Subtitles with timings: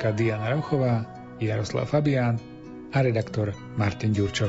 [0.00, 1.04] asistentka Diana Rauchová,
[1.40, 2.40] Jaroslav Fabián
[2.92, 4.48] a redaktor Martin Ďurčo.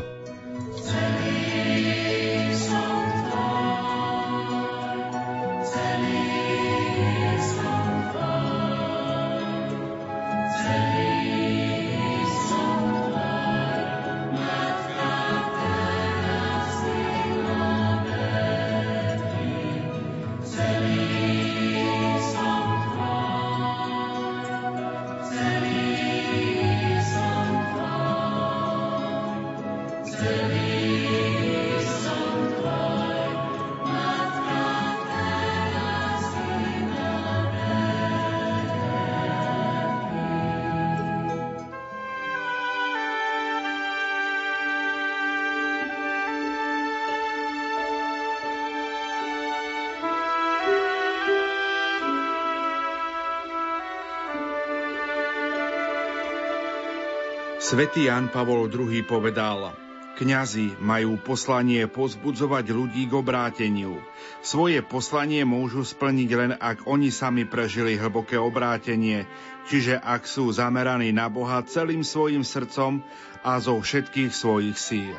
[57.71, 59.71] Svetý Jan Pavol II povedal,
[60.19, 63.95] Kňazi majú poslanie pozbudzovať ľudí k obráteniu.
[64.43, 69.23] Svoje poslanie môžu splniť len, ak oni sami prežili hlboké obrátenie,
[69.71, 73.07] čiže ak sú zameraní na Boha celým svojim srdcom
[73.39, 75.15] a zo všetkých svojich síl.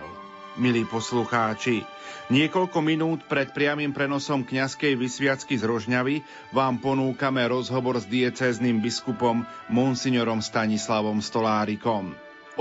[0.60, 1.88] Milí poslucháči,
[2.28, 6.20] niekoľko minút pred priamým prenosom kňazskej vysviacky z Rožňavy
[6.52, 9.40] vám ponúkame rozhovor s diecézným biskupom
[9.72, 12.12] monsignorom Stanislavom Stolárikom.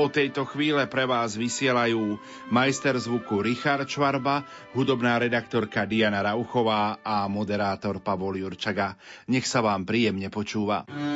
[0.02, 2.18] O tejto chvíle pre vás vysielajú
[2.50, 4.42] majster zvuku Richard Čvarba,
[4.74, 8.98] hudobná redaktorka Diana Rauchová a moderátor Pavol Jurčaga.
[9.30, 10.90] Nech sa vám príjemne počúva.
[10.90, 11.11] Pred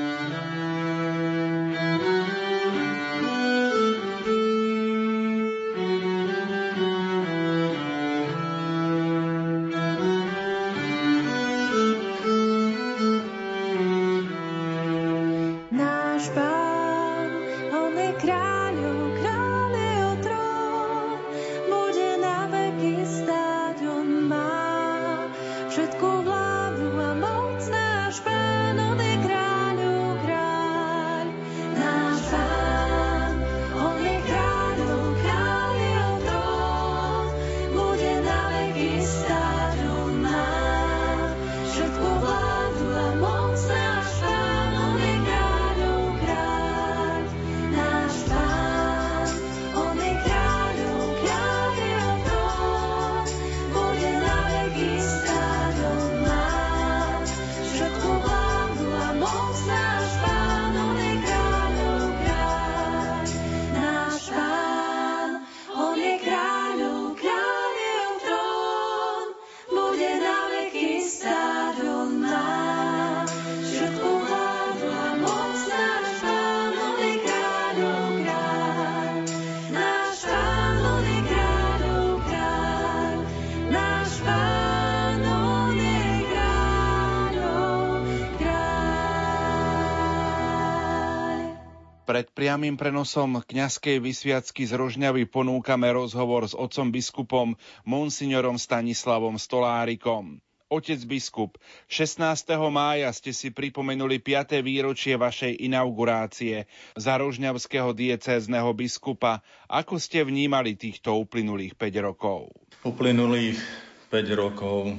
[92.56, 100.40] priamým prenosom kňazskej vysviacky z Rožňavy ponúkame rozhovor s otcom biskupom monsignorom Stanislavom Stolárikom.
[100.72, 101.60] Otec biskup,
[101.92, 102.24] 16.
[102.72, 104.64] mája ste si pripomenuli 5.
[104.64, 106.64] výročie vašej inaugurácie
[106.96, 109.44] za rožňavského diecézneho biskupa.
[109.68, 112.56] Ako ste vnímali týchto uplynulých 5 rokov?
[112.88, 113.60] Uplynulých
[114.08, 114.96] 5 rokov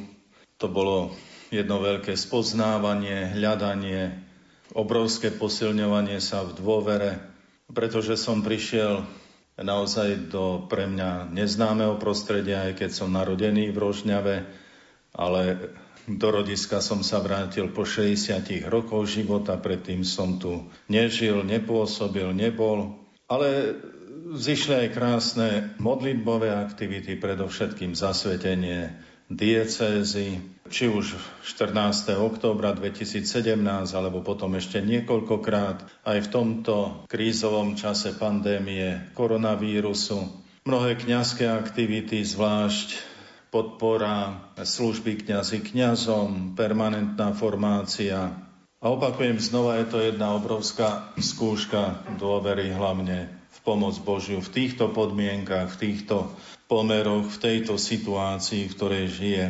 [0.61, 1.09] to bolo
[1.49, 4.13] jedno veľké spoznávanie, hľadanie,
[4.77, 7.36] obrovské posilňovanie sa v dôvere,
[7.77, 9.05] pretože som prišiel
[9.61, 14.37] naozaj do pre mňa neznámeho prostredia, aj keď som narodený v Rožňave,
[15.13, 15.41] ale
[16.09, 22.97] do rodiska som sa vrátil po 60 rokoch života, predtým som tu nežil, nepôsobil, nebol,
[23.29, 23.77] ale
[24.35, 25.49] zišli aj krásne
[25.83, 28.95] modlitbové aktivity, predovšetkým zasvetenie
[29.29, 31.15] diecézy, či už
[31.47, 32.19] 14.
[32.19, 33.27] októbra 2017,
[33.95, 40.45] alebo potom ešte niekoľkokrát aj v tomto krízovom čase pandémie koronavírusu.
[40.67, 42.99] Mnohé kňazské aktivity, zvlášť
[43.55, 48.35] podpora služby kňazi kňazom, permanentná formácia.
[48.83, 54.93] A opakujem znova, je to jedna obrovská skúška dôvery hlavne v pomoc Božiu v týchto
[54.93, 56.35] podmienkach, v týchto
[56.67, 59.45] pomeroch, v tejto situácii, v ktorej žije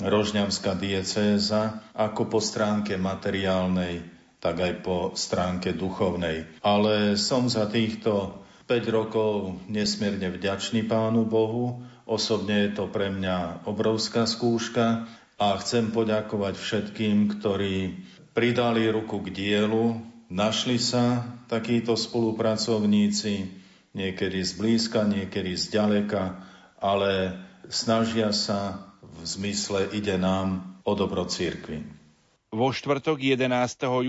[0.00, 4.02] Rožňavská diecéza, ako po stránke materiálnej,
[4.40, 6.48] tak aj po stránke duchovnej.
[6.64, 11.84] Ale som za týchto 5 rokov nesmierne vďačný Pánu Bohu.
[12.08, 15.06] Osobne je to pre mňa obrovská skúška
[15.36, 18.00] a chcem poďakovať všetkým, ktorí
[18.32, 23.50] pridali ruku k dielu Našli sa takíto spolupracovníci,
[23.98, 26.38] niekedy z blízka, niekedy z ďaleka,
[26.78, 27.34] ale
[27.66, 28.89] snažia sa
[29.20, 31.84] v zmysle ide nám o dobro církvy.
[32.50, 33.46] Vo štvrtok 11.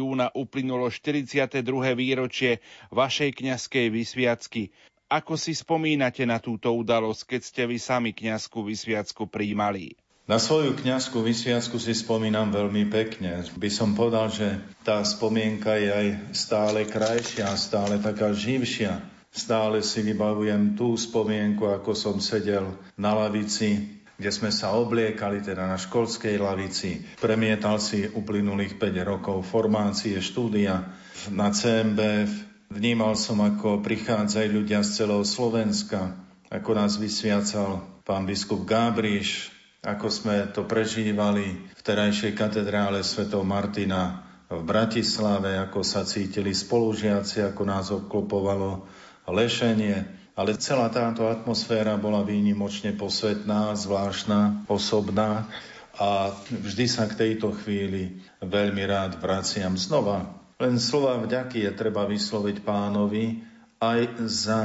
[0.02, 1.62] júna uplynulo 42.
[1.94, 2.58] výročie
[2.90, 4.74] vašej kňazskej vysviacky.
[5.12, 9.94] Ako si spomínate na túto udalosť, keď ste vy sami kňazskú vysviacku príjmali?
[10.26, 13.44] Na svoju kňazskú vysviacku si spomínam veľmi pekne.
[13.46, 19.04] By som povedal, že tá spomienka je aj stále krajšia, stále taká živšia.
[19.32, 25.66] Stále si vybavujem tú spomienku, ako som sedel na lavici, kde sme sa obliekali, teda
[25.66, 27.02] na školskej lavici.
[27.18, 30.94] Premietal si uplynulých 5 rokov formácie, štúdia
[31.34, 32.30] na CMB.
[32.70, 36.22] Vnímal som, ako prichádzajú ľudia z celého Slovenska,
[36.54, 39.50] ako nás vysviacal pán biskup Gábriš,
[39.82, 47.42] ako sme to prežívali v terajšej katedrále svätého Martina v Bratislave, ako sa cítili spolužiaci,
[47.42, 48.86] ako nás obklopovalo
[49.26, 50.21] lešenie.
[50.32, 55.52] Ale celá táto atmosféra bola výnimočne posvetná, zvláštna, osobná
[56.00, 60.32] a vždy sa k tejto chvíli veľmi rád vraciam znova.
[60.62, 63.44] Len slova vďaky je treba vysloviť pánovi
[63.82, 64.00] aj
[64.30, 64.62] za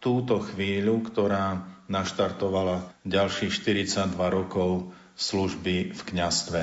[0.00, 6.60] túto chvíľu, ktorá naštartovala ďalších 42 rokov služby v kňastve.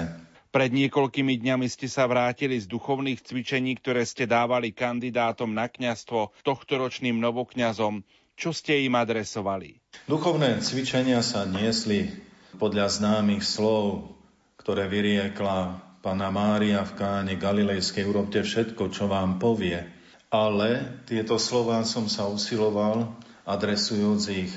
[0.48, 6.34] Pred niekoľkými dňami ste sa vrátili z duchovných cvičení, ktoré ste dávali kandidátom na kňastvo
[6.42, 8.02] tohtoročným novokňazom.
[8.38, 9.82] Čo ste im adresovali?
[10.06, 12.14] Duchovné cvičenia sa niesli
[12.62, 14.14] podľa známych slov,
[14.62, 18.06] ktoré vyriekla Pana Mária v káne Galilejskej.
[18.06, 19.82] Urobte všetko, čo vám povie.
[20.30, 23.10] Ale tieto slova som sa usiloval,
[23.50, 24.54] adresujúc ich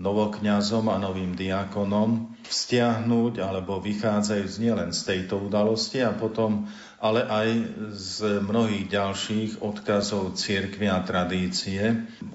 [0.00, 6.66] novokňazom a novým diakonom stiahnuť alebo vychádzajúc nielen z tejto udalosti a potom
[7.00, 7.48] ale aj
[7.96, 11.80] z mnohých ďalších odkazov cirkvi a tradície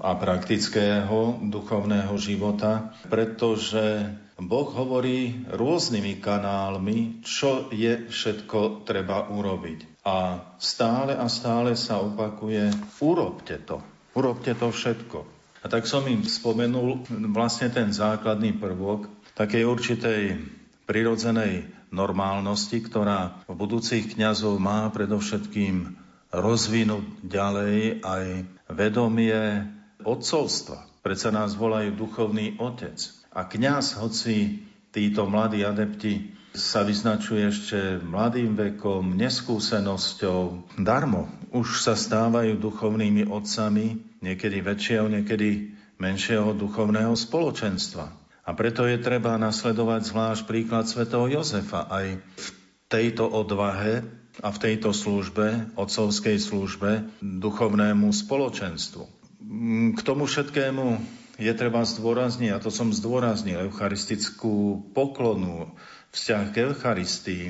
[0.02, 10.02] a praktického duchovného života, pretože Boh hovorí rôznymi kanálmi, čo je všetko treba urobiť.
[10.02, 12.68] A stále a stále sa opakuje,
[13.00, 13.80] urobte to,
[14.18, 15.35] urobte to všetko.
[15.66, 17.02] A tak som im spomenul
[17.34, 20.22] vlastne ten základný prvok takej určitej
[20.86, 25.98] prirodzenej normálnosti, ktorá v budúcich kňazov má predovšetkým
[26.30, 28.24] rozvinúť ďalej aj
[28.78, 29.66] vedomie
[30.06, 30.86] odcovstva.
[31.02, 33.02] Prečo nás volajú duchovný otec.
[33.34, 34.62] A kňaz, hoci
[34.94, 43.96] títo mladí adepti sa vyznačuje ešte mladým vekom, neskúsenosťou, darmo už sa stávajú duchovnými otcami
[44.20, 48.12] niekedy väčšieho, niekedy menšieho duchovného spoločenstva.
[48.46, 52.46] A preto je treba nasledovať zvlášť príklad svätého Jozefa aj v
[52.86, 54.06] tejto odvahe
[54.38, 59.04] a v tejto službe, otcovskej službe, duchovnému spoločenstvu.
[59.96, 60.86] K tomu všetkému
[61.36, 65.72] je treba zdôrazniť, a to som zdôraznil, eucharistickú poklonu,
[66.12, 67.44] vzťah k Eucharistii,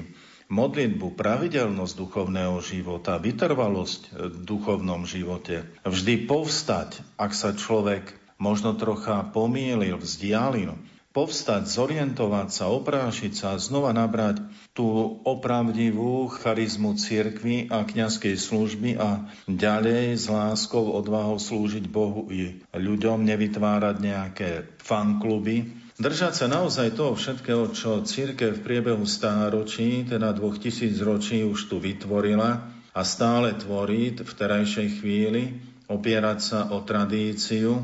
[0.46, 5.66] modlitbu, pravidelnosť duchovného života, vytrvalosť v duchovnom živote.
[5.82, 10.76] Vždy povstať, ak sa človek možno trocha pomýlil, vzdialil,
[11.16, 14.44] povstať, zorientovať sa, oprášiť sa, znova nabrať
[14.76, 14.84] tú
[15.24, 23.24] opravdivú charizmu cirkvy a kňazskej služby a ďalej s láskou, odvahou slúžiť Bohu i ľuďom,
[23.24, 24.50] nevytvárať nejaké
[24.84, 31.40] fankluby, Držať sa naozaj toho všetkého, čo církev v priebehu stáročí, teda dvoch tisíc ročí
[31.40, 35.56] už tu vytvorila a stále tvorí v terajšej chvíli,
[35.88, 37.80] opierať sa o tradíciu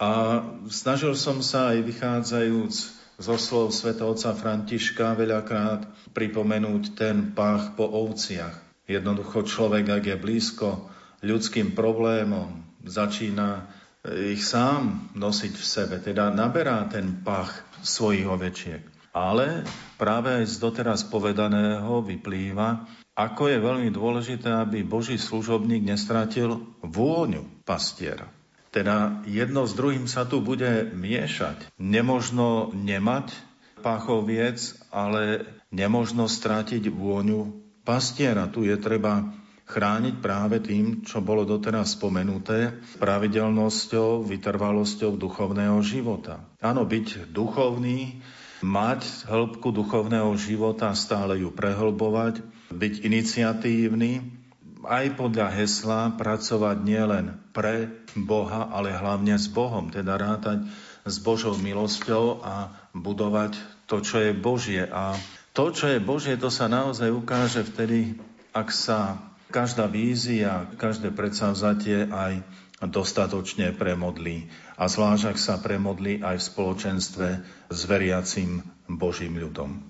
[0.00, 0.40] a
[0.72, 2.74] snažil som sa aj vychádzajúc
[3.20, 5.84] zo slov svetovca Františka veľakrát
[6.16, 8.56] pripomenúť ten pách po ovciach.
[8.88, 10.88] Jednoducho človek, ak je blízko
[11.20, 13.68] ľudským problémom, začína
[14.08, 18.82] ich sám nosiť v sebe, teda naberá ten pach svojich ovečiek.
[19.10, 19.66] Ale
[19.98, 22.86] práve aj z doteraz povedaného vyplýva,
[23.18, 28.30] ako je veľmi dôležité, aby Boží služobník nestratil vôňu pastiera.
[28.70, 31.74] Teda jedno s druhým sa tu bude miešať.
[31.74, 33.34] Nemožno nemať
[33.82, 35.42] páchoviec, ale
[35.74, 37.50] nemožno stratiť vôňu
[37.82, 38.46] pastiera.
[38.46, 39.26] Tu je treba
[39.70, 46.42] chrániť práve tým, čo bolo doteraz spomenuté, pravidelnosťou, vytrvalosťou duchovného života.
[46.58, 48.18] Áno, byť duchovný,
[48.66, 52.42] mať hĺbku duchovného života, stále ju prehlbovať,
[52.74, 54.40] byť iniciatívny,
[54.80, 60.64] aj podľa hesla pracovať nielen pre Boha, ale hlavne s Bohom, teda rátať
[61.04, 64.82] s Božou milosťou a budovať to, čo je Božie.
[64.88, 65.16] A
[65.52, 68.16] to, čo je Božie, to sa naozaj ukáže vtedy,
[68.56, 72.40] ak sa každá vízia, každé predsavzatie aj
[72.88, 74.48] dostatočne premodlí.
[74.80, 77.28] A zvlášť, ak sa premodlí aj v spoločenstve
[77.68, 79.84] s veriacim Božím ľudom.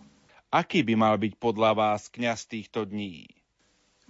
[0.50, 3.31] Aký by mal byť podľa vás kňaz týchto dní?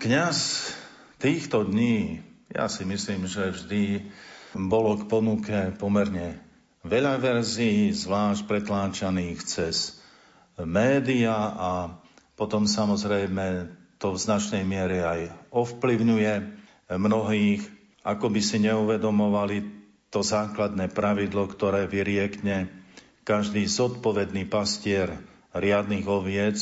[0.01, 0.73] Kňaz
[1.21, 4.09] týchto dní, ja si myslím, že vždy
[4.57, 6.41] bolo k ponuke pomerne
[6.81, 10.01] veľa verzií, zvlášť pretláčaných cez
[10.57, 12.01] média a
[12.41, 15.21] potom samozrejme to v značnej miere aj
[15.53, 16.33] ovplyvňuje
[16.89, 17.63] mnohých,
[18.01, 19.59] ako by si neuvedomovali
[20.09, 22.73] to základné pravidlo, ktoré vyriekne
[23.23, 25.21] každý zodpovedný pastier
[25.53, 26.59] riadných oviec,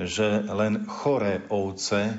[0.00, 2.16] že len choré ovce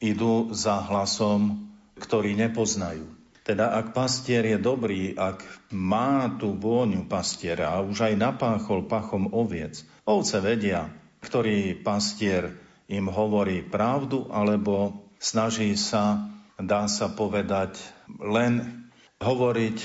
[0.00, 1.68] idú za hlasom,
[2.00, 3.06] ktorý nepoznajú.
[3.44, 5.44] Teda ak pastier je dobrý, ak
[5.76, 10.88] má tú vôňu pastiera a už aj napáchol pachom oviec, ovce vedia,
[11.20, 16.28] ktorý pastier im hovorí pravdu, alebo snaží sa,
[16.60, 17.80] dá sa povedať,
[18.20, 18.84] len
[19.20, 19.78] hovoriť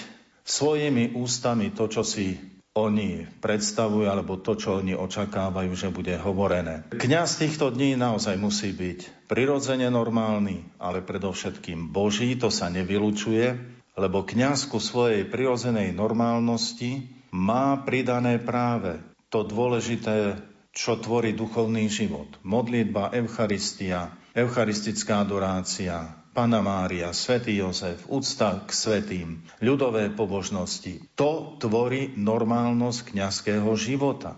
[0.44, 2.36] svojimi ústami to, čo si
[2.75, 6.88] oni predstavujú, alebo to, čo oni očakávajú, že bude hovorené.
[6.94, 13.58] Kňaz týchto dní naozaj musí byť prirodzene normálny, ale predovšetkým Boží, to sa nevylučuje,
[14.00, 20.39] lebo kňaz ku svojej prirodzenej normálnosti má pridané práve to dôležité,
[20.73, 22.29] čo tvorí duchovný život.
[22.45, 31.01] Modlitba, Eucharistia, eucharistická adorácia, Pana Mária, Svetý Jozef, úcta k svetým, ľudové pobožnosti.
[31.17, 34.38] To tvorí normálnosť kňazského života.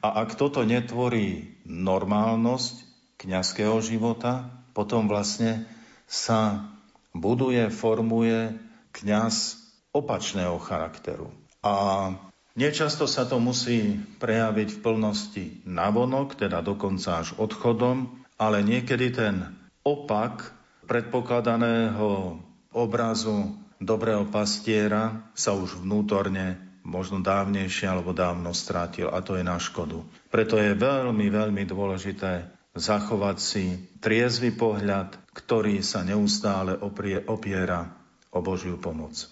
[0.00, 2.86] A ak toto netvorí normálnosť
[3.20, 5.66] kňazského života, potom vlastne
[6.06, 6.70] sa
[7.12, 8.56] buduje, formuje
[8.94, 9.58] kňaz
[9.90, 11.34] opačného charakteru.
[11.60, 12.14] A
[12.58, 19.54] nečasto sa to musí prejaviť v plnosti navonok, teda dokonca až odchodom, ale niekedy ten
[19.86, 20.50] opak
[20.88, 22.40] predpokladaného
[22.74, 29.56] obrazu dobrého pastiera sa už vnútorne možno dávnejšie alebo dávno strátil a to je na
[29.56, 30.04] škodu.
[30.28, 33.64] Preto je veľmi, veľmi dôležité zachovať si
[34.02, 37.88] triezvy pohľad, ktorý sa neustále oprie, opiera
[38.34, 39.30] o Božiu pomoc.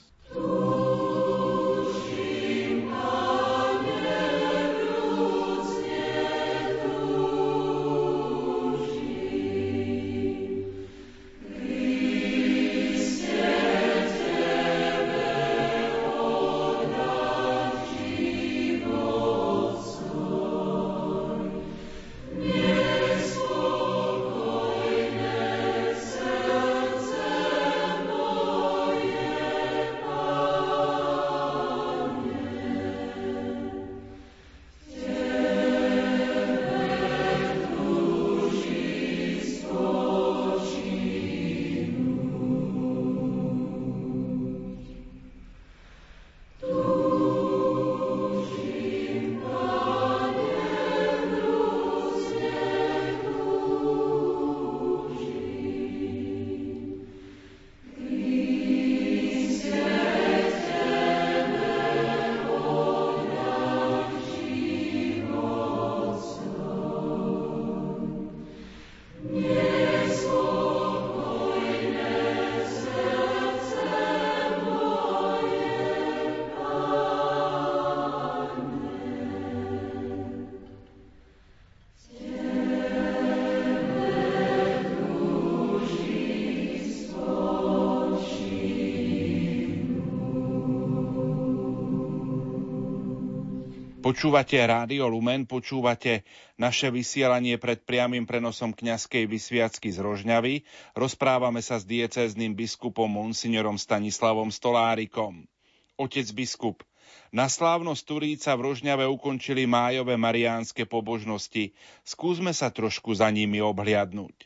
[94.12, 96.28] Počúvate Rádio Lumen, počúvate
[96.60, 100.68] naše vysielanie pred priamým prenosom kňazskej vysviacky z Rožňavy.
[100.92, 105.48] Rozprávame sa s diecézným biskupom Monsignorom Stanislavom Stolárikom.
[105.96, 106.84] Otec biskup,
[107.32, 111.72] na slávnosť Turíca v Rožňave ukončili májové mariánske pobožnosti.
[112.04, 114.44] Skúsme sa trošku za nimi obhliadnúť.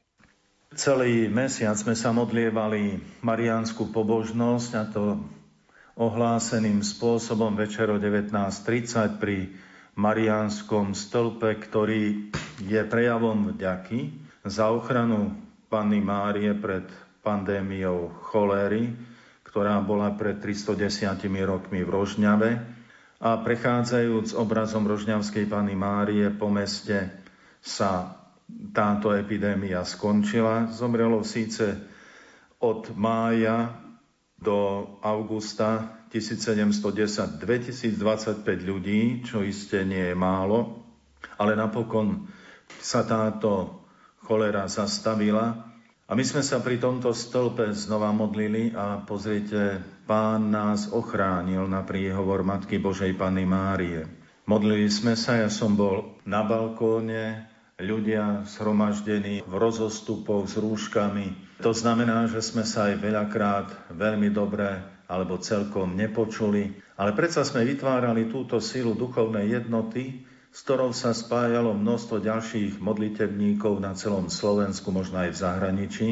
[0.78, 5.02] Celý mesiac sme sa modlievali mariánsku pobožnosť a to
[5.96, 9.48] ohláseným spôsobom večer o 19.30 pri
[9.96, 12.28] Mariánskom stĺpe, ktorý
[12.60, 14.12] je prejavom vďaky
[14.44, 15.32] za ochranu
[15.72, 16.84] Panny Márie pred
[17.24, 18.92] pandémiou choléry,
[19.48, 21.16] ktorá bola pred 310
[21.48, 22.50] rokmi v Rožňave.
[23.16, 27.24] A prechádzajúc obrazom Rožňavskej Panny Márie po meste
[27.64, 28.20] sa
[28.76, 30.68] táto epidémia skončila.
[30.68, 31.80] Zomrelo síce
[32.60, 33.85] od mája
[34.36, 40.84] do augusta 1710 2025 ľudí, čo iste nie je málo,
[41.40, 42.28] ale napokon
[42.80, 43.82] sa táto
[44.22, 45.66] cholera zastavila
[46.06, 51.82] A my sme sa pri tomto stĺpe znova modlili a pozrite, pán nás ochránil na
[51.82, 54.06] príhovor Matky Božej Panny Márie.
[54.46, 57.50] Modlili sme sa, ja som bol na balkóne,
[57.82, 61.45] ľudia zhromaždení v rozostupoch s rúškami.
[61.64, 64.76] To znamená, že sme sa aj veľakrát veľmi dobre
[65.08, 71.72] alebo celkom nepočuli, ale predsa sme vytvárali túto silu duchovnej jednoty, s ktorou sa spájalo
[71.72, 76.08] množstvo ďalších modlitebníkov na celom Slovensku, možno aj v zahraničí.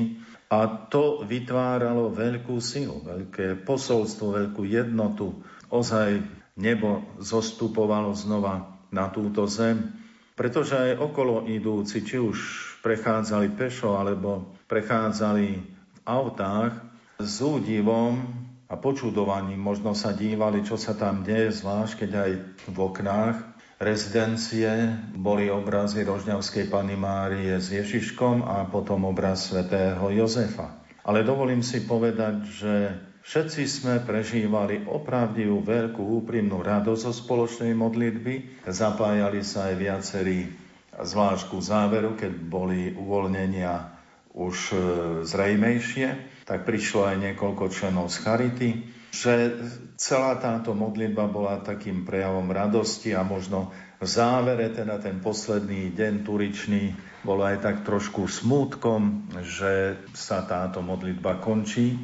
[0.53, 5.43] A to vytváralo veľkú silu, veľké posolstvo, veľkú jednotu.
[5.73, 6.23] Ozaj
[6.55, 9.91] nebo zostupovalo znova na túto zem,
[10.39, 12.39] pretože aj okolo idúci, či už
[12.85, 16.75] prechádzali pešo alebo prechádzali v autách,
[17.21, 18.21] s údivom
[18.67, 22.31] a počudovaním možno sa dívali, čo sa tam deje, zvlášť keď aj
[22.69, 23.37] v oknách
[23.85, 24.71] rezidencie
[25.15, 30.73] boli obrazy Rožňavskej Pany Márie s Ježiškom a potom obraz svätého Jozefa.
[31.05, 32.75] Ale dovolím si povedať, že
[33.29, 38.65] všetci sme prežívali opravdivú veľkú úprimnú radosť zo spoločnej modlitby.
[38.65, 40.49] Zapájali sa aj viacerí
[40.95, 43.94] zvlášť ku záveru, keď boli uvoľnenia
[44.35, 44.77] už e,
[45.25, 46.09] zrejmejšie,
[46.45, 48.71] tak prišlo aj niekoľko členov z Charity
[49.15, 49.55] že
[49.95, 53.71] celá táto modlitba bola takým prejavom radosti a možno
[54.03, 60.83] v závere, teda ten posledný deň turičný, bolo aj tak trošku smútkom, že sa táto
[60.83, 61.95] modlitba končí.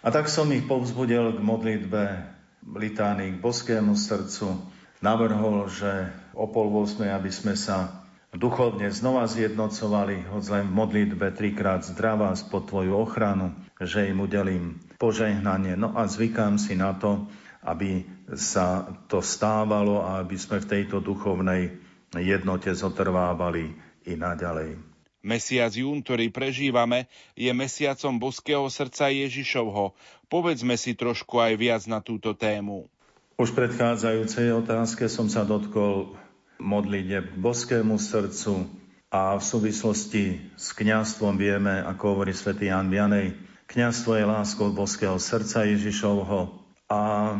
[0.00, 2.32] A tak som ich povzbudil k modlitbe
[2.64, 4.56] litány k boskému srdcu.
[5.04, 8.03] Navrhol, že o pol 8, aby sme sa
[8.34, 14.82] duchovne znova zjednocovali, hoď len v modlitbe trikrát zdravá spod Tvoju ochranu, že im udelím
[14.98, 15.78] požehnanie.
[15.78, 17.30] No a zvykám si na to,
[17.64, 18.04] aby
[18.36, 21.80] sa to stávalo a aby sme v tejto duchovnej
[22.14, 23.74] jednote zotrvávali
[24.04, 24.76] i naďalej.
[25.24, 29.96] Mesiac jún, ktorý prežívame, je mesiacom boského srdca Ježišovho.
[30.28, 32.92] Povedzme si trošku aj viac na túto tému.
[33.40, 36.12] Už predchádzajúcej otázke som sa dotkol
[36.60, 38.68] modlite k boskému srdcu
[39.10, 40.24] a v súvislosti
[40.58, 46.52] s kňastvom vieme, ako hovorí svätý Jan Vianej, Kňazstvo je láskou boského srdca Ježišovho
[46.92, 47.32] a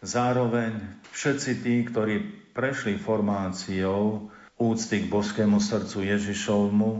[0.00, 2.14] zároveň všetci tí, ktorí
[2.56, 6.90] prešli formáciou úcty k boskému srdcu Ježišovmu,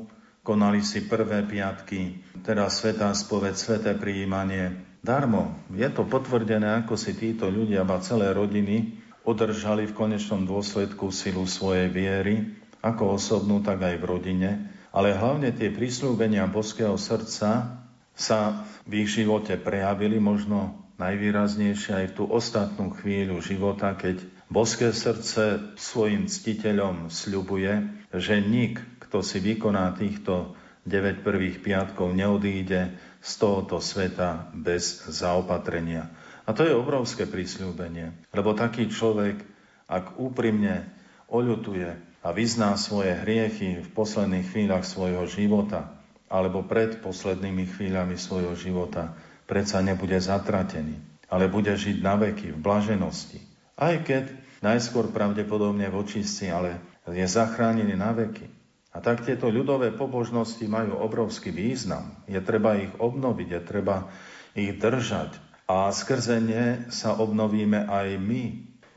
[0.44, 4.84] konali si prvé piatky, teda svetá spoved, sveté prijímanie.
[5.00, 11.12] Darmo, je to potvrdené, ako si títo ľudia, a celé rodiny, udržali v konečnom dôsledku
[11.12, 14.50] silu svojej viery, ako osobnú, tak aj v rodine,
[14.88, 17.84] ale hlavne tie prísľúbenia boského srdca
[18.16, 18.40] sa
[18.88, 25.76] v ich živote prejavili možno najvýraznejšie aj v tú ostatnú chvíľu života, keď boské srdce
[25.78, 33.78] svojim ctiteľom sľubuje, že nik, kto si vykoná týchto 9 prvých piatkov, neodíde z tohoto
[33.78, 36.10] sveta bez zaopatrenia.
[36.48, 39.44] A to je obrovské prísľúbenie, lebo taký človek,
[39.84, 40.88] ak úprimne
[41.28, 41.92] oľutuje
[42.24, 45.92] a vyzná svoje hriechy v posledných chvíľach svojho života,
[46.32, 49.12] alebo pred poslednými chvíľami svojho života
[49.44, 50.96] predsa nebude zatratený,
[51.28, 53.44] ale bude žiť na veky v blaženosti.
[53.76, 54.32] Aj keď
[54.64, 58.48] najskôr pravdepodobne v očistci, ale je zachránený na veky.
[58.92, 62.24] A tak tieto ľudové pobožnosti majú obrovský význam.
[62.24, 64.08] Je treba ich obnoviť, je treba
[64.56, 65.47] ich držať.
[65.68, 68.44] A skrze ne sa obnovíme aj my.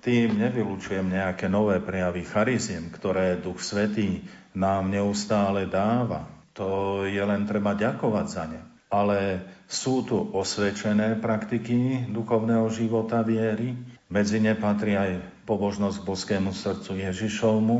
[0.02, 4.24] Tým nevylučujem nejaké nové prejavy chariziem, ktoré Duch Svetý
[4.56, 8.62] nám neustále dáva to je len treba ďakovať za ne.
[8.92, 9.40] Ale
[9.72, 13.72] sú tu osvedčené praktiky duchovného života viery.
[14.12, 17.78] Medzi ne patrí aj pobožnosť k boskému srdcu Ježišovmu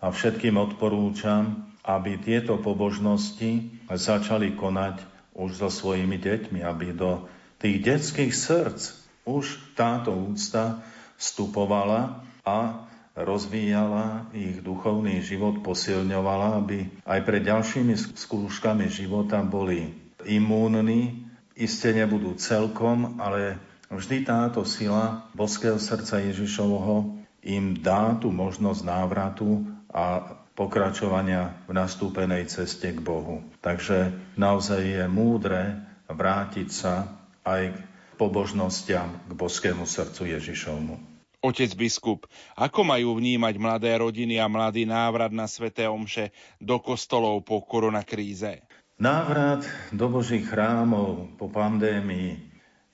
[0.00, 5.04] a všetkým odporúčam, aby tieto pobožnosti začali konať
[5.36, 7.28] už so svojimi deťmi, aby do
[7.60, 8.80] tých detských srdc
[9.24, 10.84] už táto úcta
[11.16, 19.94] vstupovala a rozvíjala ich duchovný život, posilňovala, aby aj pred ďalšími skúškami života boli
[20.26, 28.82] imúnni, iste nebudú celkom, ale vždy táto sila boského srdca Ježišovho im dá tú možnosť
[28.82, 29.62] návratu
[29.94, 33.46] a pokračovania v nastúpenej ceste k Bohu.
[33.62, 35.78] Takže naozaj je múdre
[36.10, 37.78] vrátiť sa aj k
[38.16, 40.96] pobožnostiam k boskému srdcu Ježišovmu.
[41.44, 42.24] Otec biskup,
[42.56, 48.64] ako majú vnímať mladé rodiny a mladý návrat na sveté omše do kostolov po koronakríze?
[48.96, 52.40] Návrat do Božích chrámov po pandémii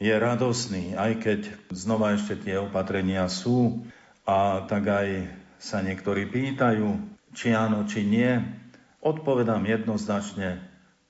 [0.03, 3.87] je radosný, aj keď znova ešte tie opatrenia sú
[4.27, 5.09] a tak aj
[5.61, 6.97] sa niektorí pýtajú,
[7.37, 8.33] či áno, či nie.
[9.05, 10.65] Odpovedám jednoznačne,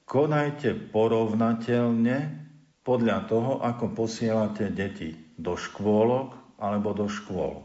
[0.04, 2.39] konajte porovnateľne
[2.82, 7.64] podľa toho, ako posielate deti do škôlok alebo do škôl.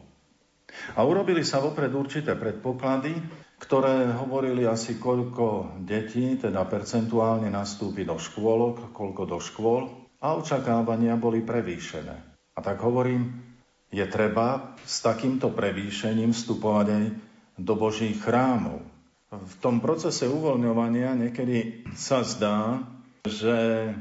[0.95, 3.15] A urobili sa vopred určité predpoklady,
[3.55, 9.87] ktoré hovorili asi koľko detí, teda percentuálne nastúpi do škôlok, koľko do škôl
[10.19, 12.15] a očakávania boli prevýšené.
[12.55, 13.39] A tak hovorím,
[13.91, 17.05] je treba s takýmto prevýšením vstupovať aj
[17.55, 18.83] do Božích chrámov.
[19.31, 22.83] V tom procese uvoľňovania niekedy sa zdá,
[23.23, 23.91] že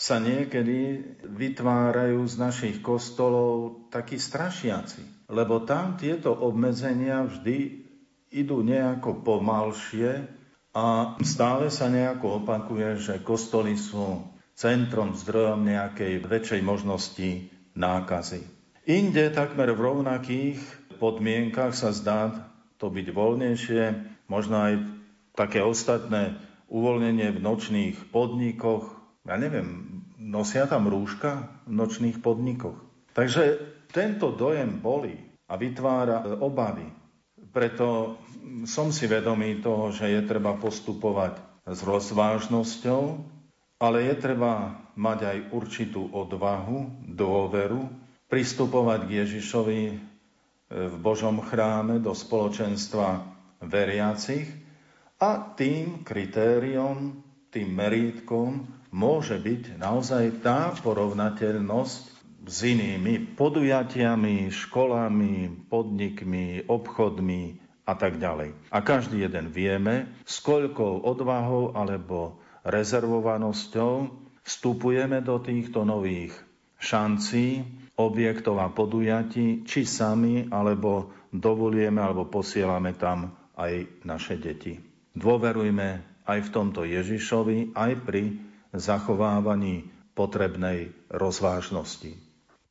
[0.00, 5.28] sa niekedy vytvárajú z našich kostolov takí strašiaci.
[5.28, 7.84] Lebo tam tieto obmedzenia vždy
[8.32, 10.24] idú nejako pomalšie
[10.72, 14.24] a stále sa nejako opakuje, že kostoly sú
[14.56, 18.40] centrom, zdrojom nejakej väčšej možnosti nákazy.
[18.88, 20.58] Inde takmer v rovnakých
[20.96, 22.48] podmienkach sa zdá
[22.80, 23.82] to byť voľnejšie,
[24.32, 24.74] možno aj
[25.36, 26.40] také ostatné
[26.72, 28.99] uvoľnenie v nočných podnikoch.
[29.28, 32.76] Ja neviem, nosia tam rúška v nočných podnikoch.
[33.12, 33.58] Takže
[33.90, 35.18] tento dojem boli
[35.50, 37.00] a vytvára obavy
[37.50, 38.18] preto
[38.64, 43.02] som si vedomý toho, že je treba postupovať s rozvážnosťou,
[43.82, 47.90] ale je treba mať aj určitú odvahu, dôveru,
[48.30, 49.94] pristupovať k Ježišovi e,
[50.70, 53.24] v Božom chráme do spoločenstva
[53.64, 54.46] veriacich
[55.18, 57.18] a tým kritériom,
[57.50, 62.02] tým merítkom môže byť naozaj tá porovnateľnosť
[62.46, 67.42] s inými podujatiami, školami, podnikmi, obchodmi
[67.86, 68.54] a tak ďalej.
[68.70, 73.92] A každý jeden vieme, s koľkou odvahou alebo rezervovanosťou
[74.42, 76.34] vstupujeme do týchto nových
[76.80, 77.62] šancí,
[78.00, 84.80] objektov a podujatí, či sami, alebo dovolujeme, alebo posielame tam aj naše deti.
[85.12, 85.88] Dôverujme
[86.24, 92.14] aj v tomto Ježišovi, aj pri zachovávaní potrebnej rozvážnosti.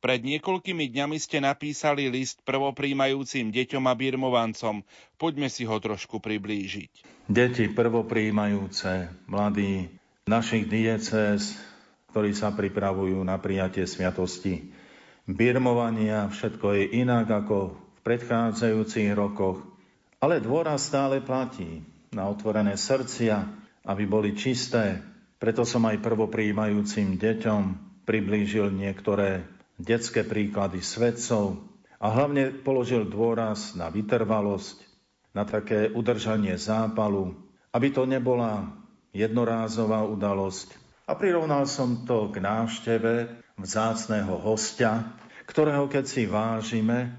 [0.00, 4.80] Pred niekoľkými dňami ste napísali list prvopríjmajúcim deťom a birmovancom.
[5.20, 7.04] Poďme si ho trošku priblížiť.
[7.28, 9.92] Deti prvopríjmajúce, mladí
[10.24, 11.52] našich diecéz,
[12.16, 14.72] ktorí sa pripravujú na prijatie sviatosti.
[15.28, 19.60] Birmovania, všetko je inak ako v predchádzajúcich rokoch,
[20.16, 23.46] ale dôraz stále platí na otvorené srdcia,
[23.84, 25.04] aby boli čisté.
[25.40, 27.62] Preto som aj prvopríjmajúcim deťom
[28.04, 29.48] priblížil niektoré
[29.80, 31.64] detské príklady svedcov
[31.96, 34.84] a hlavne položil dôraz na vytrvalosť,
[35.32, 37.32] na také udržanie zápalu,
[37.72, 38.68] aby to nebola
[39.16, 40.76] jednorázová udalosť.
[41.08, 45.08] A prirovnal som to k návšteve vzácného hostia,
[45.48, 47.16] ktorého keď si vážime,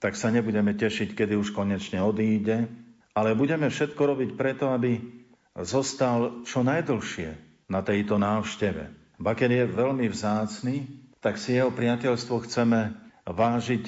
[0.00, 2.64] tak sa nebudeme tešiť, kedy už konečne odíde,
[3.12, 5.04] ale budeme všetko robiť preto, aby
[5.52, 8.90] zostal čo najdlhšie na tejto návšteve.
[9.20, 10.76] Ba keď je veľmi vzácný,
[11.20, 12.96] tak si jeho priateľstvo chceme
[13.28, 13.84] vážiť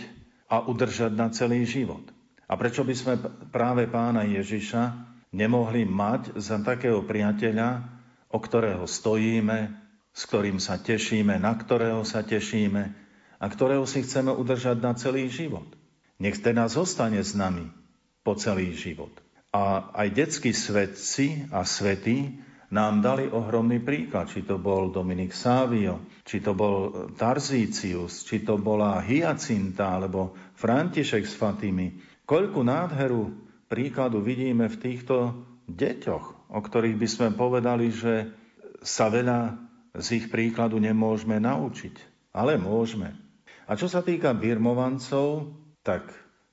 [0.53, 2.03] a udržať na celý život.
[2.51, 3.14] A prečo by sme
[3.55, 7.87] práve pána Ježiša nemohli mať za takého priateľa,
[8.31, 9.71] o ktorého stojíme,
[10.11, 12.83] s ktorým sa tešíme, na ktorého sa tešíme
[13.38, 15.66] a ktorého si chceme udržať na celý život.
[16.19, 17.71] Nech teda zostane s nami
[18.27, 19.14] po celý život.
[19.55, 24.31] A aj detskí svetci a svety nám dali ohromný príklad.
[24.31, 31.27] Či to bol Dominik Savio, či to bol Tarzícius, či to bola Hyacinta alebo František
[31.27, 31.87] z Fatimy.
[32.25, 33.35] Koľku nádheru
[33.67, 38.31] príkladu vidíme v týchto deťoch, o ktorých by sme povedali, že
[38.83, 39.59] sa veľa
[39.99, 41.95] z ich príkladu nemôžeme naučiť.
[42.31, 43.19] Ale môžeme.
[43.67, 46.07] A čo sa týka birmovancov, tak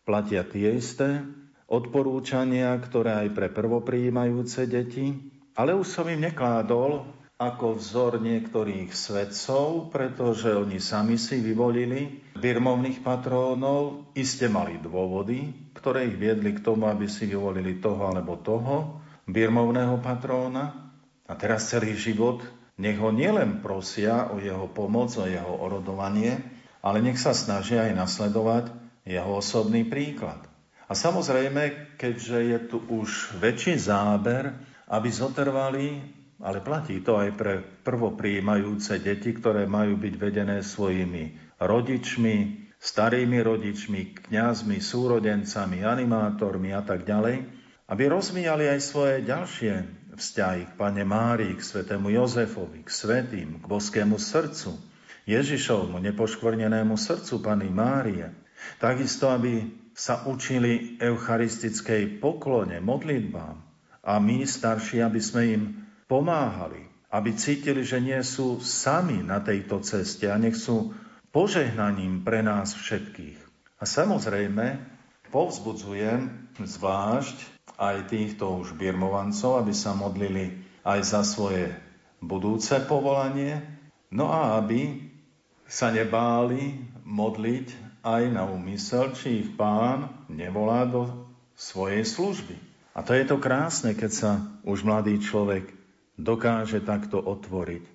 [0.05, 1.21] platia tie isté
[1.69, 9.93] odporúčania, ktoré aj pre prvoprijímajúce deti, ale už som im nekládol ako vzor niektorých svedcov,
[9.93, 16.89] pretože oni sami si vyvolili birmovných patrónov, iste mali dôvody, ktoré ich viedli k tomu,
[16.89, 20.93] aby si vyvolili toho alebo toho birmovného patróna.
[21.29, 22.41] A teraz celý život
[22.77, 26.41] nech ho nielen prosia o jeho pomoc, o jeho orodovanie,
[26.81, 28.65] ale nech sa snažia aj nasledovať
[29.05, 30.41] jeho osobný príklad.
[30.87, 34.55] A samozrejme, keďže je tu už väčší záber
[34.87, 35.99] aby zotrvali,
[36.39, 42.35] ale platí to aj pre prvopríjmajúce deti, ktoré majú byť vedené svojimi rodičmi,
[42.77, 47.43] starými rodičmi, kňazmi, súrodencami, animátormi a tak ďalej,
[47.89, 49.73] aby rozvíjali aj svoje ďalšie
[50.17, 54.77] vzťahy k Pane Márii, k svetému Jozefovi, k svetým, k boskému srdcu,
[55.27, 58.31] Ježišovmu nepoškvrnenému srdcu Pany Márie.
[58.79, 63.66] Takisto, aby sa učili eucharistickej poklone, modlitbám,
[64.07, 65.63] a my starší, aby sme im
[66.07, 70.95] pomáhali, aby cítili, že nie sú sami na tejto ceste a nech sú
[71.35, 73.35] požehnaním pre nás všetkých.
[73.77, 74.79] A samozrejme,
[75.27, 77.37] povzbudzujem zvlášť
[77.75, 80.55] aj týchto už birmovancov, aby sa modlili
[80.87, 81.75] aj za svoje
[82.23, 83.59] budúce povolanie,
[84.09, 85.03] no a aby
[85.67, 91.27] sa nebáli modliť aj na úmysel, či ich pán nevolá do
[91.59, 92.66] svojej služby.
[92.97, 94.31] A to je to krásne, keď sa
[94.65, 95.69] už mladý človek
[96.17, 97.85] dokáže takto otvoriť.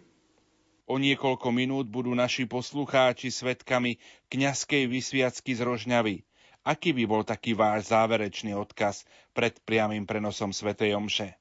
[0.87, 3.99] O niekoľko minút budú naši poslucháči svetkami
[4.31, 6.23] kňazskej vysviacky z Rožňavy.
[6.62, 9.03] Aký by bol taký váš záverečný odkaz
[9.35, 11.35] pred priamým prenosom Svetej Omše?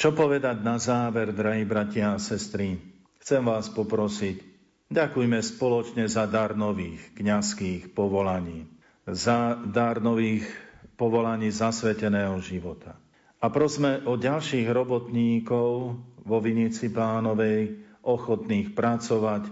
[0.00, 2.80] Čo povedať na záver, drahí bratia a sestry?
[3.20, 4.40] Chcem vás poprosiť,
[4.88, 8.64] ďakujme spoločne za dar nových kňazských povolaní,
[9.04, 10.48] za dar nových
[10.94, 12.98] povolaní zasveteného života.
[13.42, 19.48] A prosme o ďalších robotníkov vo Vinici pánovej, ochotných pracovať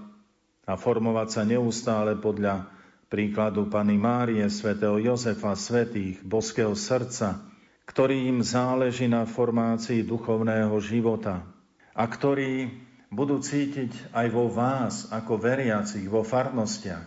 [0.64, 2.68] a formovať sa neustále podľa
[3.12, 7.44] príkladu Pany Márie, svätého Jozefa, svetých, boského srdca,
[7.84, 11.44] ktorým záleží na formácii duchovného života
[11.92, 12.72] a ktorí
[13.12, 17.04] budú cítiť aj vo vás, ako veriacich, vo farnostiach,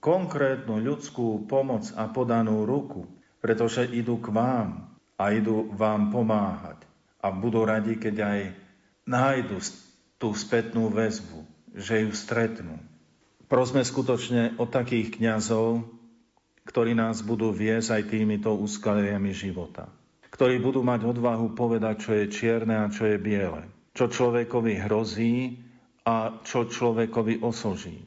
[0.00, 3.04] konkrétnu ľudskú pomoc a podanú ruku,
[3.42, 4.86] pretože idú k vám
[5.18, 6.78] a idú vám pomáhať.
[7.18, 8.40] A budú radi, keď aj
[9.02, 9.58] nájdu
[10.16, 11.42] tú spätnú väzbu,
[11.74, 12.78] že ju stretnú.
[13.50, 15.84] Prosme skutočne o takých kňazov,
[16.62, 19.90] ktorí nás budú viesť aj týmito úskaliami života.
[20.32, 23.68] Ktorí budú mať odvahu povedať, čo je čierne a čo je biele.
[23.92, 25.60] Čo človekovi hrozí
[26.06, 28.00] a čo človekovi osoží.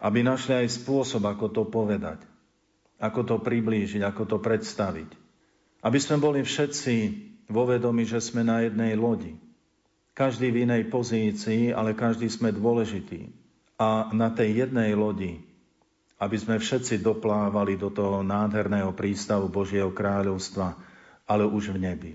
[0.00, 2.24] Aby našli aj spôsob, ako to povedať.
[3.02, 5.10] Ako to priblížiť, ako to predstaviť.
[5.84, 6.94] Aby sme boli všetci
[7.50, 9.36] vo vedomi, že sme na jednej lodi.
[10.14, 13.34] Každý v inej pozícii, ale každý sme dôležitý
[13.74, 15.42] a na tej jednej lodi,
[16.22, 20.78] aby sme všetci doplávali do toho nádherného prístavu Božieho kráľovstva,
[21.26, 22.12] ale už v nebi.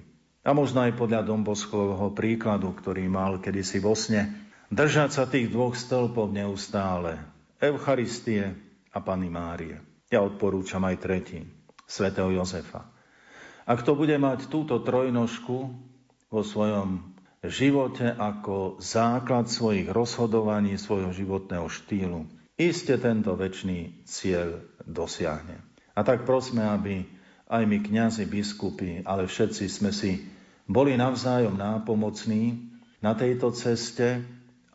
[0.48, 4.32] A možno aj podľa Domboskovho príkladu, ktorý mal kedysi vo sne,
[4.72, 7.20] držať sa tých dvoch stĺpov neustále.
[7.60, 8.56] Eucharistie
[8.96, 9.89] a Pany Márie.
[10.10, 11.46] Ja odporúčam aj tretí,
[11.86, 12.90] svätého Jozefa.
[13.70, 15.70] Ak to bude mať túto trojnožku
[16.34, 17.14] vo svojom
[17.46, 22.26] živote ako základ svojich rozhodovaní, svojho životného štýlu.
[22.58, 25.62] Iste tento väčší cieľ dosiahne.
[25.94, 27.06] A tak prosme, aby
[27.46, 30.26] aj my kňazi, biskupy, ale všetci sme si
[30.66, 34.26] boli navzájom nápomocní na tejto ceste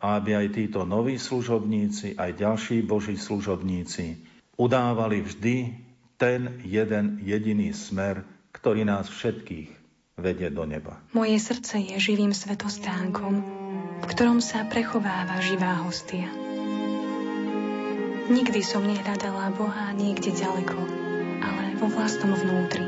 [0.05, 4.24] aby aj títo noví služobníci, aj ďalší boží služobníci
[4.55, 5.75] udávali vždy
[6.15, 8.23] ten jeden jediný smer,
[8.55, 9.69] ktorý nás všetkých
[10.15, 10.99] vedie do neba.
[11.11, 13.43] Moje srdce je živým svetostánkom,
[13.99, 16.31] v ktorom sa prechováva živá hostia.
[18.25, 20.79] Nikdy som nehľadala Boha niekde ďaleko,
[21.45, 22.87] ale vo vlastnom vnútri.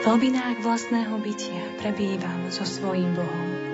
[0.00, 3.69] V hlbinách vlastného bytia prebývam so svojím Bohom.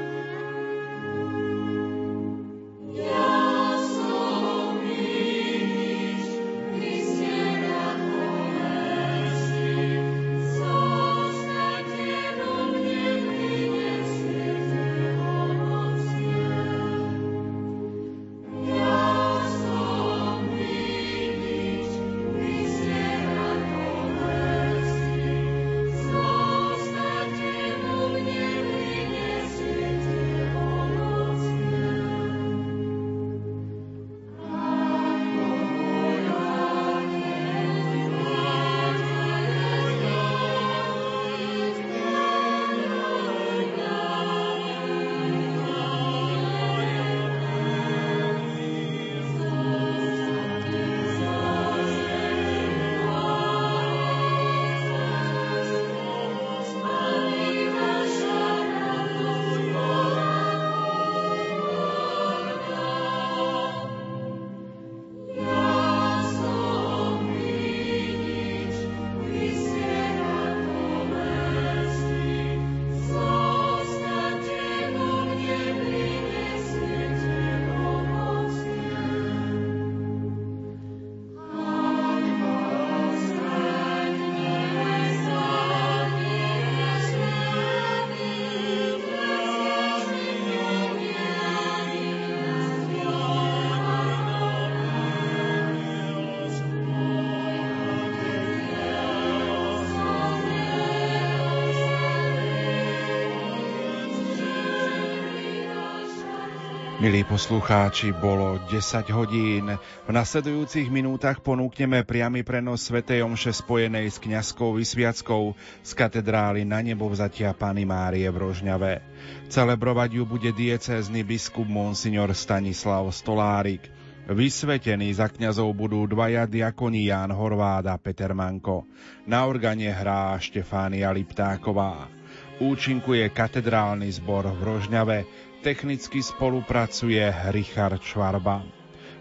[107.16, 109.72] Milí poslucháči, bolo 10 hodín.
[110.04, 116.84] V nasledujúcich minútach ponúkneme priamy prenos Svetej Omše spojenej s kňazskou vysviackou z katedrály na
[116.84, 119.00] nebo vzatia Pany Márie v Rožňave.
[119.48, 123.88] Celebrovať ju bude diecézny biskup Monsignor Stanislav Stolárik.
[124.28, 128.84] Vysvetení za kňazov budú dvaja diakoni Ján Horváda Peter Manko.
[129.24, 132.12] Na organe hrá Štefánia Liptáková.
[132.56, 135.18] Účinkuje katedrálny zbor v Rožňave,
[135.66, 138.62] technicky spolupracuje Richard Švarba.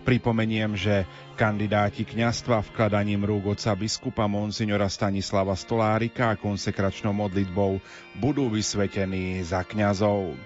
[0.05, 7.81] Pripomeniem, že kandidáti kňastva vkladaním rúk oca biskupa Monsignora Stanislava Stolárika a konsekračnou modlitbou
[8.21, 10.37] budú vysvetení za kňazov.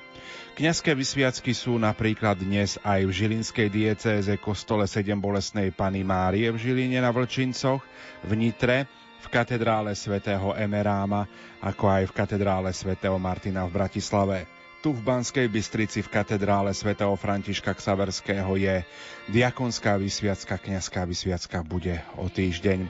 [0.56, 6.64] Kňazské vysviacky sú napríklad dnes aj v Žilinskej diecéze kostole 7 bolesnej Pany Márie v
[6.64, 7.84] Žiline na Vlčincoch,
[8.24, 8.88] v Nitre,
[9.20, 11.28] v katedrále svätého Emeráma,
[11.60, 14.59] ako aj v katedrále svätého Martina v Bratislave.
[14.80, 18.88] Tu v Banskej Bystrici v katedrále svätého Františka Ksaverského je
[19.28, 22.88] diakonská vysviacka, kňazská vysviacka bude o týždeň.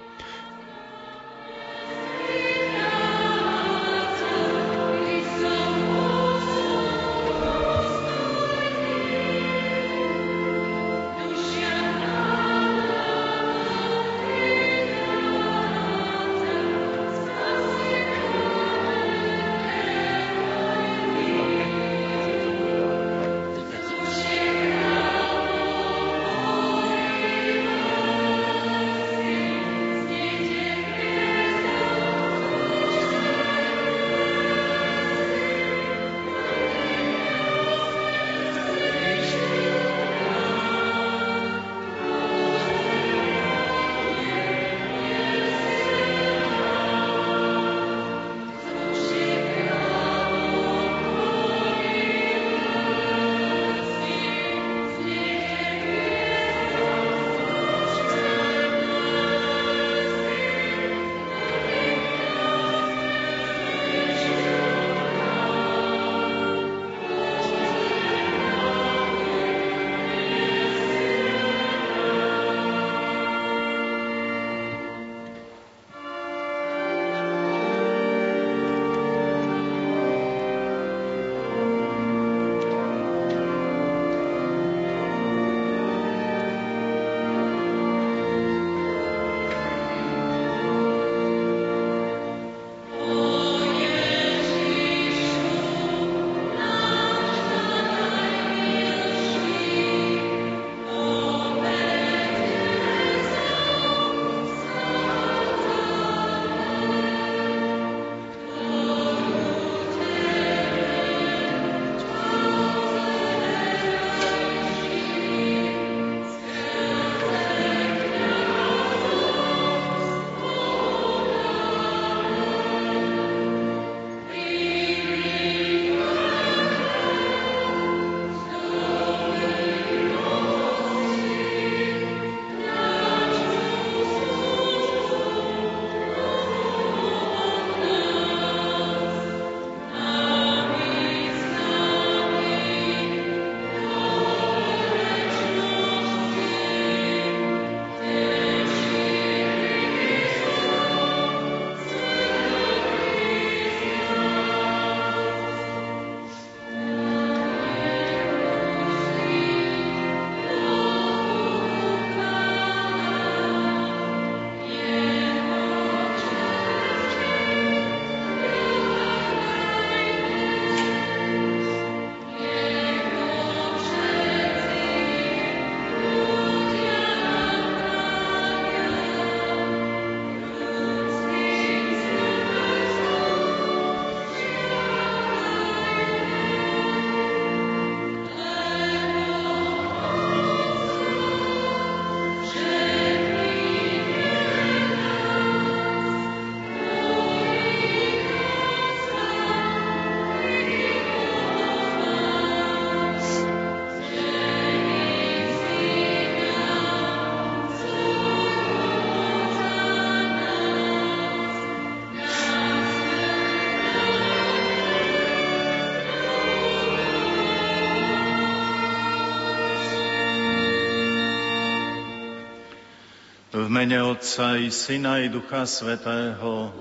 [223.69, 226.73] Mene Otca i Syna i Ducha Svetého,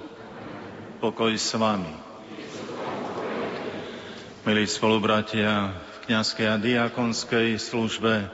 [1.05, 1.93] pokoj s vami.
[4.49, 8.33] Milí spolubratia v kniazkej a diakonskej službe,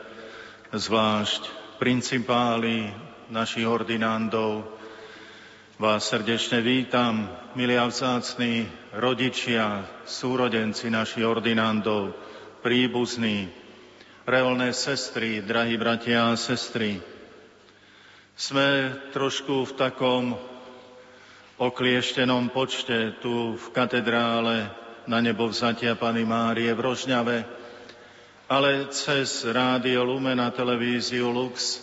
[0.70, 1.50] zvlášť
[1.82, 2.94] principáli
[3.26, 4.70] našich ordinandov.
[5.82, 7.26] Vás srdečne vítam,
[7.58, 12.14] milí a vzácni rodičia, súrodenci našich ordinandov,
[12.62, 13.50] príbuzní,
[14.22, 17.13] reolné sestry, drahí bratia a sestry.
[18.34, 20.34] Sme trošku v takom
[21.54, 24.74] oklieštenom počte tu v katedrále
[25.06, 27.46] na nebo vzatia Pany Márie v Rožňave,
[28.50, 31.78] ale cez rádio Lumen a televíziu Lux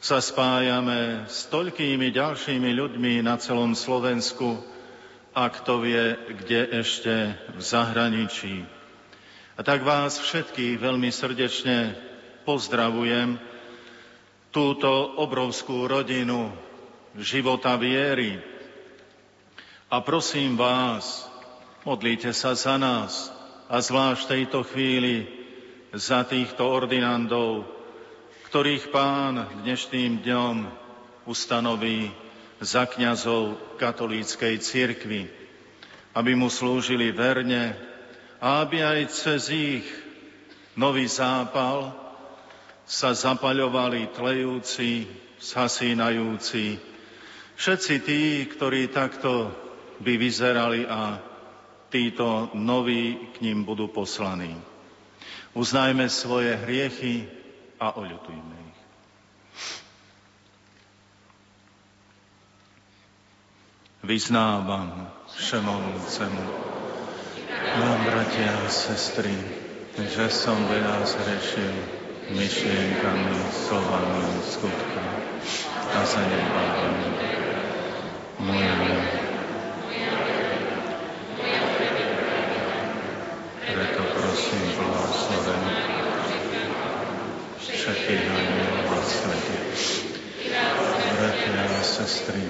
[0.00, 4.56] sa spájame s toľkými ďalšími ľuďmi na celom Slovensku
[5.36, 8.64] a kto vie, kde ešte v zahraničí.
[9.52, 11.92] A tak vás všetkých veľmi srdečne
[12.48, 13.49] pozdravujem,
[14.50, 16.50] túto obrovskú rodinu
[17.18, 18.38] života viery,
[19.90, 21.26] a prosím vás,
[21.82, 23.34] modlite sa za nás
[23.66, 25.26] a zvlášť v tejto chvíli
[25.90, 27.66] za týchto ordinandov,
[28.46, 30.56] ktorých pán dnešným dňom
[31.26, 32.14] ustanoví
[32.62, 35.26] za kňazov katolíckej cirkvi,
[36.14, 37.74] aby mu slúžili verne
[38.38, 39.86] a aby aj cez ich
[40.78, 41.98] nový zápal
[42.90, 45.06] sa zapaľovali tlejúci,
[45.38, 46.74] zhasínajúci,
[47.54, 49.54] všetci tí, ktorí takto
[50.02, 51.22] by vyzerali a
[51.86, 54.58] títo noví k ním budú poslaní.
[55.54, 57.30] Uznajme svoje hriechy
[57.78, 58.80] a oľutujme ich.
[64.02, 66.44] Vyznávam všemovúcemu
[67.70, 69.30] vám, bratia a sestry,
[69.94, 71.99] že som veľa zrešil
[72.30, 75.18] myšlienkami, slovami, skutkami
[75.90, 76.96] a zanedbávam
[78.38, 78.70] moje
[83.70, 85.62] Preto prosím blahosloven
[87.58, 89.58] všetkých anielov a svete.
[91.18, 92.44] Bratia a sestry,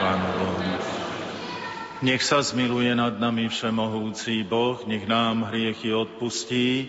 [0.00, 0.60] Pán Boh,
[2.04, 6.88] nech sa zmiluje nad nami všemohúci Boh, nech nám hriechy odpustí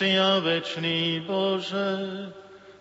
[0.00, 1.92] Všemohúci a večný Bože,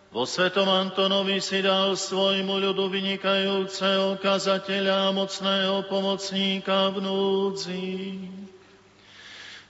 [0.08, 7.92] vo svetom Antonovi si dal svojmu ľudu vynikajúceho kazateľa a mocného pomocníka v núdzi.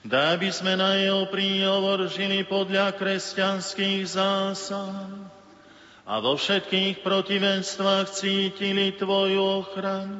[0.06, 5.10] Daj by sme na jeho príhovor žili podľa kresťanských zásad
[6.06, 10.19] a vo všetkých protivenstvách cítili Tvoju ochranu.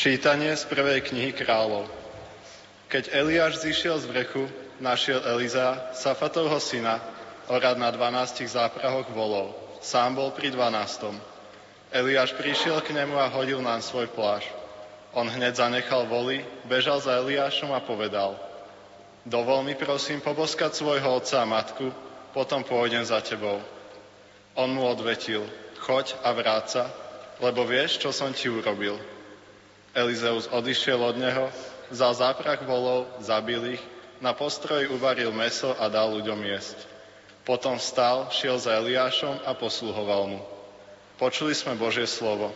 [0.00, 1.84] Čítanie z prvej knihy kráľov.
[2.88, 4.48] Keď Eliáš zišiel z vrchu,
[4.80, 7.04] našiel Eliza, Safatovho syna,
[7.52, 9.52] orad na dvanástich záprahoch volov.
[9.84, 11.12] Sám bol pri dvanástom.
[11.92, 14.48] Eliáš prišiel k nemu a hodil nám svoj pláž.
[15.12, 18.40] On hneď zanechal voli, bežal za Eliášom a povedal
[19.28, 21.92] Dovol mi prosím poboskať svojho otca a matku,
[22.32, 23.60] potom pôjdem za tebou.
[24.56, 25.44] On mu odvetil,
[25.76, 26.88] choď a vráca,
[27.36, 28.96] lebo vieš, čo som ti urobil.
[29.94, 31.50] Elizeus odišiel od neho
[31.90, 33.82] Vzal záprach volov, zabil ich,
[34.22, 36.86] na postroji uvaril meso a dal ľuďom jesť.
[37.42, 40.40] Potom vstal, šiel za Eliášom a posluhoval mu.
[41.18, 42.54] Počuli sme Božie slovo.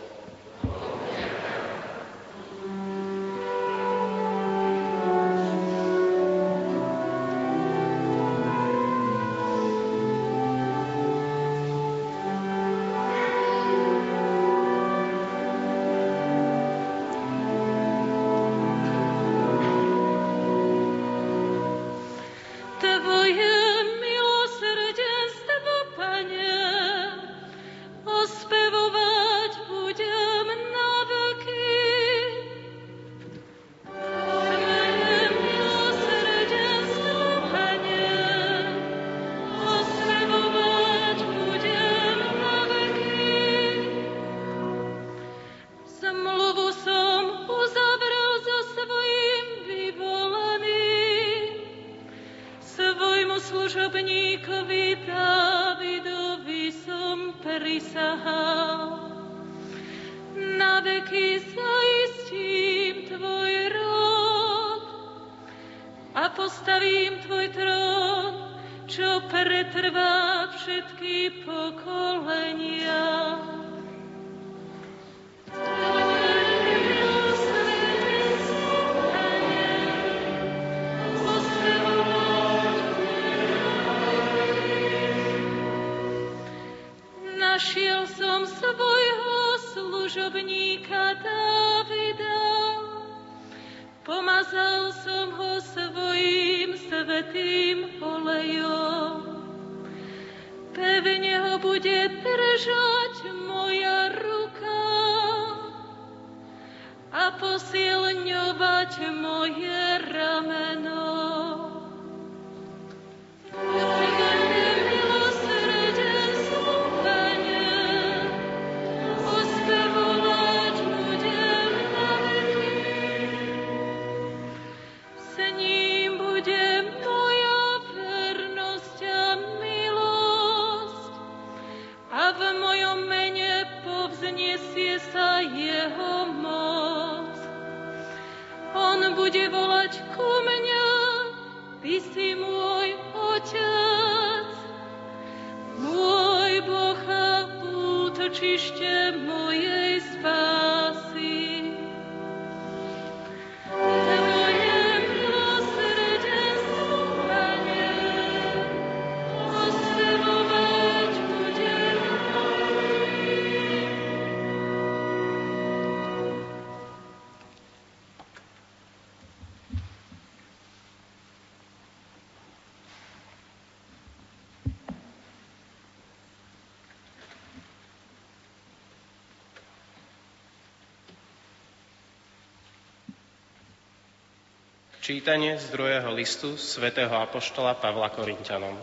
[185.05, 188.73] Čítanie z druhého listu svätého Apoštola Pavla Korintianom.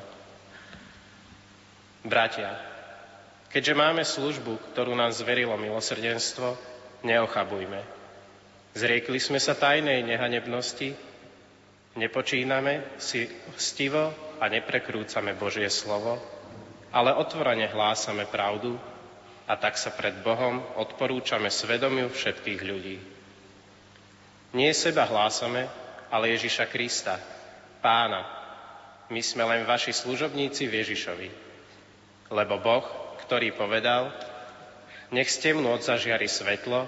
[2.07, 2.55] Bratia,
[3.51, 6.55] Keďže máme službu, ktorú nám zverilo milosrdenstvo,
[7.03, 7.83] neochabujme.
[8.71, 10.95] Zriekli sme sa tajnej nehanebnosti,
[11.99, 13.27] nepočíname si
[13.59, 16.23] stivo a neprekrúcame Božie slovo,
[16.95, 18.79] ale otvorene hlásame pravdu
[19.51, 23.03] a tak sa pred Bohom odporúčame svedomiu všetkých ľudí.
[24.55, 25.82] Nie seba hlásame,
[26.13, 27.17] ale Ježiša Krista,
[27.81, 28.23] Pána.
[29.09, 31.29] My sme len vaši služobníci v Ježišovi.
[32.31, 32.87] Lebo Boh,
[33.25, 34.13] ktorý povedal,
[35.09, 36.87] nech z temnôt zažiari svetlo,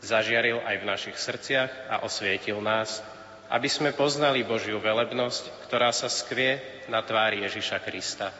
[0.00, 3.04] zažiaril aj v našich srdciach a osvietil nás,
[3.52, 8.32] aby sme poznali Božiu velebnosť, ktorá sa skvie na tvári Ježiša Krista.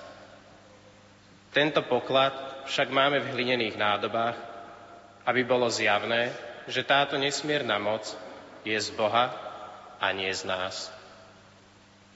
[1.53, 4.37] Tento poklad však máme v hlinených nádobách,
[5.29, 6.33] aby bolo zjavné,
[6.71, 8.07] že táto nesmierna moc
[8.63, 9.50] je z Boha
[10.01, 10.89] a nie z nás.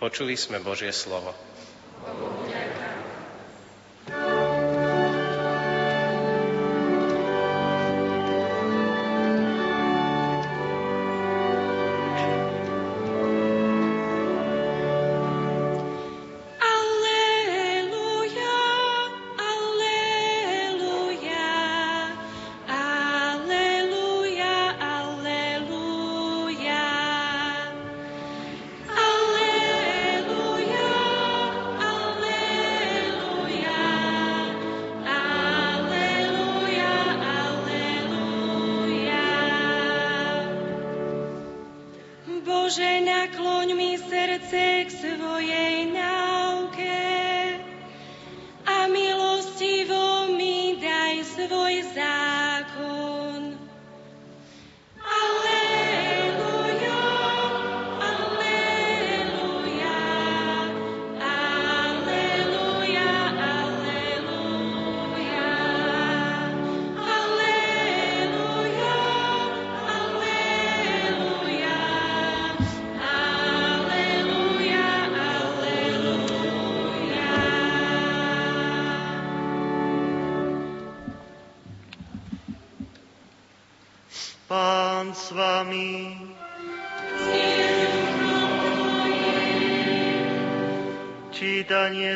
[0.00, 1.36] Počuli sme Božie slovo.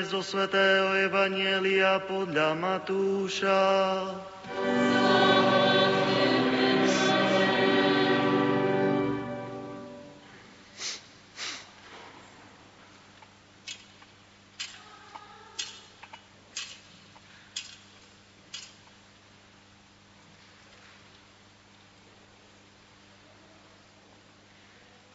[0.07, 3.63] Zo svätého Evanielia podľa Matúša.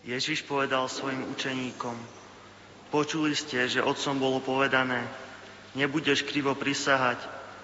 [0.03, 2.22] Ježiš povedal svojim učeníkom,
[2.93, 5.01] Počuli ste, že otcom bolo povedané,
[5.73, 7.17] nebudeš krivo prisahať,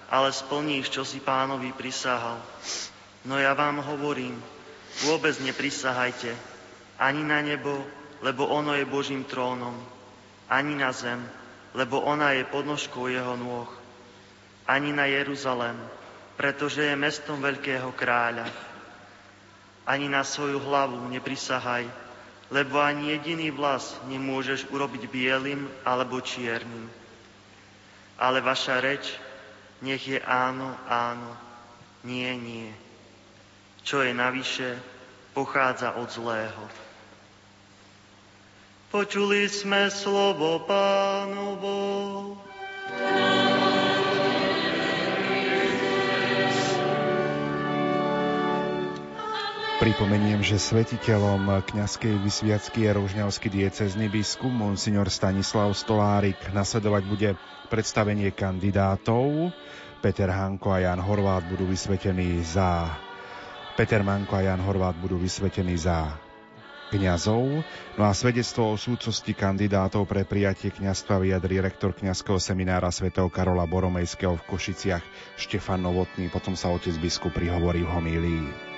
[0.10, 2.42] ale splníš, čo si pánovi prisahal.
[3.30, 4.34] No ja vám hovorím,
[5.06, 6.34] vôbec neprisahajte,
[6.98, 7.78] ani na nebo,
[8.26, 9.78] lebo ono je Božím trónom,
[10.50, 11.22] ani na zem,
[11.78, 13.70] lebo ona je podnožkou jeho nôh,
[14.66, 15.78] ani na Jeruzalem,
[16.42, 18.50] pretože je mestom veľkého kráľa.
[19.86, 22.09] Ani na svoju hlavu neprisahaj,
[22.50, 26.90] lebo ani jediný vlas nemôžeš urobiť bielým alebo čiernym.
[28.18, 29.16] Ale vaša reč
[29.86, 31.32] nech je áno, áno,
[32.04, 32.70] nie, nie.
[33.86, 34.76] Čo je navyše,
[35.32, 36.64] pochádza od zlého.
[38.90, 41.78] Počuli sme slovo pánovo.
[49.80, 56.36] Pripomeniem, že svetiteľom kňazskej vysviacky je rožňavský diecezny biskup Monsignor Stanislav Stolárik.
[56.52, 57.30] Nasledovať bude
[57.72, 59.56] predstavenie kandidátov.
[60.04, 62.92] Peter Hanko a Jan Horvát budú vysvetení za
[63.80, 66.12] Peter Manko a Jan Horvát budú vysvetení za
[66.92, 67.64] kňazov.
[67.96, 73.64] No a svedectvo o súcosti kandidátov pre prijatie kňazstva vyjadrí rektor kňazského seminára svätého Karola
[73.64, 76.28] Boromejského v Košiciach Štefan Novotný.
[76.28, 78.69] Potom sa otec biskup prihovorí v homílii.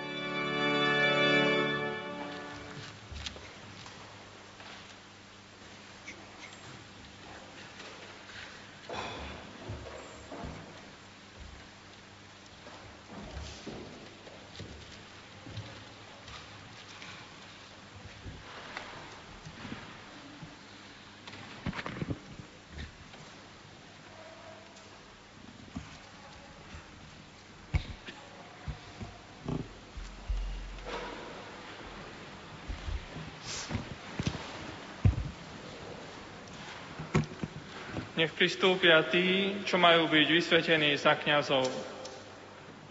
[38.51, 41.71] Pristúpia tí, čo majú byť vysvetení za kňazov.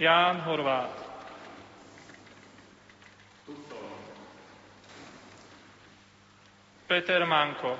[0.01, 0.89] Ján Horvát.
[6.89, 7.77] Peter Manko.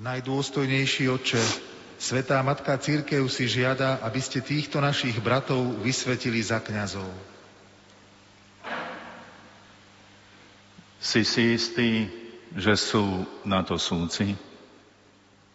[0.00, 1.44] Najdôstojnejší oče,
[2.00, 7.31] Svetá Matka Církev si žiada, aby ste týchto našich bratov vysvetili za kňazov.
[11.12, 12.08] Si si istý,
[12.56, 14.32] že sú na to súci?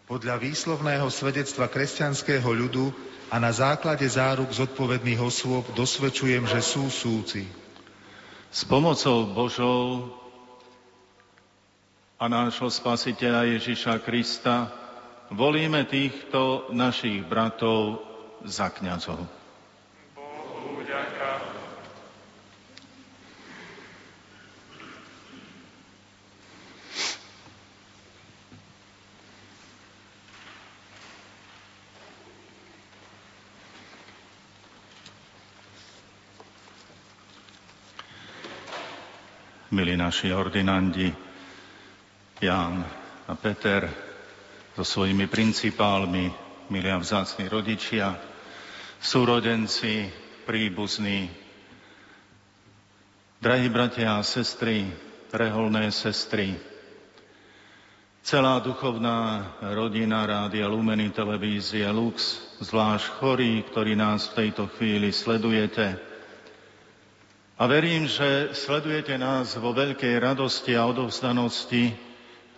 [0.06, 2.94] Podľa výslovného svedectva kresťanského ľudu
[3.26, 7.42] a na základe záruk zodpovedných osôb dosvedčujem, že sú súci.
[8.54, 10.14] S pomocou Božou
[12.22, 14.70] a nášho Spasiteľa Ježiša Krista
[15.34, 17.98] volíme týchto našich bratov
[18.46, 19.37] za kňazov.
[39.78, 41.06] Milí naši ordinandi,
[42.42, 42.82] Ján
[43.30, 43.86] a Peter,
[44.74, 46.26] so svojimi principálmi,
[46.66, 48.18] milí a vzácni rodičia,
[48.98, 50.10] súrodenci,
[50.42, 51.30] príbuzní,
[53.38, 54.82] drahí bratia a sestry,
[55.30, 56.58] reholné sestry,
[58.26, 59.46] celá duchovná
[59.78, 66.07] rodina Rádia Lumeny televízie Lux, zvlášť chorí, ktorí nás v tejto chvíli sledujete.
[67.58, 71.90] A verím, že sledujete nás vo veľkej radosti a odovzdanosti,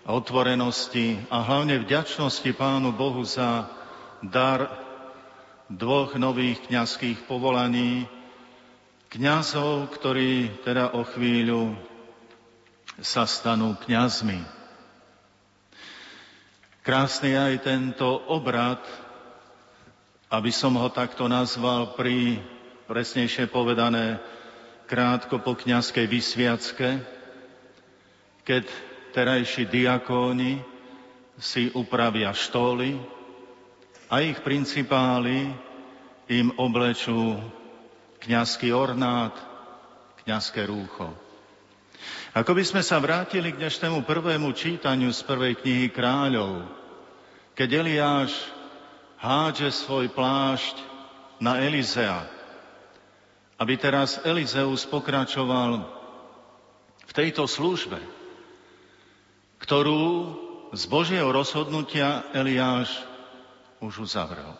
[0.04, 3.64] a otvorenosti a hlavne vďačnosti Pánu Bohu za
[4.20, 4.68] dar
[5.72, 8.04] dvoch nových kňazských povolaní,
[9.08, 11.72] kňazov, ktorí teda o chvíľu
[13.00, 14.44] sa stanú kňazmi.
[16.84, 18.84] Krásny aj tento obrad,
[20.28, 22.36] aby som ho takto nazval pri,
[22.84, 24.20] presnejšie povedané,
[24.90, 26.98] krátko po kňazskej vysviacke,
[28.42, 28.66] keď
[29.14, 30.58] terajší diakóni
[31.38, 32.98] si upravia štoly
[34.10, 35.46] a ich principáli
[36.26, 37.38] im oblečú
[38.18, 39.38] kňazský ornát,
[40.26, 41.14] kňazské rúcho.
[42.34, 46.66] Ako by sme sa vrátili k dnešnému prvému čítaniu z prvej knihy kráľov,
[47.54, 48.34] keď Eliáš
[49.22, 50.82] hádže svoj plášť
[51.38, 52.39] na Elizea,
[53.60, 55.84] aby teraz Elizeus pokračoval
[57.04, 58.00] v tejto službe,
[59.60, 60.04] ktorú
[60.72, 62.88] z Božieho rozhodnutia Eliáš
[63.84, 64.56] už uzavrel.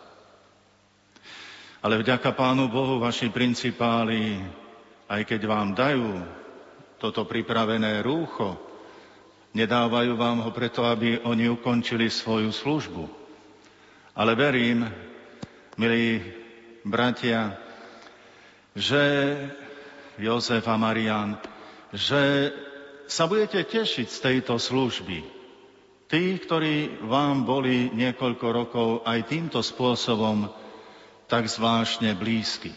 [1.81, 4.37] Ale vďaka Pánu Bohu vaši principáli,
[5.09, 6.21] aj keď vám dajú
[7.01, 8.53] toto pripravené rúcho,
[9.57, 13.03] nedávajú vám ho preto, aby oni ukončili svoju službu.
[14.13, 14.85] Ale verím,
[15.81, 16.21] milí
[16.85, 17.57] bratia,
[18.75, 19.03] že
[20.21, 21.35] Jozef a Marian,
[21.91, 22.51] že
[23.11, 25.19] sa budete tešiť z tejto služby.
[26.07, 30.47] Tí, ktorí vám boli niekoľko rokov aj týmto spôsobom
[31.27, 32.71] tak zvláštne blízky,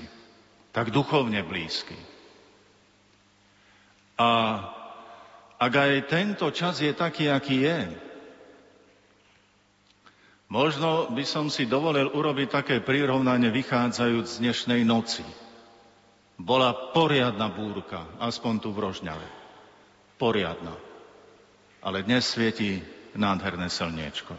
[0.70, 1.98] tak duchovne blízky.
[4.14, 4.30] A
[5.58, 7.80] ak aj tento čas je taký, aký je,
[10.46, 15.26] možno by som si dovolil urobiť také prirovnanie vychádzajúc z dnešnej noci.
[16.34, 19.28] Bola poriadna búrka, aspoň tu v Rožňave
[20.18, 20.74] poriadna.
[21.84, 22.82] Ale dnes svieti
[23.14, 24.34] nádherné slniečko.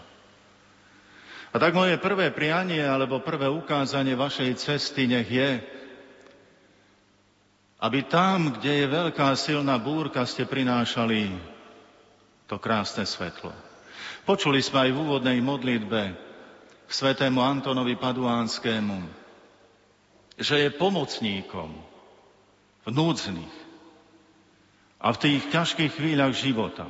[1.51, 5.63] A tak moje prvé prianie alebo prvé ukázanie vašej cesty nech je,
[7.79, 11.31] aby tam, kde je veľká silná búrka, ste prinášali
[12.49, 13.55] to krásne svetlo.
[14.27, 16.01] Počuli sme aj v úvodnej modlitbe
[16.85, 18.97] k svetému Antonovi Paduánskému,
[20.35, 21.71] že je pomocníkom
[22.85, 23.65] v núdznych,
[25.05, 26.89] a v tých ťažkých chvíľach života.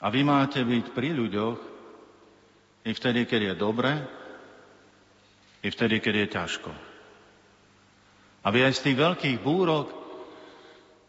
[0.00, 1.58] A vy máte byť pri ľuďoch
[2.88, 3.92] i vtedy, keď je dobre,
[5.60, 6.70] i vtedy, keď je ťažko.
[8.40, 9.92] Aby aj z tých veľkých búrok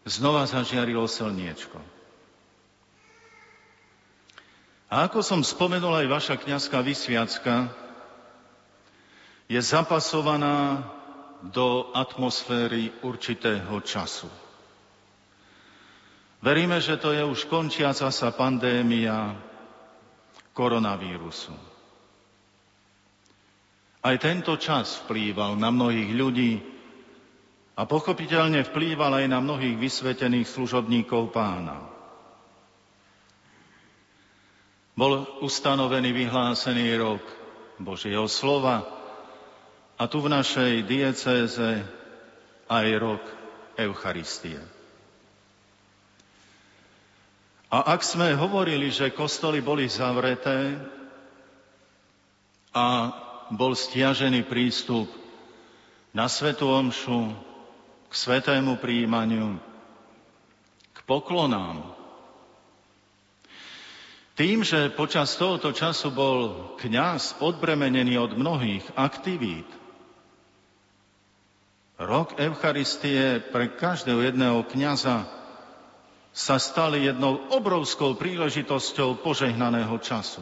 [0.03, 1.79] znova zažiarilo slniečko.
[4.91, 7.71] A ako som spomenul, aj vaša kniazská vysviacka
[9.47, 10.83] je zapasovaná
[11.41, 14.29] do atmosféry určitého času.
[16.41, 19.37] Veríme, že to je už končiaca sa pandémia
[20.53, 21.53] koronavírusu.
[24.01, 26.53] Aj tento čas vplýval na mnohých ľudí
[27.77, 31.77] a pochopiteľne vplýval aj na mnohých vysvetených služobníkov pána.
[34.97, 37.21] Bol ustanovený vyhlásený rok
[37.77, 39.00] Božieho slova
[40.01, 41.85] a tu v našej diecéze
[42.65, 43.21] aj rok
[43.77, 44.57] Eucharistie.
[47.69, 50.73] A ak sme hovorili, že kostoly boli zavreté
[52.73, 53.13] a
[53.53, 55.05] bol stiažený prístup
[56.17, 57.37] na Svetu Omšu,
[58.09, 59.55] k svetému príjmaniu,
[60.91, 61.79] k poklonám.
[64.33, 66.37] Tým, že počas tohoto času bol
[66.81, 69.69] kňaz odbremenený od mnohých aktivít,
[72.01, 75.29] rok Eucharistie pre každého jedného kňaza
[76.31, 80.41] sa stali jednou obrovskou príležitosťou požehnaného času.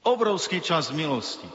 [0.00, 1.46] Obrovský čas milosti.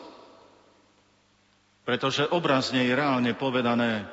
[1.85, 4.05] Pretože obrazne je reálne povedané,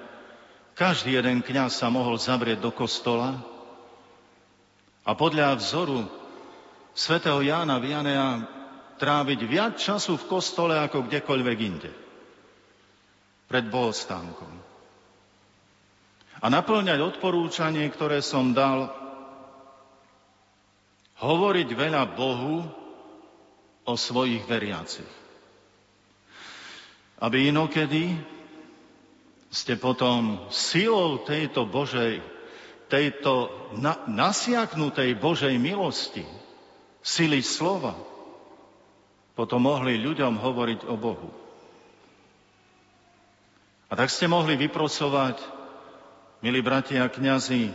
[0.73, 3.37] každý jeden kňaz sa mohol zavrieť do kostola
[5.05, 6.09] a podľa vzoru
[6.97, 8.45] svätého Jána Vianea
[8.97, 12.02] tráviť viac času v kostole ako kdekoľvek inde.
[13.53, 14.53] Pred bohostánkom.
[16.41, 18.89] A naplňať odporúčanie, ktoré som dal,
[21.21, 22.65] hovoriť veľa Bohu
[23.85, 25.23] o svojich veriacich
[27.23, 28.19] aby inokedy
[29.47, 32.19] ste potom silou tejto Božej,
[32.91, 33.47] tejto
[33.79, 36.27] na, nasiaknutej Božej milosti,
[36.99, 37.95] sily slova,
[39.39, 41.31] potom mohli ľuďom hovoriť o Bohu.
[43.93, 45.37] A tak ste mohli vyprosovať,
[46.41, 47.69] milí bratia a kniazy,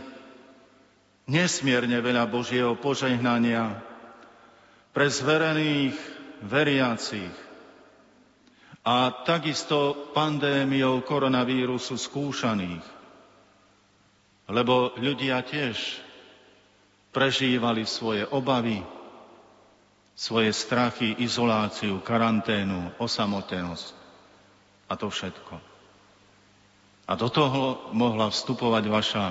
[1.30, 3.78] nesmierne veľa Božieho požehnania
[4.90, 5.94] pre zverených
[6.42, 7.30] veriacich,
[8.88, 12.80] a takisto pandémiou koronavírusu skúšaných.
[14.48, 15.76] Lebo ľudia tiež
[17.12, 18.80] prežívali svoje obavy,
[20.16, 23.86] svoje strachy, izoláciu, karanténu, osamotenosť
[24.88, 25.67] a to všetko.
[27.08, 29.24] A do toho mohla vstupovať vaša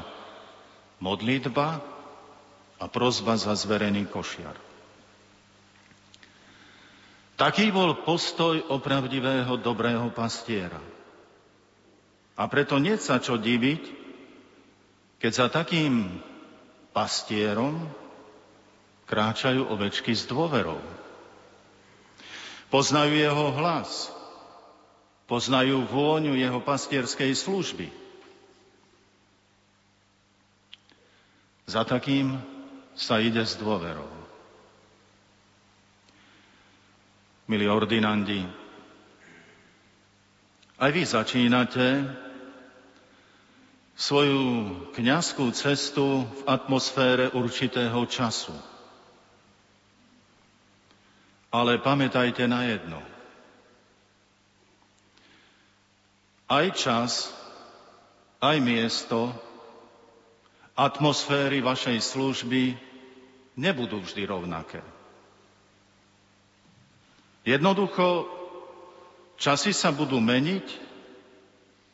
[0.98, 1.78] modlitba
[2.82, 4.58] a prozba za zverený košiar.
[7.38, 10.82] Taký bol postoj opravdivého dobrého pastiera.
[12.34, 13.84] A preto nie sa čo diviť,
[15.22, 16.18] keď za takým
[16.98, 17.86] pastierom
[19.06, 20.82] kráčajú ovečky s dôverou.
[22.74, 24.10] Poznajú jeho hlas,
[25.28, 27.88] poznajú vôňu jeho pastierskej služby.
[31.68, 32.40] Za takým
[32.96, 34.18] sa ide s dôverou.
[37.48, 38.44] milí ordinandi.
[40.78, 42.06] Aj vy začínate
[43.98, 44.44] svoju
[44.94, 48.54] kňazskú cestu v atmosfére určitého času.
[51.50, 53.02] Ale pamätajte na jedno.
[56.48, 57.36] Aj čas,
[58.40, 59.36] aj miesto,
[60.78, 62.78] atmosféry vašej služby
[63.60, 64.80] nebudú vždy rovnaké.
[67.44, 68.32] Jednoducho,
[69.36, 70.68] časy sa budú meniť,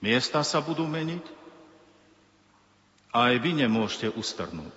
[0.06, 1.26] miesta sa budú meniť
[3.14, 4.74] a aj vy nemôžete ustrnúť.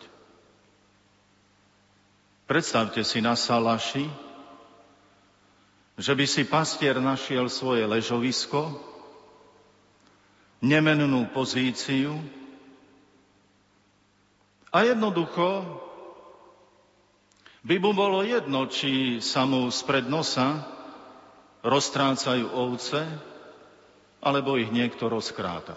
[2.46, 4.06] Predstavte si na Salaši,
[5.98, 8.95] že by si pastier našiel svoje ležovisko,
[10.60, 12.16] nemennú pozíciu
[14.72, 15.64] a jednoducho
[17.66, 20.62] by mu bolo jedno, či sa mu spred nosa
[21.66, 23.02] roztrácajú ovce,
[24.22, 25.74] alebo ich niekto rozkráta.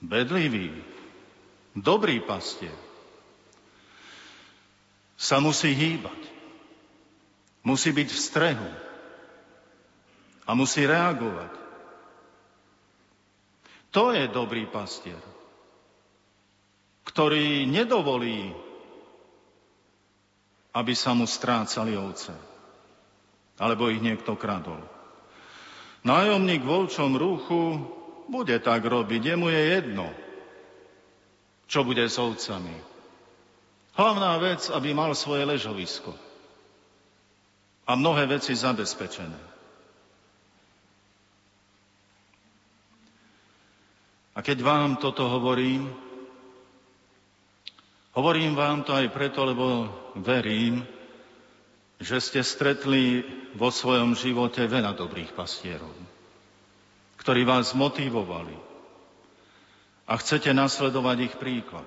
[0.00, 0.70] Bedlivý,
[1.74, 2.74] dobrý pastier
[5.20, 6.20] sa musí hýbať,
[7.66, 8.70] musí byť v strehu
[10.50, 11.52] a musí reagovať.
[13.94, 15.30] To je dobrý pastier
[17.10, 18.54] ktorý nedovolí,
[20.70, 22.30] aby sa mu strácali ovce,
[23.58, 24.78] alebo ich niekto kradol.
[26.06, 27.82] Nájomník v volčom ruchu
[28.30, 30.06] bude tak robiť, jemu je jedno,
[31.66, 32.78] čo bude s ovcami.
[33.98, 36.14] Hlavná vec, aby mal svoje ležovisko
[37.90, 39.49] a mnohé veci zabezpečené.
[44.40, 45.92] A keď vám toto hovorím,
[48.10, 49.86] Hovorím vám to aj preto, lebo
[50.18, 50.82] verím,
[52.02, 53.22] že ste stretli
[53.54, 55.94] vo svojom živote veľa dobrých pastierov.
[57.20, 58.56] ktorí vás motivovali
[60.08, 61.84] a chcete nasledovať ich príklad.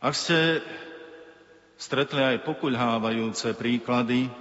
[0.00, 0.64] Ak ste
[1.76, 4.32] stretli aj pokuľhávajúce príklady,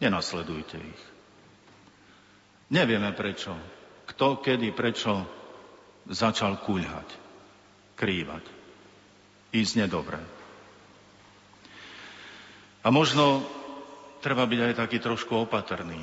[0.00, 1.17] nenasledujte ich.
[2.68, 3.56] Nevieme prečo.
[4.08, 5.24] Kto, kedy, prečo
[6.08, 7.08] začal kuľhať,
[7.96, 8.44] krývať.
[9.52, 10.20] Ísť nedobre.
[12.84, 13.44] A možno
[14.20, 16.00] treba byť aj taký trošku opatrný.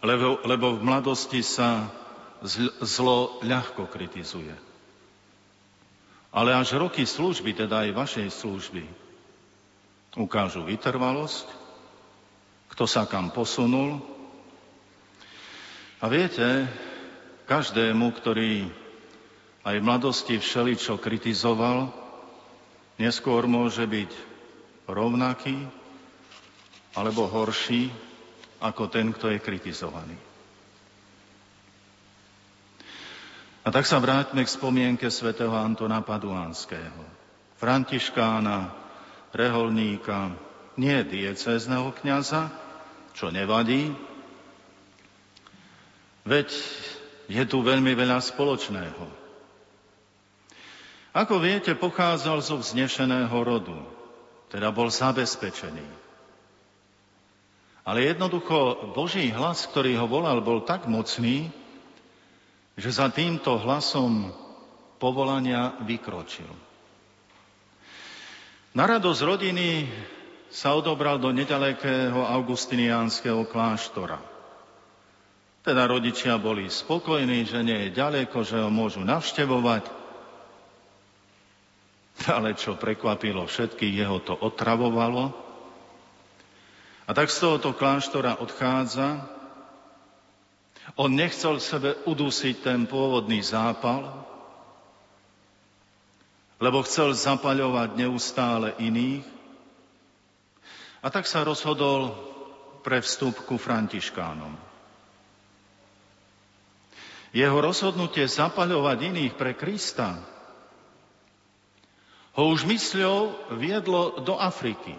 [0.00, 1.90] Lebo, lebo v mladosti sa
[2.80, 4.54] zlo ľahko kritizuje.
[6.30, 8.84] Ale až roky služby, teda aj vašej služby,
[10.14, 11.46] ukážu vytrvalosť,
[12.70, 14.19] kto sa kam posunul.
[16.00, 16.64] A viete,
[17.44, 18.64] každému, ktorý
[19.68, 21.92] aj v mladosti všeličo kritizoval,
[22.96, 24.08] neskôr môže byť
[24.88, 25.60] rovnaký
[26.96, 27.92] alebo horší
[28.64, 30.16] ako ten, kto je kritizovaný.
[33.60, 37.04] A tak sa vráťme k spomienke svätého Antona Paduánskeho.
[37.60, 38.72] Františkána,
[39.36, 40.32] reholníka,
[40.80, 42.48] nie diecézneho kniaza,
[43.12, 43.92] čo nevadí,
[46.24, 46.48] veď
[47.30, 49.04] je tu veľmi veľa spoločného.
[51.10, 53.74] Ako viete, pochádzal zo vznešeného rodu,
[54.50, 55.86] teda bol zabezpečený.
[57.82, 61.50] Ale jednoducho Boží hlas, ktorý ho volal, bol tak mocný,
[62.78, 64.30] že za týmto hlasom
[65.02, 66.46] povolania vykročil.
[68.70, 69.90] Na radosť rodiny
[70.46, 74.29] sa odobral do nedalekého augustiniánskeho kláštora.
[75.60, 79.84] Teda rodičia boli spokojní, že nie je ďaleko, že ho môžu navštevovať.
[82.40, 85.36] Ale čo prekvapilo všetkých, jeho to otravovalo.
[87.04, 89.28] A tak z tohoto kláštora odchádza
[90.96, 94.26] on nechcel sebe udusiť ten pôvodný zápal,
[96.60, 99.24] lebo chcel zapaľovať neustále iných.
[101.00, 102.16] A tak sa rozhodol
[102.80, 104.69] pre vstup ku Františkánom.
[107.30, 110.18] Jeho rozhodnutie zapaľovať iných pre Krista
[112.34, 114.94] ho už mysľou viedlo do Afriky.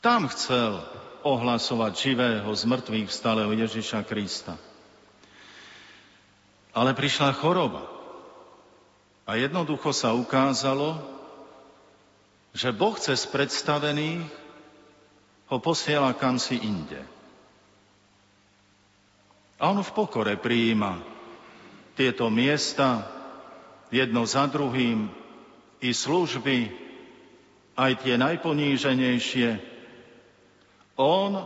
[0.00, 0.80] Tam chcel
[1.24, 4.56] ohlasovať živého z mŕtvych vstalého Ježiša Krista.
[6.76, 7.88] Ale prišla choroba.
[9.24, 11.00] A jednoducho sa ukázalo,
[12.52, 14.28] že Boh cez predstavených
[15.48, 17.13] ho posiela kam si inde.
[19.58, 20.98] A on v pokore prijíma
[21.94, 23.06] tieto miesta
[23.94, 25.06] jedno za druhým
[25.78, 26.72] i služby,
[27.74, 29.58] aj tie najponíženejšie,
[30.94, 31.42] on,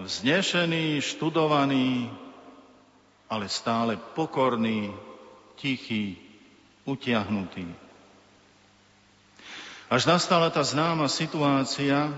[0.00, 2.08] vznešený, študovaný,
[3.28, 4.92] ale stále pokorný,
[5.60, 6.16] tichý,
[6.88, 7.68] utiahnutý.
[9.88, 12.12] Až nastala tá známa situácia,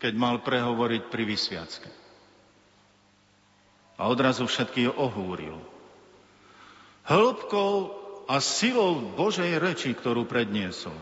[0.00, 2.01] keď mal prehovoriť pri vysviacke.
[4.02, 5.54] A odrazu všetky ohúril.
[7.06, 7.74] Hĺbkou
[8.26, 10.98] a silou Božej reči, ktorú predniesol.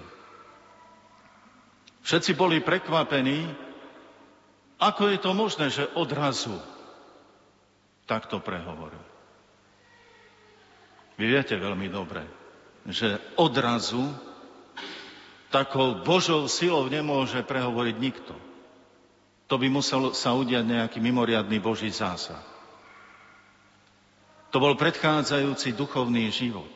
[2.05, 3.48] Všetci boli prekvapení,
[4.76, 6.61] ako je to možné, že odrazu
[8.05, 9.05] takto prehovoril?
[11.16, 12.24] Vy viete veľmi dobre,
[12.84, 14.12] že odrazu
[15.48, 18.36] takou Božou silou nemôže prehovoriť nikto.
[19.48, 22.49] To by musel sa udiať nejaký mimoriadný Boží zásah.
[24.51, 26.70] To bol predchádzajúci duchovný život.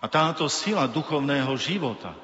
[0.00, 2.16] A táto sila duchovného života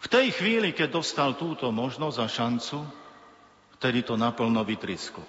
[0.00, 2.78] v tej chvíli, keď dostal túto možnosť a šancu,
[3.76, 5.24] vtedy to naplno vytrisklo.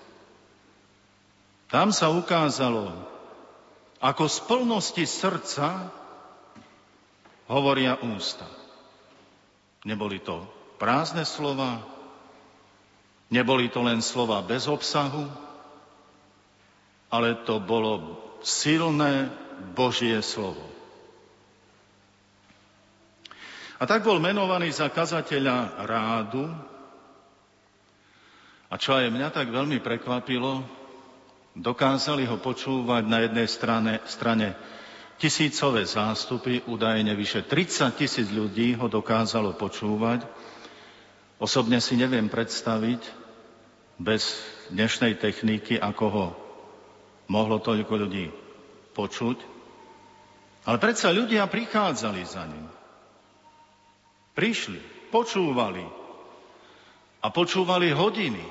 [1.68, 2.92] Tam sa ukázalo,
[4.00, 5.92] ako z plnosti srdca
[7.52, 8.48] hovoria ústa.
[9.84, 10.48] Neboli to
[10.80, 11.84] prázdne slova,
[13.28, 15.51] neboli to len slova bez obsahu,
[17.12, 19.28] ale to bolo silné
[19.76, 20.72] Božie slovo.
[23.82, 26.46] A tak bol menovaný za kazateľa rádu.
[28.72, 30.64] A čo aj mňa tak veľmi prekvapilo,
[31.58, 34.56] dokázali ho počúvať na jednej strane, strane
[35.20, 40.24] tisícové zástupy, údajne vyše 30 tisíc ľudí ho dokázalo počúvať.
[41.42, 43.02] Osobne si neviem predstaviť
[43.98, 44.40] bez
[44.72, 46.26] dnešnej techniky, ako ho
[47.32, 48.28] mohlo toľko ľudí
[48.92, 49.38] počuť.
[50.68, 52.68] Ale predsa ľudia prichádzali za ním.
[54.36, 55.88] Prišli, počúvali.
[57.24, 58.44] A počúvali hodiny.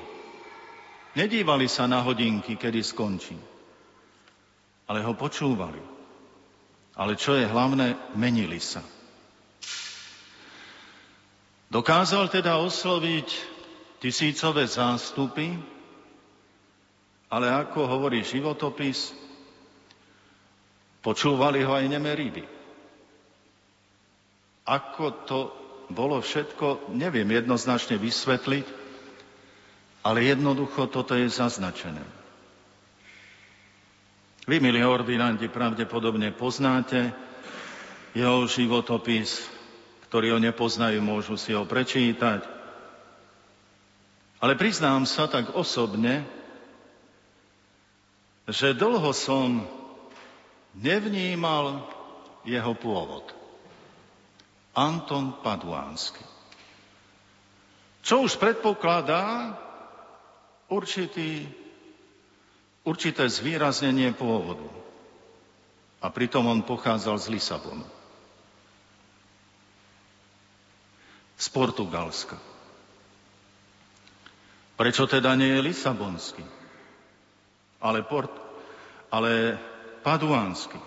[1.13, 3.37] Nedívali sa na hodinky, kedy skončí.
[4.89, 5.79] Ale ho počúvali.
[6.97, 8.83] Ale čo je hlavné, menili sa.
[11.71, 13.27] Dokázal teda osloviť
[14.03, 15.55] tisícové zástupy,
[17.31, 19.15] ale ako hovorí životopis,
[20.99, 22.43] počúvali ho aj nemé ryby.
[24.67, 25.39] Ako to
[25.87, 28.65] bolo všetko, neviem jednoznačne vysvetliť,
[30.03, 32.03] ale jednoducho toto je zaznačené.
[34.49, 37.13] Vy, milí ordinanti, pravdepodobne poznáte
[38.11, 39.47] jeho životopis,
[40.09, 42.43] ktorí ho nepoznajú, môžu si ho prečítať.
[44.41, 46.25] Ale priznám sa tak osobne,
[48.51, 49.63] že dlho som
[50.75, 51.87] nevnímal
[52.43, 53.31] jeho pôvod.
[54.75, 56.23] Anton Paduánsky.
[58.01, 59.55] Čo už predpokladá
[60.71, 61.47] určitý,
[62.87, 64.67] určité zvýraznenie pôvodu.
[66.01, 67.85] A pritom on pochádzal z Lisabonu.
[71.37, 72.39] Z Portugalska.
[74.79, 76.60] Prečo teda nie je Lisabonský?
[77.81, 78.29] Ale, port,
[79.09, 79.57] ale
[80.05, 80.77] paduánsky.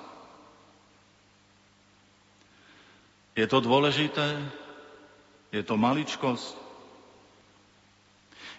[3.35, 4.39] Je to dôležité?
[5.51, 6.63] Je to maličkosť?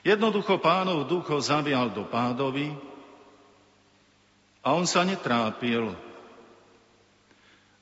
[0.06, 2.70] Jednoducho pánov duch ho zavial do pádovi
[4.62, 5.96] a on sa netrápil,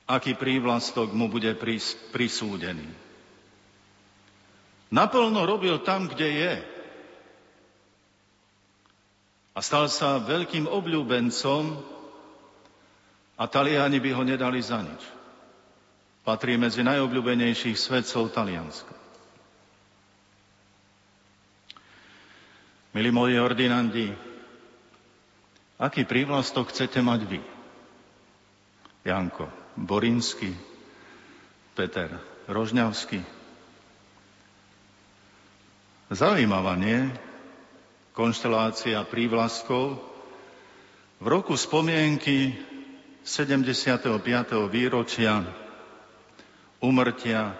[0.08, 1.52] aký prívlastok mu bude
[2.14, 2.88] prisúdený.
[4.94, 6.52] Naplno robil tam, kde je
[9.54, 11.64] a stal sa veľkým obľúbencom
[13.38, 15.02] a Taliani by ho nedali za nič.
[16.26, 18.94] Patrí medzi najobľúbenejších svetcov Talianska.
[22.94, 24.10] Milí moji ordinandi,
[25.82, 27.40] aký prívlastok chcete mať vy?
[29.04, 30.54] Janko Borinsky,
[31.74, 32.08] Peter
[32.46, 33.18] Rožňavský.
[36.14, 37.10] Zaujímavá, nie?
[38.14, 39.98] Konštelácia prívlastkov,
[41.18, 42.54] v roku spomienky
[43.26, 44.22] 75.
[44.70, 45.42] výročia
[46.78, 47.58] umrtia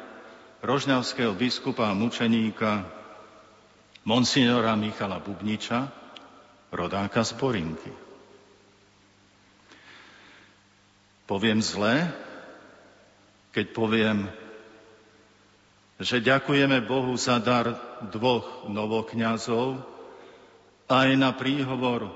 [0.62, 2.86] rožňavského biskupa a mučeníka
[4.06, 5.90] monsignora Michala Bubniča,
[6.70, 7.92] rodáka z Borinky.
[11.26, 12.14] Poviem zle,
[13.50, 14.30] keď poviem,
[15.98, 17.74] že ďakujeme Bohu za dar
[18.06, 19.93] dvoch novokňazov,
[20.88, 22.12] aj na príhovor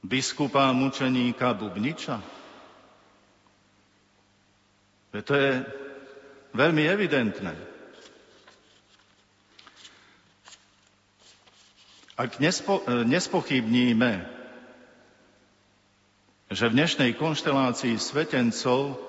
[0.00, 2.22] biskupa mučeníka Bubniča?
[5.10, 5.52] To je
[6.54, 7.54] veľmi evidentné.
[12.20, 14.12] Ak nespo, nespochybníme,
[16.50, 19.00] že v dnešnej konštelácii svetencov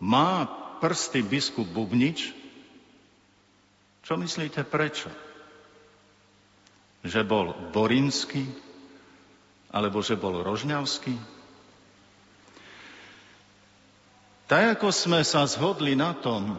[0.00, 0.48] má
[0.80, 2.32] prsty biskup Bubnič,
[4.02, 5.27] čo myslíte prečo?
[7.04, 8.46] Že bol Borinsky,
[9.70, 11.14] alebo že bol Rožňavský?
[14.48, 16.56] Tak ako sme sa zhodli na tom,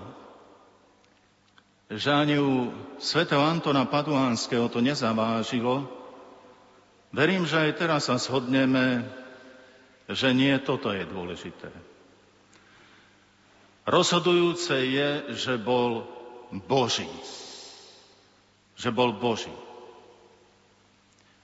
[1.89, 2.69] že ani u
[3.01, 5.89] svätého Antona Paduánskeho to nezavážilo,
[7.09, 9.09] verím, že aj teraz sa zhodneme,
[10.05, 11.73] že nie toto je dôležité.
[13.89, 16.05] Rozhodujúce je, že bol
[16.53, 17.09] Boží.
[18.77, 19.49] Že bol Boží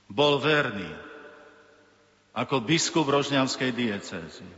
[0.10, 1.06] bol verný
[2.36, 4.50] ako biskup Rožňavskej diecézy.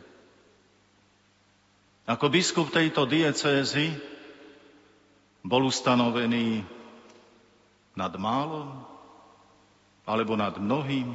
[2.09, 3.93] Ako biskup tejto diecézy
[5.45, 6.65] bol ustanovený
[7.93, 8.81] nad málom
[10.09, 11.13] alebo nad mnohým.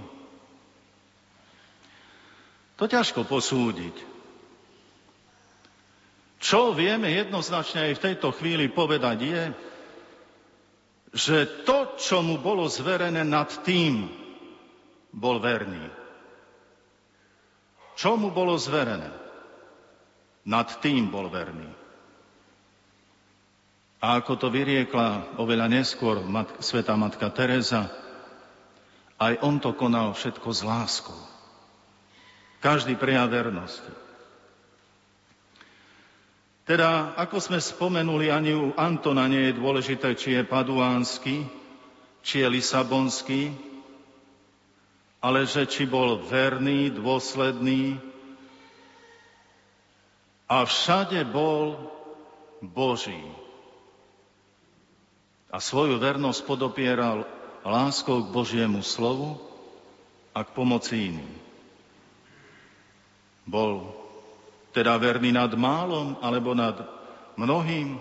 [2.78, 3.96] To ťažko posúdiť.
[6.42, 9.42] Čo vieme jednoznačne aj v tejto chvíli povedať je,
[11.12, 14.21] že to, čo mu bolo zverené nad tým,
[15.12, 15.84] bol verný.
[17.94, 19.12] Čo mu bolo zverené?
[20.48, 21.68] Nad tým bol verný.
[24.02, 27.86] A ako to vyriekla oveľa neskôr mat, sveta matka Teresa,
[29.22, 31.20] aj on to konal všetko s láskou.
[32.58, 33.94] Každý prejav vernosti.
[36.66, 41.46] Teda, ako sme spomenuli, ani u Antona nie je dôležité, či je paduánsky,
[42.22, 43.71] či je lisabonský,
[45.22, 47.94] ale že či bol verný, dôsledný
[50.50, 51.78] a všade bol
[52.58, 53.22] Boží.
[55.52, 57.28] a svoju vernosť podopieral
[57.60, 59.36] láskou k Božiemu slovu
[60.32, 61.32] a k pomoci iným.
[63.44, 63.84] Bol
[64.72, 66.80] teda verný nad málom alebo nad
[67.36, 68.00] mnohým?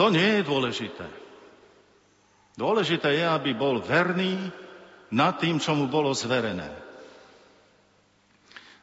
[0.00, 1.08] To nie je dôležité.
[2.56, 4.61] Dôležité je, aby bol verný
[5.12, 6.72] nad tým, čo mu bolo zverené.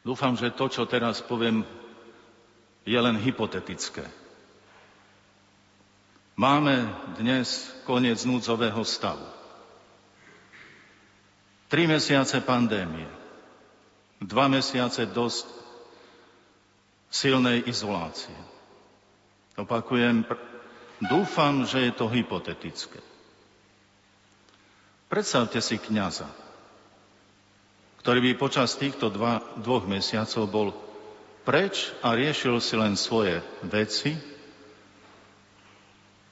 [0.06, 1.66] Dúfam, že to, čo teraz poviem,
[2.86, 4.06] je len hypotetické.
[6.40, 6.88] Máme
[7.20, 9.28] dnes koniec núdzového stavu.
[11.68, 13.10] Tri mesiace pandémie.
[14.24, 15.46] Dva mesiace dosť
[17.12, 18.36] silnej izolácie.
[19.60, 20.24] Opakujem,
[21.12, 23.09] dúfam, že je to hypotetické.
[25.10, 26.30] Predstavte si kniaza,
[28.06, 30.70] ktorý by počas týchto dva, dvoch mesiacov bol
[31.42, 34.14] preč a riešil si len svoje veci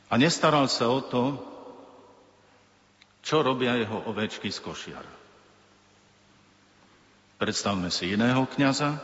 [0.08, 1.24] a nestaral sa o to,
[3.26, 5.14] čo robia jeho ovečky z košiara.
[7.42, 9.02] Predstavme si iného kniaza,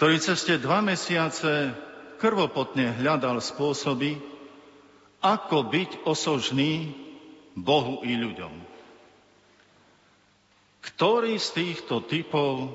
[0.00, 1.76] ktorý cez tie dva mesiace
[2.16, 4.16] krvopotne hľadal spôsoby,
[5.20, 6.90] ako byť osožný
[7.56, 8.54] Bohu i ľuďom.
[10.82, 12.74] Ktorý z týchto typov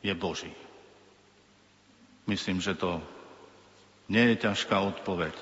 [0.00, 0.52] je Boží?
[2.24, 3.04] Myslím, že to
[4.08, 5.34] nie je ťažká odpoveď.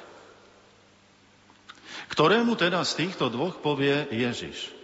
[2.11, 4.75] Ktorému teda z týchto dvoch povie Ježiš?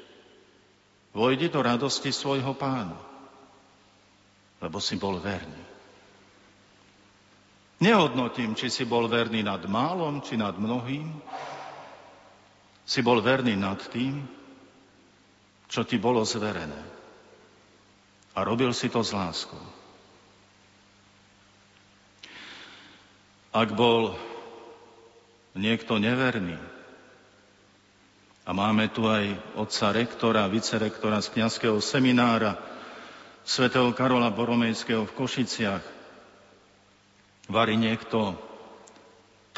[1.12, 2.96] Vojdi do radosti svojho pána,
[4.62, 5.64] lebo si bol verný.
[7.78, 11.14] Nehodnotím, či si bol verný nad málom, či nad mnohým,
[12.88, 14.24] si bol verný nad tým,
[15.68, 16.80] čo ti bolo zverené.
[18.32, 19.60] A robil si to s láskou.
[23.52, 24.16] Ak bol
[25.52, 26.56] niekto neverný,
[28.48, 32.56] a máme tu aj otca rektora, vicerektora z kniazského seminára
[33.44, 35.84] svätého Karola Boromejského v Košiciach,
[37.52, 38.47] varí niekto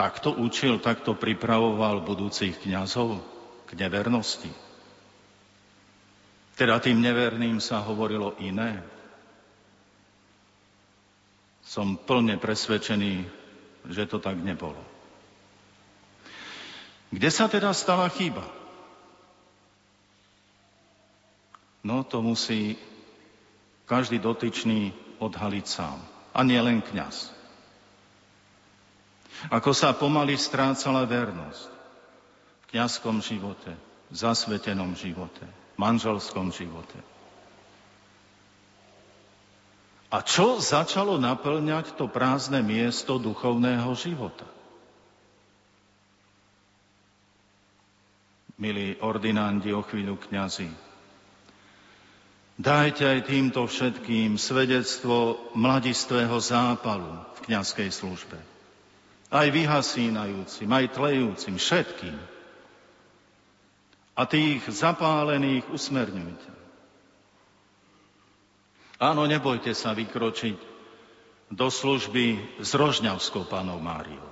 [0.00, 3.20] takto učil, takto pripravoval budúcich kňazov
[3.68, 4.48] k nevernosti.
[6.56, 8.80] Teda tým neverným sa hovorilo iné.
[11.60, 13.28] Som plne presvedčený,
[13.92, 14.80] že to tak nebolo.
[17.12, 18.48] Kde sa teda stala chyba?
[21.84, 22.80] No to musí
[23.84, 26.00] každý dotyčný odhaliť sám.
[26.32, 27.39] A nie len kňaz.
[29.48, 31.72] Ako sa pomaly strácala vernosť
[32.60, 33.72] v kniazskom živote,
[34.12, 37.00] v zasvetenom živote, v manželskom živote.
[40.10, 44.44] A čo začalo naplňať to prázdne miesto duchovného života?
[48.60, 50.68] Milí ordinandi, o chvíľu kňazi,
[52.60, 58.49] dajte aj týmto všetkým svedectvo mladistvého zápalu v kňazskej službe
[59.30, 62.18] aj vyhasínajúcim, aj tlejúcim, všetkým.
[64.18, 66.52] A tých zapálených usmerňujte.
[69.00, 70.58] Áno, nebojte sa vykročiť
[71.48, 74.28] do služby s Rožňavskou pánou Máriou.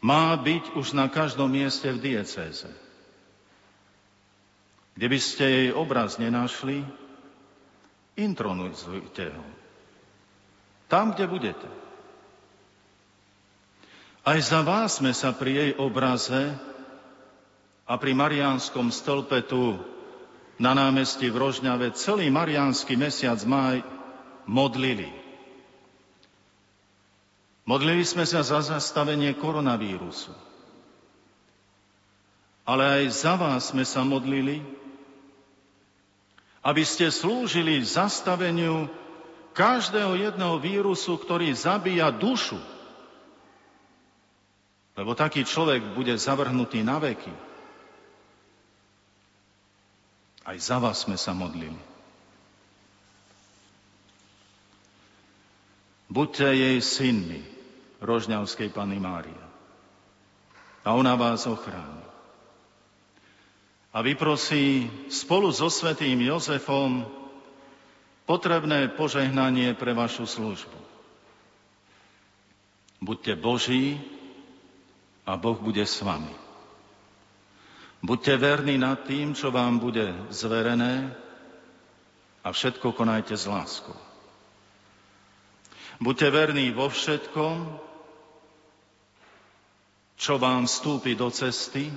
[0.00, 2.68] Má byť už na každom mieste v diecéze.
[4.94, 6.86] Kde by ste jej obraz nenašli,
[8.14, 9.46] intronizujte ho.
[10.86, 11.83] Tam, kde budete.
[14.24, 16.56] Aj za vás sme sa pri jej obraze
[17.84, 19.76] a pri Mariánskom stĺpe tu
[20.56, 23.84] na námestí v Rožňave celý mariánsky mesiac máj
[24.48, 25.12] modlili.
[27.68, 30.32] Modlili sme sa za zastavenie koronavírusu.
[32.64, 34.64] Ale aj za vás sme sa modlili,
[36.64, 38.88] aby ste slúžili zastaveniu
[39.52, 42.72] každého jedného vírusu, ktorý zabíja dušu
[44.94, 47.34] lebo taký človek bude zavrhnutý na veky.
[50.44, 51.74] Aj za vás sme sa modlili.
[56.06, 57.42] Buďte jej synmi,
[57.98, 59.44] Rožňavskej Pany Mária.
[60.84, 62.06] A ona vás ochráni.
[63.90, 67.08] A vyprosí spolu so svetým Jozefom
[68.28, 70.78] potrebné požehnanie pre vašu službu.
[73.00, 73.98] Buďte Boží
[75.24, 76.32] a Boh bude s vami.
[78.04, 81.12] Buďte verní nad tým, čo vám bude zverené
[82.44, 83.96] a všetko konajte s láskou.
[85.96, 87.84] Buďte verní vo všetkom
[90.14, 91.90] čo vám vstúpi do cesty,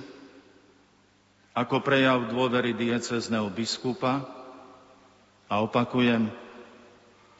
[1.54, 4.26] ako prejav dôvery diecezneho biskupa
[5.48, 6.30] a opakujem,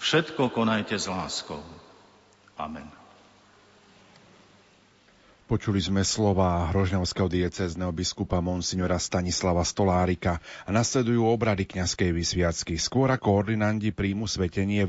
[0.00, 1.62] všetko konajte s láskou.
[2.58, 2.97] Amen.
[5.48, 12.76] Počuli sme slova hrožňovského diecezneho biskupa monsignora Stanislava Stolárika a nasledujú obrady kňazskej vysviacky.
[12.76, 14.84] Skôr ako ordinandi príjmu svetenie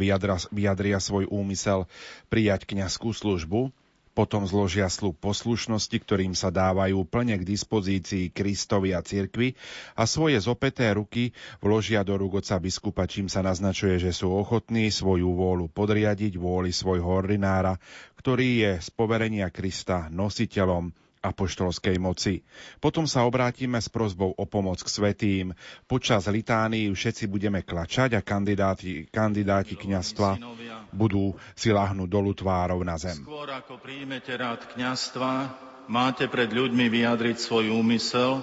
[0.52, 1.88] vyjadria svoj úmysel
[2.28, 3.72] prijať kňazskú službu,
[4.20, 9.56] potom zložia slub poslušnosti, ktorým sa dávajú plne k dispozícii Kristovi a cirkvi
[9.96, 11.32] a svoje zopeté ruky
[11.64, 16.76] vložia do rúk oca biskupa, čím sa naznačuje, že sú ochotní svoju vôľu podriadiť vôli
[16.76, 17.80] svojho ordinára,
[18.20, 22.42] ktorý je z poverenia Krista nositeľom apoštolskej moci.
[22.80, 25.46] Potom sa obrátime s prozbou o pomoc k svetým.
[25.86, 30.40] Počas litánii všetci budeme klačať a kandidáti, kandidáti kňastva
[30.96, 33.20] budú si lahnúť dolu tvárov na zem.
[33.22, 35.32] Skôr ako príjmete rád kňastva,
[35.92, 38.42] máte pred ľuďmi vyjadriť svoj úmysel,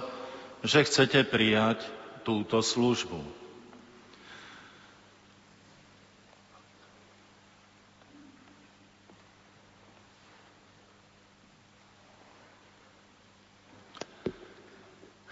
[0.63, 1.83] že chcete prijať
[2.23, 3.36] túto službu.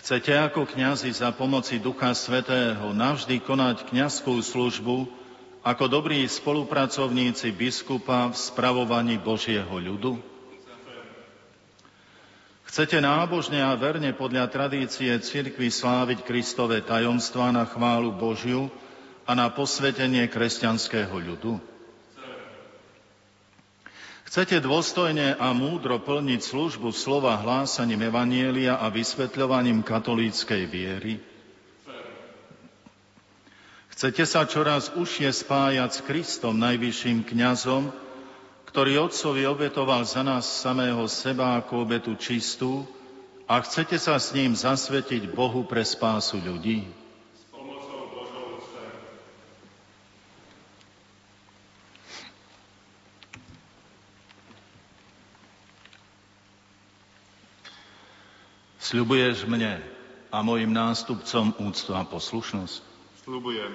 [0.06, 5.10] Chcete ako kňazi za pomoci Ducha Svetého navždy konať kňazskú službu
[5.66, 10.22] ako dobrí spolupracovníci biskupa v spravovaní Božieho ľudu?
[12.70, 18.70] Chcete nábožne a verne podľa tradície cirkvi sláviť Kristové tajomstvá na chválu Božiu
[19.26, 21.58] a na posvetenie kresťanského ľudu?
[24.36, 31.24] Chcete dôstojne a múdro plniť službu slova hlásaním Evanielia a vysvetľovaním katolíckej viery?
[33.96, 37.96] Chcete sa čoraz užšie spájať s Kristom, najvyšším kňazom,
[38.68, 42.84] ktorý Otcovi obetoval za nás samého seba ako obetu čistú
[43.48, 46.84] a chcete sa s ním zasvetiť Bohu pre spásu ľudí?
[58.86, 59.82] Sľubuješ mne
[60.30, 62.86] a mojim nástupcom úctu a poslušnosť?
[63.26, 63.74] Sľubujem.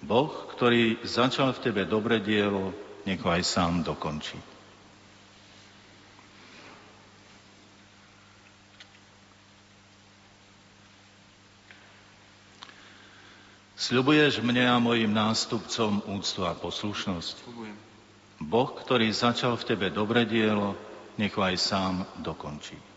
[0.00, 2.72] Boh, ktorý začal v tebe dobre dielo,
[3.04, 4.40] nech aj sám dokončí.
[13.76, 17.44] Sľubuješ mne a mojim nástupcom úctu a poslušnosť?
[17.44, 17.76] Sľubujem.
[18.40, 20.72] Boh, ktorý začal v tebe dobre dielo,
[21.20, 22.95] nech ho aj sám dokončí.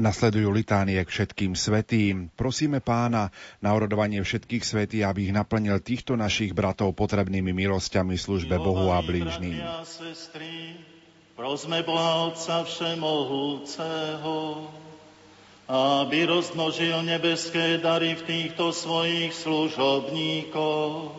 [0.00, 2.32] Nasledujú litánie k všetkým svetým.
[2.32, 3.28] Prosíme pána
[3.60, 9.04] na orodovanie všetkých svetí, aby ich naplnil týchto našich bratov potrebnými milosťami službe Bohu a
[9.04, 9.60] blížným.
[11.36, 14.36] Prosme Boha Otca Všemohúceho,
[15.68, 21.12] aby rozmnožil nebeské dary v týchto svojich služobníkov,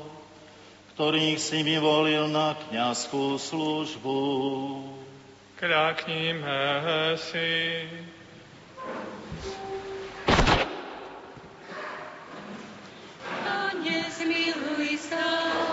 [0.97, 4.17] ktorých si vyvolil na kniazskú službu.
[5.61, 7.85] Kľaknime si.
[14.21, 15.70] Zmiluj sa.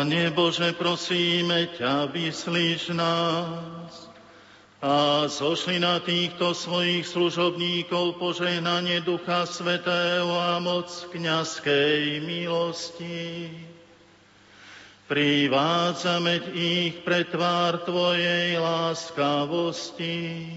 [0.00, 4.08] Pane Bože, prosíme ťa, vyslíš nás
[4.80, 13.52] a zošli na týchto svojich služobníkov požehnanie Ducha Svetého a moc kňazskej milosti.
[15.04, 20.48] Privádzame ich pre tvár Tvojej láskavosti,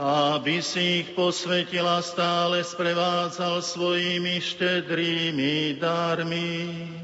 [0.00, 6.95] aby si ich posvetila stále sprevádzal svojimi štedrými darmi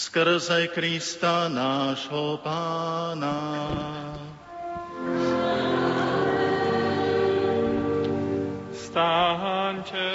[0.00, 3.36] skrze Krista nášho Pána.
[8.72, 10.08] Stáňte.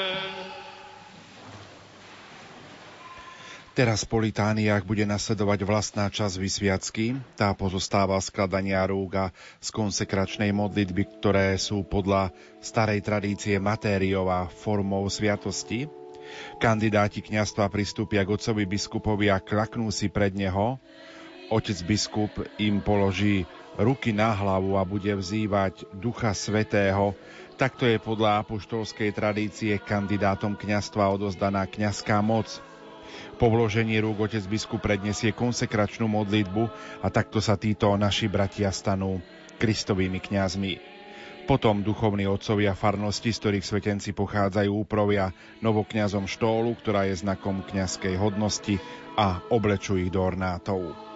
[3.78, 7.06] Teraz po litániách bude nasledovať vlastná časť vysviacky.
[7.38, 9.26] Tá pozostáva z skladania rúk a
[9.62, 16.05] z konsekračnej modlitby, ktoré sú podľa starej tradície matériou a formou sviatosti.
[16.57, 20.77] Kandidáti kňastva pristúpia k otcovi biskupovi a klaknú si pred neho.
[21.53, 23.45] Otec biskup im položí
[23.77, 27.14] ruky na hlavu a bude vzývať Ducha Svetého.
[27.56, 32.49] Takto je podľa apoštolskej tradície kandidátom kňastva odozdaná kňazská moc.
[33.35, 36.68] Po vložení rúk otec biskup predniesie konsekračnú modlitbu
[37.03, 39.22] a takto sa títo naši bratia stanú
[39.61, 40.95] kristovými kňazmi.
[41.46, 45.30] Potom duchovní otcovia farnosti, z ktorých svetenci pochádzajú, uprovia
[45.62, 48.82] novokňazom štólu, ktorá je znakom kňazskej hodnosti
[49.14, 51.15] a oblečú ich do ornátov.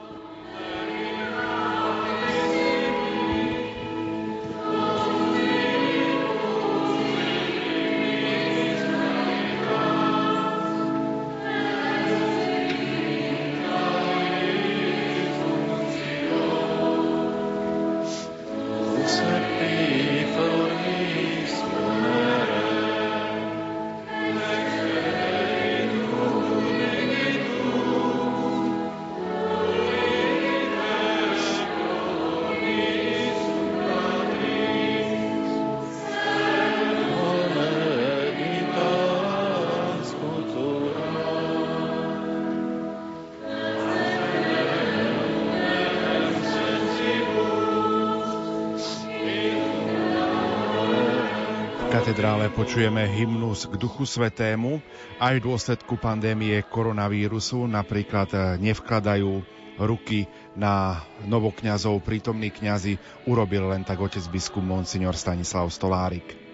[52.59, 54.83] Počujeme hymnus k Duchu Svetému.
[55.15, 59.39] Aj v dôsledku pandémie koronavírusu napríklad eh, nevkladajú
[59.79, 60.27] ruky
[60.59, 62.03] na novokňazov.
[62.03, 62.99] Prítomní kňazi
[63.31, 66.48] urobil len tak otec biskup Monsignor Stanislav Stolárik.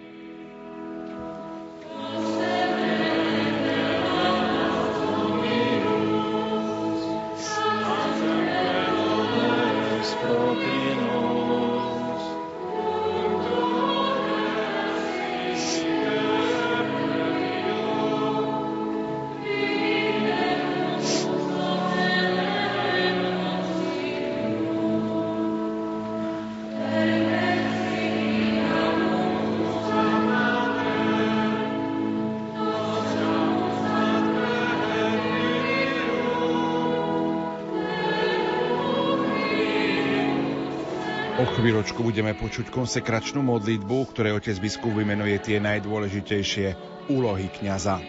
[42.36, 46.76] Počuť konsekračnú modlitbu, ktorej otec biskup vymenuje tie najdôležitejšie
[47.10, 48.04] úlohy kniaza.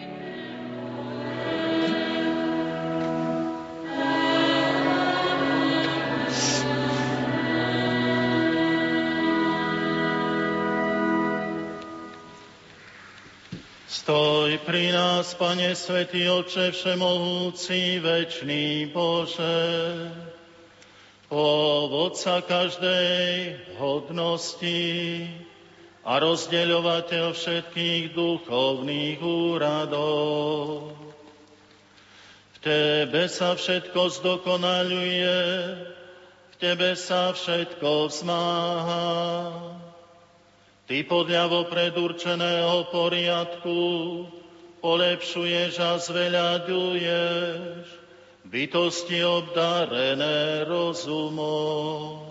[13.87, 19.57] Stoj pri nás, Pane Svetý Oče Všemohúci, Večný Bože,
[21.29, 25.27] vodca každej hodnosti
[26.07, 30.95] a rozdeľovateľ všetkých duchovných úradov.
[32.55, 35.39] V Tebe sa všetko zdokonaľuje,
[36.47, 39.11] v Tebe sa všetko vzmáha.
[40.87, 43.79] Ty podľa vopred určeného poriadku
[44.79, 48.06] polepšuješ a zveľaďuješ
[48.47, 52.23] bytosti obdarené rozumom.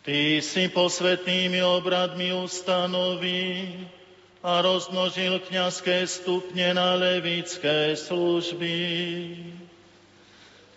[0.00, 3.74] Ty si posvetnými obradmi ustanoví
[4.40, 8.78] a rozmnožil kniazské stupne na levické služby.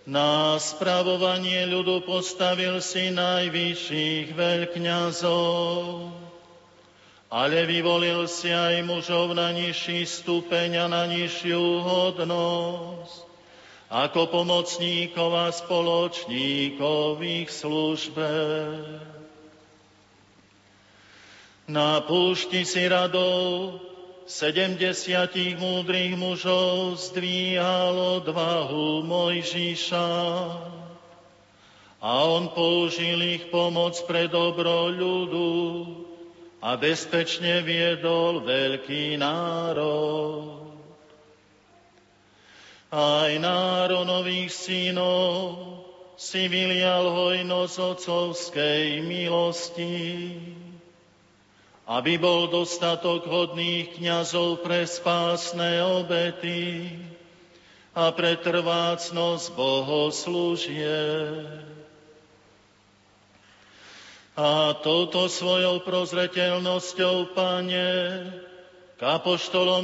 [0.09, 6.28] Na spravovanie ľudu postavil si najvyšších veľkňazov
[7.29, 13.29] ale vyvolil si aj mužov na nižší stupeň a na nižšiu hodnosť,
[13.93, 18.29] ako pomocníkov a spoločníkov ich službe.
[21.69, 23.77] Na púšti si radou
[24.25, 30.09] sedemdesiatich múdrych mužov zdvíhal odvahu Mojžiša
[32.01, 35.49] a on použil ich pomoc pre dobro ľudu,
[36.59, 40.67] a bezpečne viedol veľký národ.
[42.89, 45.55] Aj náronových synov
[46.19, 50.35] si vylial hojnosť ocovskej milosti,
[51.87, 56.91] aby bol dostatok hodných kňazov pre spásne obety
[57.95, 61.68] a pre trvácnosť bohoslúžieb.
[64.39, 67.91] A touto svojou prozreteľnosťou, Pane,
[68.95, 69.01] k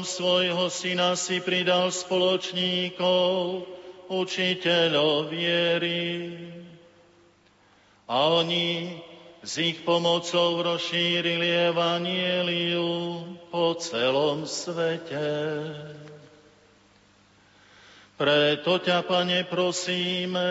[0.07, 3.67] svojho syna si pridal spoločníkov,
[4.07, 6.39] učiteľov viery.
[8.07, 8.95] A oni
[9.43, 15.35] s ich pomocou rozšírili evanieliu po celom svete.
[18.15, 20.47] Preto ťa, Pane, prosíme,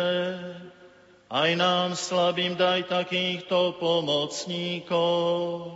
[1.35, 5.67] aj nám slabým daj takýchto pomocníkov,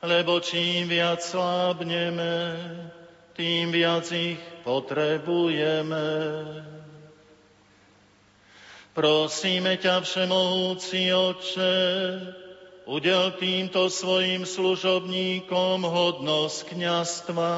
[0.00, 2.56] lebo čím viac slábneme,
[3.36, 6.08] tým viac ich potrebujeme.
[8.96, 11.76] Prosíme ťa, Všemohúci Oče,
[12.88, 17.54] udel týmto svojim služobníkom hodnosť kniastva,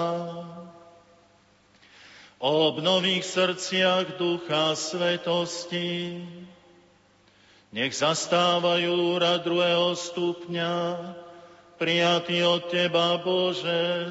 [2.41, 6.25] obnoví v srdciach ducha svetosti.
[7.71, 10.75] Nech zastávajú úrad druhého stupňa,
[11.79, 14.11] prijatý od Teba, Bože,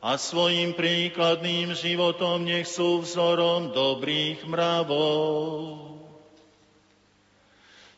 [0.00, 5.76] a svojim príkladným životom nech sú vzorom dobrých mravov.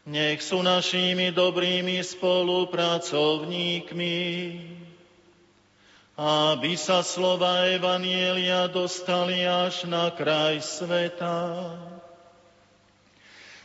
[0.03, 4.19] Nech sú našimi dobrými spolupracovníkmi,
[6.19, 11.71] aby sa slova Evanielia dostali až na kraj sveta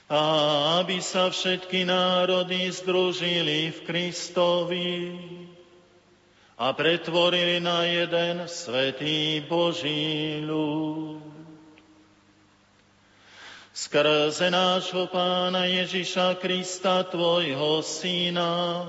[0.08, 0.24] a
[0.80, 4.92] aby sa všetky národy združili v Kristovi
[6.56, 11.20] a pretvorili na jeden svetý Boží ľud.
[13.78, 18.88] Skrze nášho Pána Ježiša Krista, Tvojho Syna,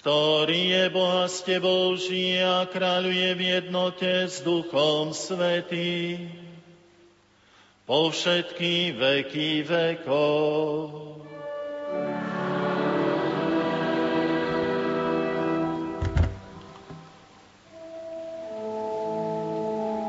[0.00, 6.41] ktorý je Boha s tebou žije a kráľuje v jednote s Duchom Svetým
[7.92, 11.12] po všetky veky vekov.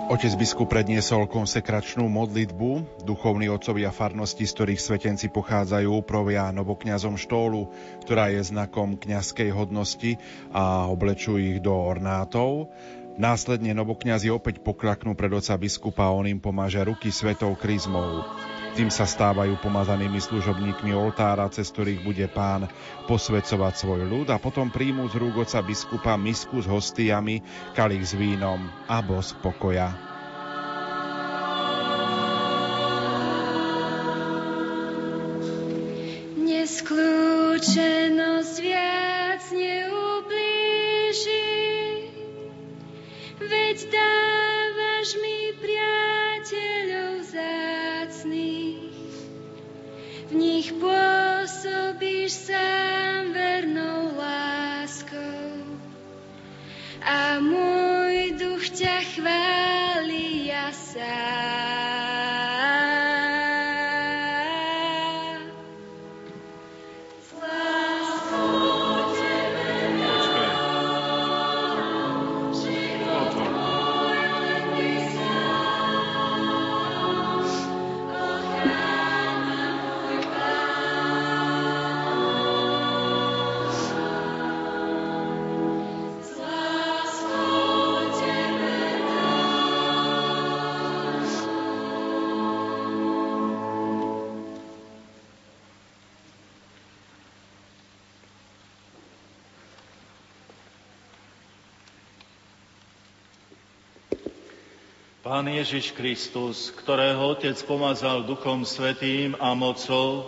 [0.08, 3.04] Otec biskup predniesol konsekračnú modlitbu.
[3.04, 7.68] Duchovní otcovia farnosti, z ktorých svetenci pochádzajú, provia novokňazom štólu,
[8.08, 10.16] ktorá je znakom kňazskej hodnosti
[10.56, 12.72] a oblečujú ich do ornátov.
[13.14, 18.26] Následne novokňazi opäť pokľaknú pred oca biskupa a on im pomáže ruky svetou kryzmou.
[18.74, 22.66] Tým sa stávajú pomazanými služobníkmi oltára, cez ktorých bude pán
[23.06, 27.46] posvedcovať svoj ľud a potom príjmu z rúk oca biskupa misku s hostiami,
[27.78, 30.13] kalich s vínom a bosk pokoja.
[43.74, 48.94] Veď dávaš mi priateľov zácných.
[50.30, 55.58] V nich pôsobíš sám vernou láskou
[57.02, 57.83] a môj
[105.64, 110.28] Ježiš Kristus, ktorého Otec pomazal Duchom Svetým a mocou,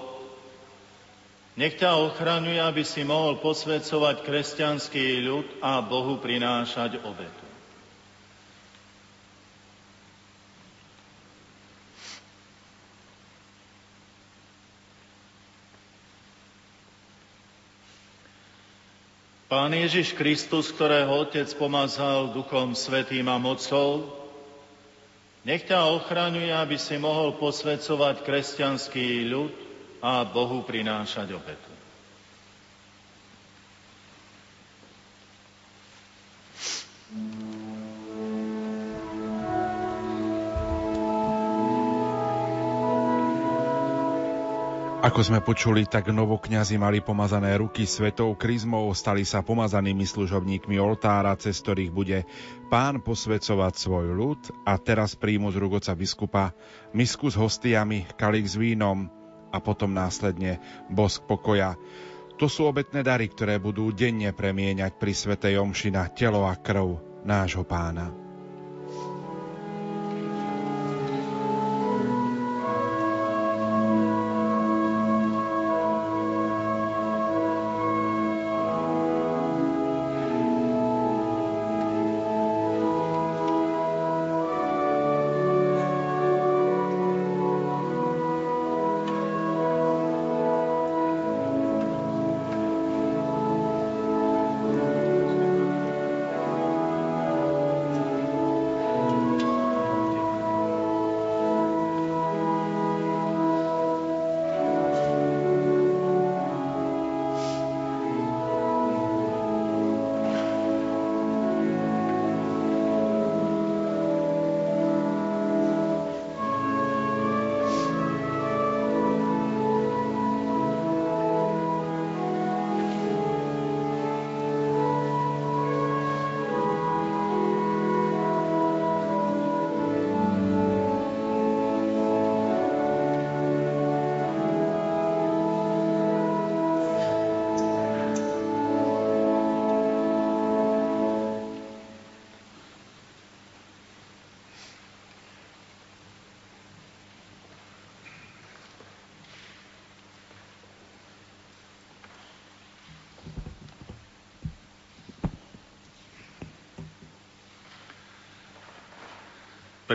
[1.60, 7.44] nech ťa ochraňuje, aby si mohol posvedcovať kresťanský ľud a Bohu prinášať obetu.
[19.52, 24.24] Pán Ježiš Kristus, ktorého Otec pomazal Duchom Svetým a mocou,
[25.46, 29.54] nech ťa ochraňuje, aby si mohol posvedcovať kresťanský ľud
[30.02, 31.75] a Bohu prinášať obetu.
[45.06, 51.38] Ako sme počuli, tak novokňazi mali pomazané ruky svetou kryzmou, stali sa pomazanými služobníkmi oltára,
[51.38, 52.26] cez ktorých bude
[52.74, 56.58] pán posvedcovať svoj ľud a teraz príjmu z rugoca biskupa
[56.90, 59.06] misku s hostiami, kalich s vínom
[59.54, 60.58] a potom následne
[60.90, 61.78] bosk pokoja.
[62.42, 67.22] To sú obetné dary, ktoré budú denne premieňať pri svetej omši na telo a krv
[67.22, 68.25] nášho pána.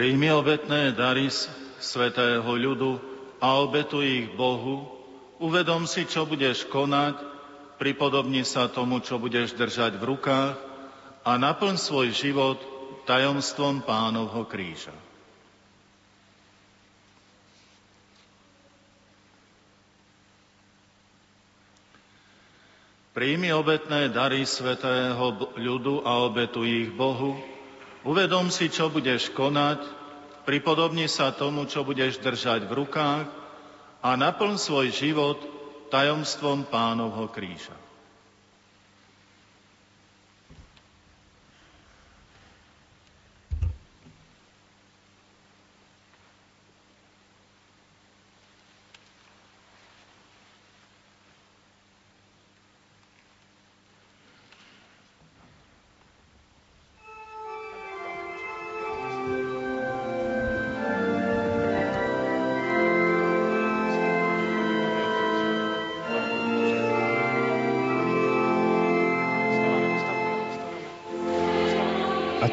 [0.01, 1.29] Príjmi obetné dary
[1.77, 2.97] svetého ľudu
[3.37, 4.89] a obetuj ich Bohu,
[5.37, 7.21] uvedom si, čo budeš konať
[7.77, 10.57] pripodobni sa tomu, čo budeš držať v rukách
[11.21, 12.57] a naplň svoj život
[13.05, 14.97] tajomstvom pánovho kríža.
[23.13, 27.50] Príjmi obetné dary svetého ľudu a obetuj ich Bohu.
[28.05, 29.81] Uvedom si, čo budeš konať,
[30.49, 33.27] pripodobni sa tomu, čo budeš držať v rukách
[34.01, 35.39] a naplň svoj život
[35.93, 37.80] tajomstvom pánovho kríža.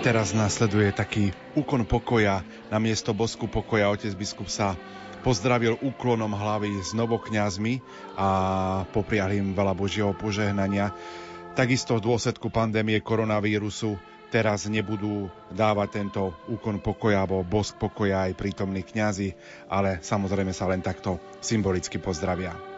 [0.01, 2.45] Teraz nasleduje taký úkon pokoja.
[2.69, 4.77] Na miesto bosku pokoja otec biskup sa
[5.25, 7.81] pozdravil úklonom hlavy s novokňazmi
[8.15, 8.29] a
[8.93, 10.93] poprial im veľa Božieho požehnania.
[11.57, 13.97] Takisto v dôsledku pandémie koronavírusu
[14.29, 19.33] teraz nebudú dávať tento úkon pokoja alebo bosk pokoja aj prítomní kňazi,
[19.65, 22.76] ale samozrejme sa len takto symbolicky pozdravia.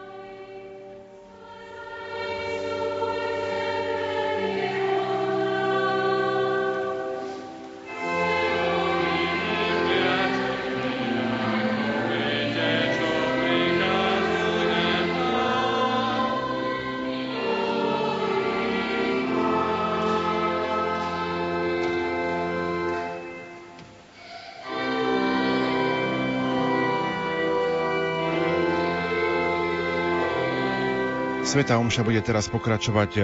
[31.50, 33.22] Sveta Omša bude teraz pokračovať e,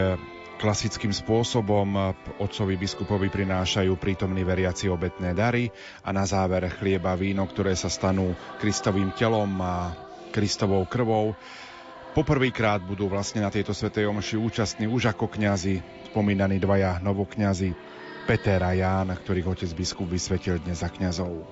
[0.58, 2.10] klasickým spôsobom.
[2.42, 5.70] Otcovi biskupovi prinášajú prítomní veriaci obetné dary
[6.02, 9.94] a na záver chlieba víno, ktoré sa stanú Kristovým telom a
[10.34, 11.38] Kristovou krvou.
[12.18, 17.78] Poprvýkrát budú vlastne na tejto svetej omši účastní už ako kňazi, spomínaní dvaja novokňazi
[18.26, 21.46] Peter a Ján, ktorých otec biskup vysvetil dnes za kňazov.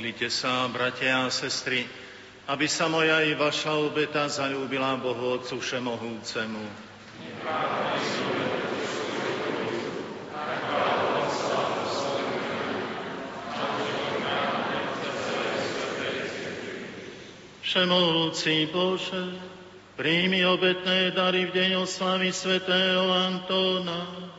[0.00, 1.84] Modlite sa, bratia a sestry,
[2.48, 6.64] aby sa moja i vaša obeta zalúbila Bohu Otcu Všemohúcemu.
[17.60, 19.36] Všemohúci Bože,
[20.00, 24.29] príjmi obetné dary v deň oslavy svätého Antóna,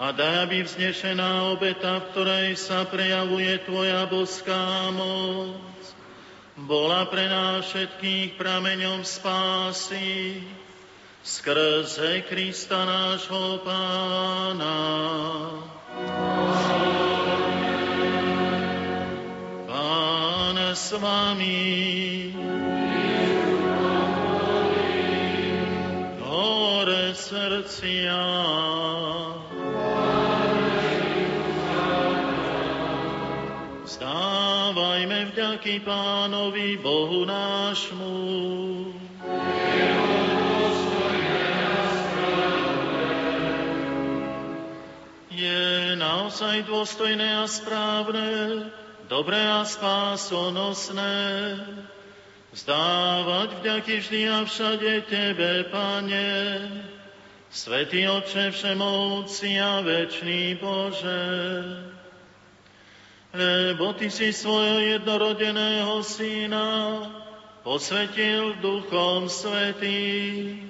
[0.00, 5.60] a daj, aby vznešená obeta, v ktorej sa prejavuje Tvoja boská moc,
[6.56, 10.40] bola pre nás všetkých prameňom spásy
[11.20, 14.80] skrze Krista nášho Pána.
[19.68, 21.60] Pán s vami.
[26.24, 28.24] Hore srdcia.
[35.06, 38.16] Vďaky Pánovi Bohu nášmu.
[45.30, 48.68] Je naozaj dôstojné a správne,
[49.08, 51.16] dobré a spásonosné,
[52.52, 56.28] vzdávať vďaky vždy a všade Tebe, Pane,
[57.48, 61.20] Svetý Oče Všemovci a Večný Bože
[63.30, 66.68] lebo Ty si svojho jednorodeného Syna
[67.62, 70.66] posvetil Duchom Svetým.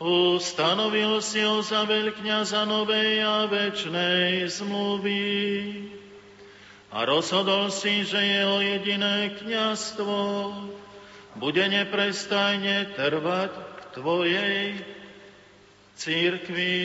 [0.00, 5.28] Ustanovil si ho za veľkňaza novej a večnej zmluvy
[6.90, 10.50] a rozhodol si, že jeho jediné kniastvo
[11.36, 14.64] bude neprestajne trvať k Tvojej
[16.00, 16.80] církvi.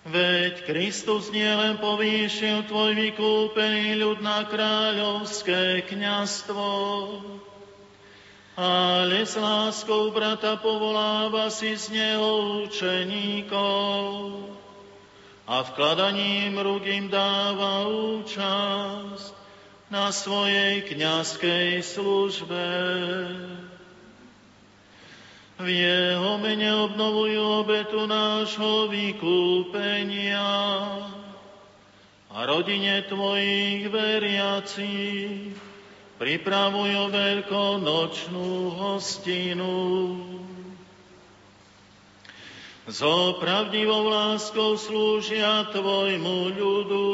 [0.00, 6.64] Veď Kristus nielen povýšil tvoj vykúpený ľud na kráľovské kniastvo,
[8.56, 14.00] ale s láskou brata povoláva si z neho učeníkov
[15.44, 19.36] a vkladaním rúk im dáva účasť
[19.92, 22.64] na svojej kniazkej službe.
[25.60, 30.40] V jeho mene obnovujú obetu nášho vykúpenia.
[32.32, 35.52] A rodine Tvojich veriacich
[36.16, 39.76] pripravujú veľkonočnú hostinu.
[42.88, 47.12] So pravdivou láskou slúžia Tvojmu ľudu,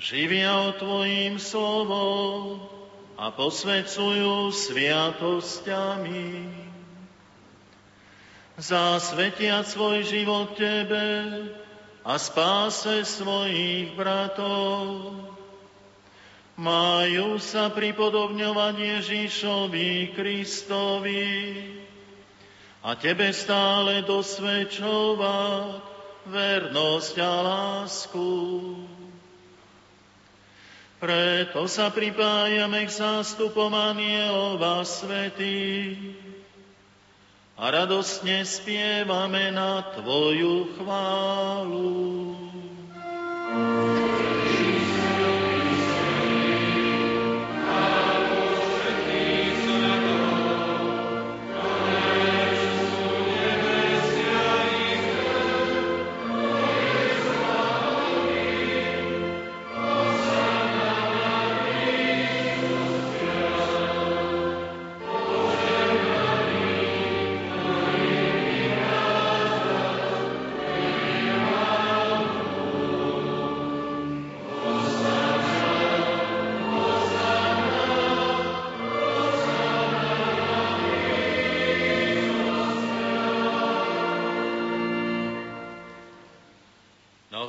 [0.00, 2.64] živia o Tvojim slovom
[3.20, 6.61] a posvedcujú sviatosťami
[8.62, 11.10] zasvetia svoj život Tebe
[12.06, 15.10] a spáse svojich bratov.
[16.54, 21.34] Majú sa pripodobňovať Ježišovi Kristovi
[22.86, 25.82] a Tebe stále dosvedčovať
[26.30, 28.30] vernosť a lásku.
[31.02, 36.21] Preto sa pripájame k zástupom anielov a svetých
[37.58, 42.32] a radostne spievame na Tvoju chválu.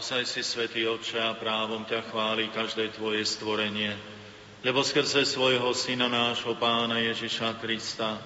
[0.04, 3.96] Naozaj si, Svetý Otče, a právom ťa chváli každé Tvoje stvorenie,
[4.60, 8.20] lebo skrze svojho Syna nášho Pána Ježiša Krista,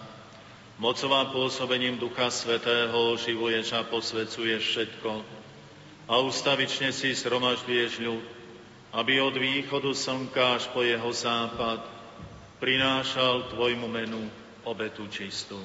[0.82, 5.22] mocová pôsobením Ducha Svetého oživuješ a posvecuješ všetko
[6.10, 8.26] a ustavične si zhromažďuješ ľud,
[8.98, 11.86] aby od východu slnka až po jeho západ
[12.58, 14.26] prinášal Tvojmu menu
[14.66, 15.62] obetu čistú.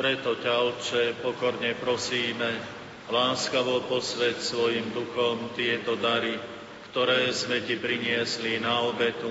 [0.00, 2.73] Preto ťa, Otče, pokorne prosíme,
[3.04, 6.40] Láskavo posved svojim duchom tieto dary,
[6.88, 9.28] ktoré sme ti priniesli na obetu,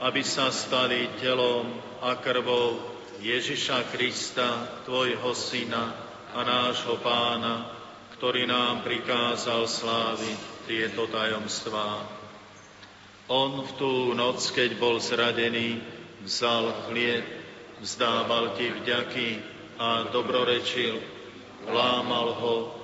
[0.00, 1.68] aby sa stali telom
[2.00, 2.80] a krvou
[3.20, 5.92] Ježiša Krista, Tvojho Syna
[6.32, 7.72] a nášho Pána,
[8.16, 12.08] ktorý nám prikázal sláviť tieto tajomstvá.
[13.28, 15.80] On v tú noc, keď bol zradený,
[16.24, 17.24] vzal chlieb,
[17.84, 19.28] vzdával ti vďaky
[19.76, 21.00] a dobrorečil,
[21.68, 22.83] lámal ho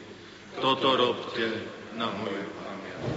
[0.61, 1.49] toto robte
[1.97, 3.09] na moju pamiatku.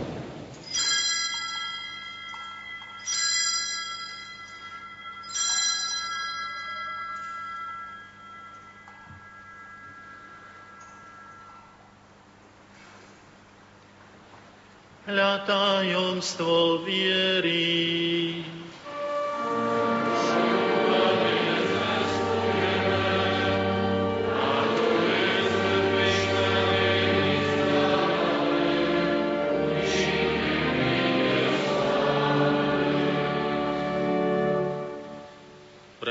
[15.05, 18.64] Hľa tajomstvo viery.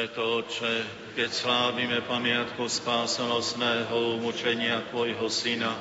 [0.03, 0.83] Preto, Oče,
[1.15, 5.79] keď slávime pamiatku spásonosného umučenia Tvojho Syna,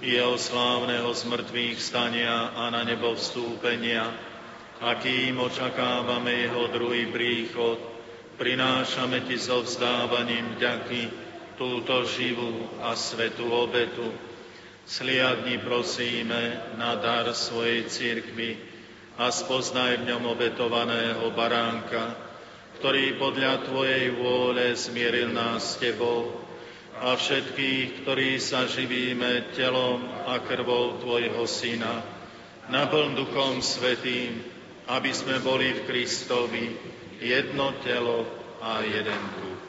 [0.00, 4.08] jeho slávneho zmrtvých stania a na nebo vstúpenia,
[4.80, 7.76] akým očakávame jeho druhý príchod,
[8.40, 11.02] prinášame Ti so vzdávaním vďaky
[11.60, 14.08] túto živú a svetú obetu.
[14.88, 18.56] Sliadni prosíme na dar svojej cirkvi
[19.20, 22.29] a spoznaj v ňom obetovaného baránka,
[22.80, 26.32] ktorý podľa Tvojej vôle zmieril nás s Tebou
[26.96, 32.00] a všetkých, ktorí sa živíme telom a krvou Tvojho Syna,
[32.72, 34.40] naplň Duchom Svetým,
[34.88, 36.72] aby sme boli v Kristovi
[37.20, 38.24] jedno telo
[38.64, 39.60] a jeden duch.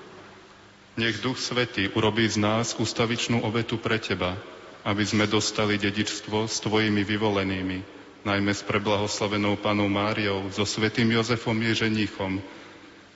[0.95, 4.39] Nech Duch Svetý urobí z nás ustavičnú obetu pre Teba,
[4.87, 7.79] aby sme dostali dedičstvo s Tvojimi vyvolenými,
[8.23, 12.60] najmä s preblahoslavenou Panou Máriou, so Svetým Jozefom Ježeníchom,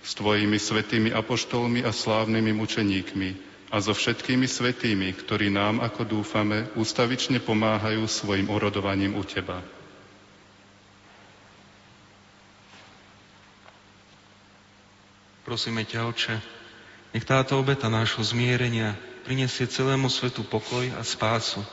[0.05, 3.29] s Tvojimi svetými apoštolmi a slávnymi mučeníkmi
[3.73, 9.65] a so všetkými svetými, ktorí nám, ako dúfame, ústavične pomáhajú svojim orodovaním u Teba.
[15.41, 16.35] Prosíme ťa, Oče,
[17.13, 21.65] nech táto obeta nášho zmierenia prinesie celému svetu pokoj a spásu.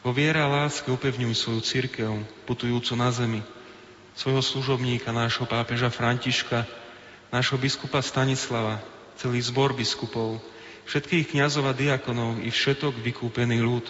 [0.00, 2.08] Vo viera a láske upevňuj svoju církev,
[2.44, 3.40] putujúcu na zemi,
[4.16, 6.64] svojho služobníka, nášho pápeža Františka,
[7.30, 8.82] nášho biskupa Stanislava,
[9.18, 10.42] celý zbor biskupov,
[10.90, 13.86] všetkých kňazov a diakonov i všetok vykúpený ľud.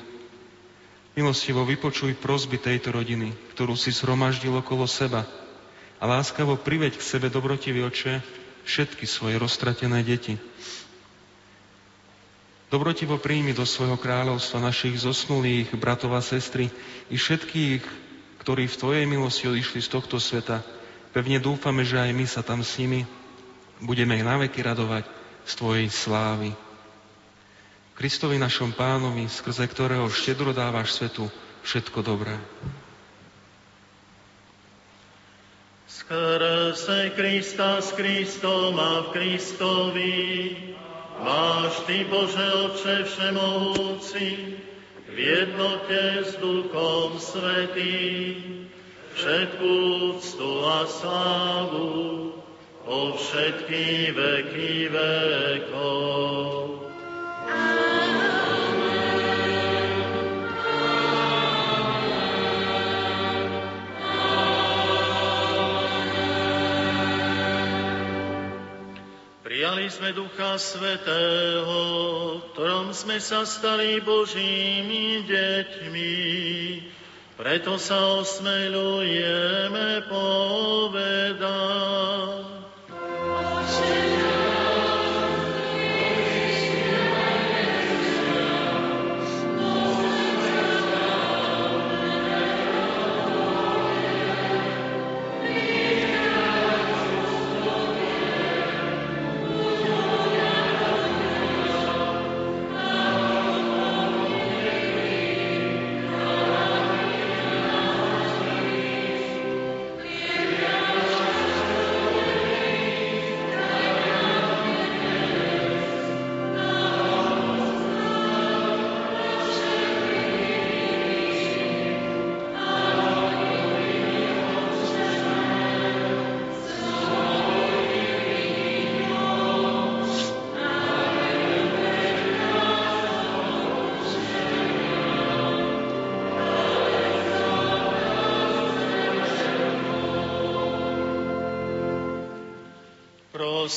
[1.16, 5.26] Milostivo vypočuj prozby tejto rodiny, ktorú si zhromaždil okolo seba
[6.00, 8.20] a láskavo priveď k sebe dobrotivý oče
[8.68, 10.36] všetky svoje roztratené deti.
[12.70, 16.70] Dobrotivo príjmi do svojho kráľovstva našich zosnulých bratov a sestry
[17.10, 17.82] i všetkých,
[18.46, 20.62] ktorí v Tvojej milosti odišli z tohto sveta.
[21.10, 23.02] Pevne dúfame, že aj my sa tam s nimi
[23.80, 25.04] budeme ich naveky radovať
[25.44, 26.52] z Tvojej slávy.
[27.96, 31.28] Kristovi našom pánovi, skrze ktorého štedro dávaš svetu
[31.64, 32.36] všetko dobré.
[35.84, 40.16] Skrze Krista s Kristom a v Kristovi
[41.20, 44.28] máš Ty, Bože Otče Všemohúci,
[45.10, 48.64] v jednote s Duchom Svetým,
[49.12, 49.72] všetkú
[50.16, 51.90] úctu a slávu
[52.84, 56.80] po všetky veky vekov.
[69.44, 71.80] Prijali sme Ducha Svetého,
[72.54, 76.16] ktorom sme sa stali Božími deťmi.
[77.40, 82.59] Preto sa osmelujeme povedať.
[83.80, 84.19] Christ.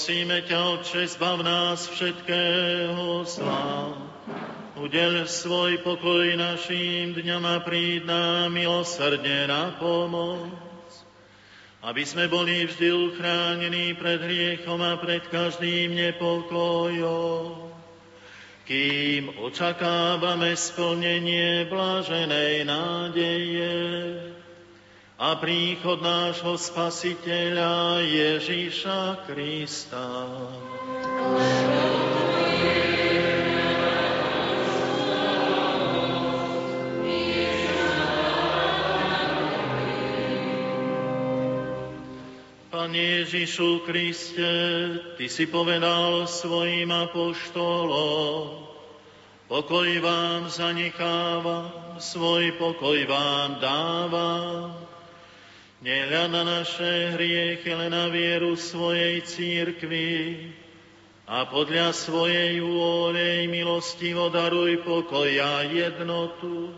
[0.03, 3.95] Prosíme ťa, Otče, zbav nás všetkého zla.
[4.75, 10.51] Udel svoj pokoj našim dňom a príď nám milosrdne na pomoc.
[11.87, 17.71] Aby sme boli vždy uchránení pred hriechom a pred každým nepokojom.
[18.67, 23.71] Kým očakávame splnenie blaženej nádeje,
[25.13, 30.25] a príchod nášho Spasiteľa Ježíša Krista.
[42.73, 44.53] Pane Ježišu Kriste,
[45.13, 48.65] Ty si povedal svojim apoštolom,
[49.45, 54.92] pokoj vám zanechávam, svoj pokoj vám dávam.
[55.83, 60.47] Nehľad na naše hriechy, len na vieru svojej církvy
[61.27, 66.71] a podľa svojej vôle milostivo daruj pokoj a jednotu,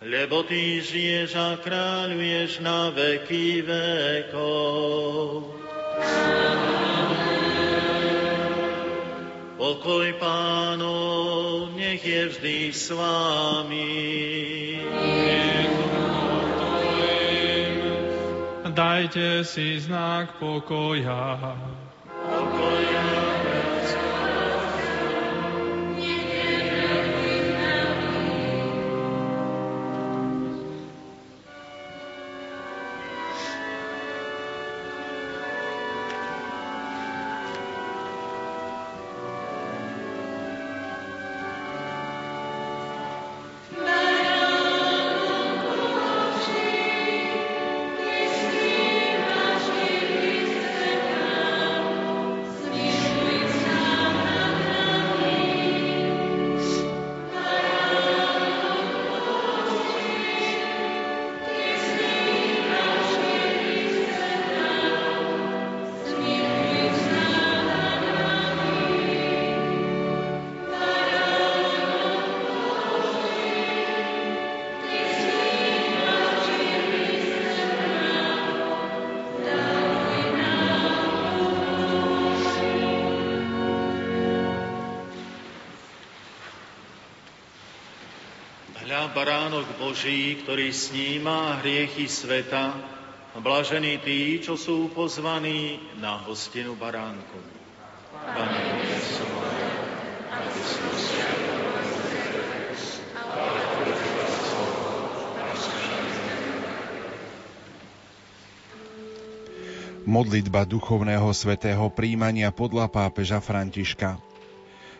[0.00, 5.52] lebo Ty žiješ a kráľuješ na veky vekov.
[9.60, 14.00] Pokoj pánov, nech je vždy s vámi.
[18.78, 21.34] Dajte si znak pokoja.
[89.18, 92.70] Baránok Boží, ktorý sníma hriechy sveta,
[93.42, 97.42] blažení tí, čo sú pozvaní na hostinu baránkov.
[98.14, 98.62] Pane,
[110.06, 114.27] Modlitba duchovného svetého príjmania podľa pápeža Františka.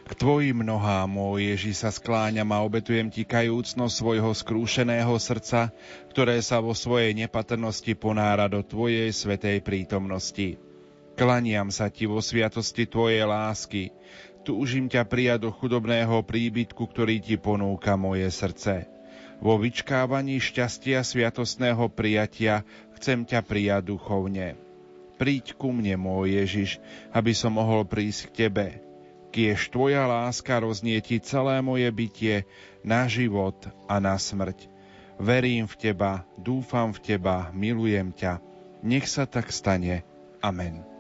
[0.08, 5.68] K tvojim nohám, môj Ježi, sa skláňam a obetujem ti kajúcnosť svojho skrúšeného srdca,
[6.08, 10.56] ktoré sa vo svojej nepatrnosti ponára do tvojej svetej prítomnosti.
[11.12, 13.92] Klaniam sa ti vo sviatosti tvojej lásky.
[14.48, 18.88] Túžim ťa prijať do chudobného príbytku, ktorý ti ponúka moje srdce.
[19.44, 22.64] Vo vyčkávaní šťastia sviatostného prijatia
[22.96, 24.56] chcem ťa prijať duchovne.
[25.20, 26.80] Príď ku mne, môj Ježiš,
[27.12, 28.87] aby som mohol prísť k Tebe,
[29.30, 32.48] kiež Tvoja láska roznieti celé moje bytie
[32.82, 33.56] na život
[33.86, 34.68] a na smrť.
[35.18, 38.38] Verím v Teba, dúfam v Teba, milujem ťa.
[38.86, 40.06] Nech sa tak stane.
[40.38, 40.97] Amen.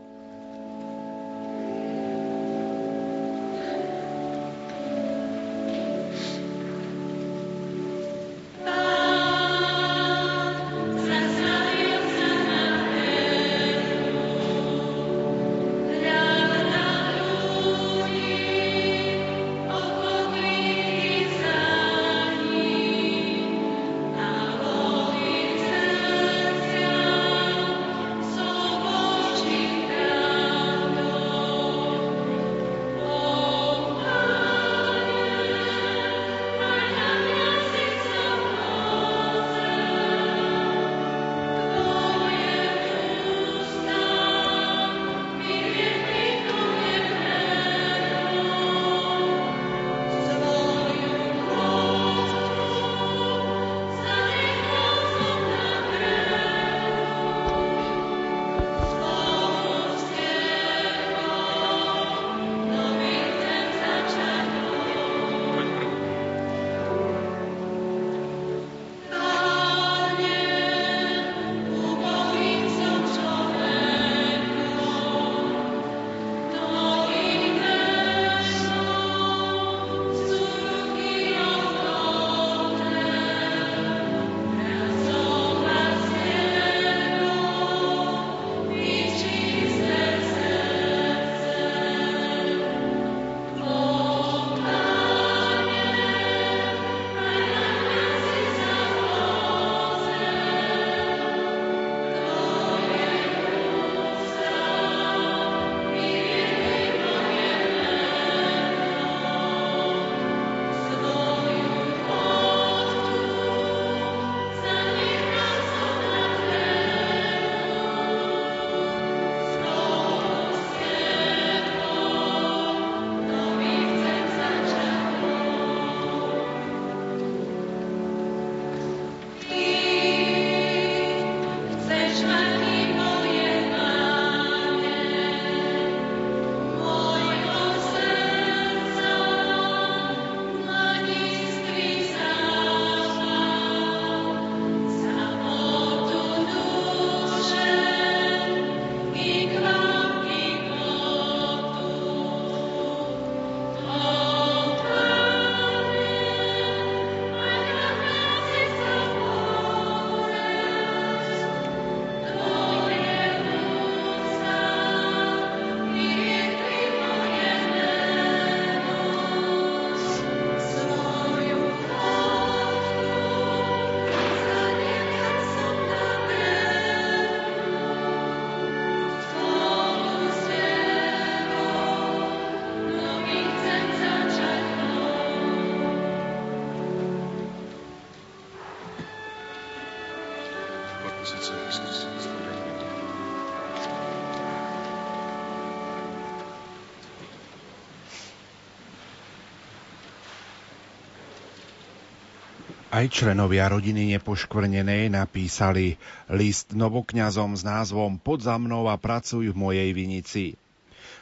[202.98, 205.94] Aj členovia rodiny nepoškvrnenej napísali
[206.34, 210.58] list novokňazom s názvom Pod za mnou a pracuj v mojej vinici.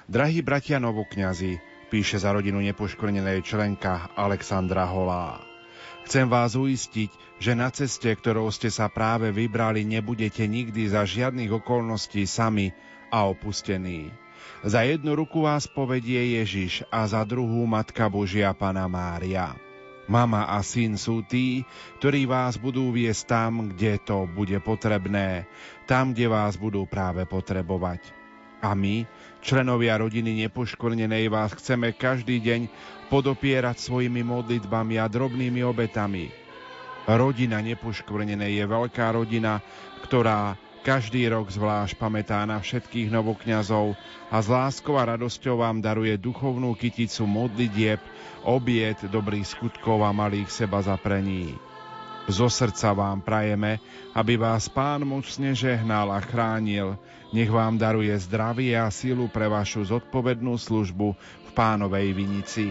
[0.08, 1.60] Drahí bratia novokňazi,
[1.92, 5.44] píše za rodinu nepoškvrnenej členka Alexandra Holá.
[6.08, 7.12] Chcem vás uistiť,
[7.44, 12.72] že na ceste, ktorou ste sa práve vybrali, nebudete nikdy za žiadnych okolností sami
[13.12, 14.08] a opustení.
[14.64, 19.65] Za jednu ruku vás povedie Ježiš a za druhú Matka Božia Pana Mária.
[20.06, 21.66] Mama a syn sú tí,
[21.98, 25.50] ktorí vás budú viesť tam, kde to bude potrebné,
[25.90, 28.02] tam, kde vás budú práve potrebovať.
[28.62, 29.04] A my,
[29.42, 32.70] členovia rodiny nepoškvrnenej, vás chceme každý deň
[33.10, 36.30] podopierať svojimi modlitbami a drobnými obetami.
[37.06, 39.62] Rodina nepoškvrnenej je veľká rodina,
[40.02, 43.98] ktorá každý rok zvlášť pamätá na všetkých novokňazov
[44.30, 47.98] a s láskou a radosťou vám daruje duchovnú kyticu modlitieb,
[48.46, 51.58] obiet dobrých skutkov a malých seba zaprení.
[52.30, 53.82] Zo srdca vám prajeme,
[54.14, 56.94] aby vás Pán mocne žehnal a chránil,
[57.34, 62.70] nech vám daruje zdravie a silu pre vašu zodpovednú službu v Pánovej vinici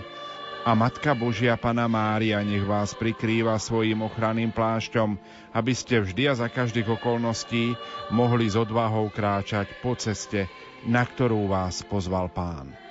[0.65, 5.13] a Matka Božia Pana Mária nech vás prikrýva svojim ochranným plášťom,
[5.53, 7.77] aby ste vždy a za každých okolností
[8.09, 10.49] mohli s odvahou kráčať po ceste,
[10.89, 12.84] na ktorú vás pozval Pán.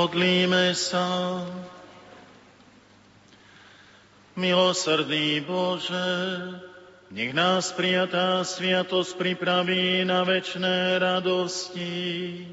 [0.00, 1.44] Modlíme sa.
[4.32, 6.08] Milosrdný Bože,
[7.12, 12.48] nech nás prijatá sviatosť pripraví na večné radosti,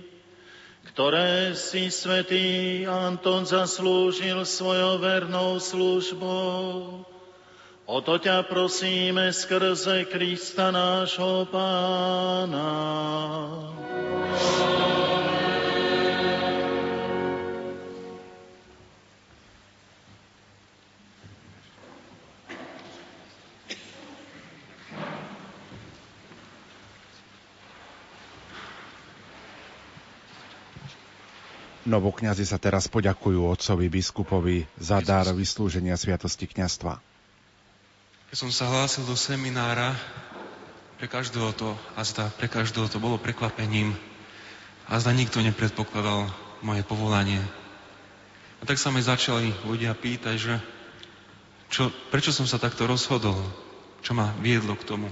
[0.92, 6.60] ktoré si svätý Anton zaslúžil svojou vernou službou.
[7.88, 12.76] O to ťa prosíme skrze Krista nášho Pána.
[31.88, 37.00] Novokňazi sa teraz poďakujú otcovi biskupovi za dar vyslúženia sviatosti kňastva.
[38.28, 39.96] Keď som sa hlásil do seminára,
[41.00, 43.96] pre každého to, a zda pre každého to bolo prekvapením,
[44.84, 46.28] a zda nikto nepredpokladal
[46.60, 47.40] moje povolanie.
[48.60, 50.56] A tak sa mi začali ľudia pýtať, že
[51.72, 53.40] čo, prečo som sa takto rozhodol,
[54.04, 55.08] čo ma viedlo k tomu.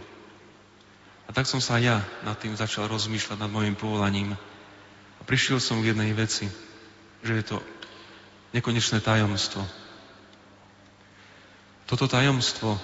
[1.24, 4.36] A tak som sa ja nad tým začal rozmýšľať nad mojim povolaním.
[5.20, 6.52] A prišiel som k jednej veci,
[7.26, 7.58] že je to
[8.54, 9.66] nekonečné tajomstvo.
[11.90, 12.78] Toto tajomstvo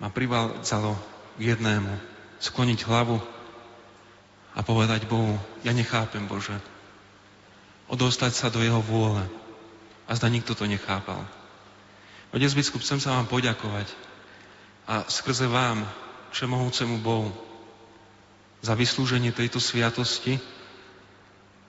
[0.00, 0.96] ma privádzalo
[1.36, 1.92] k jednému.
[2.42, 3.22] Skloniť hlavu
[4.56, 6.56] a povedať Bohu, ja nechápem Bože.
[7.86, 9.22] Odostať sa do Jeho vôle.
[10.08, 11.22] A zda nikto to nechápal.
[12.32, 13.86] Otec biskup, chcem sa vám poďakovať
[14.88, 15.84] a skrze vám,
[16.32, 17.30] všemohúcemu Bohu,
[18.64, 20.40] za vyslúženie tejto sviatosti,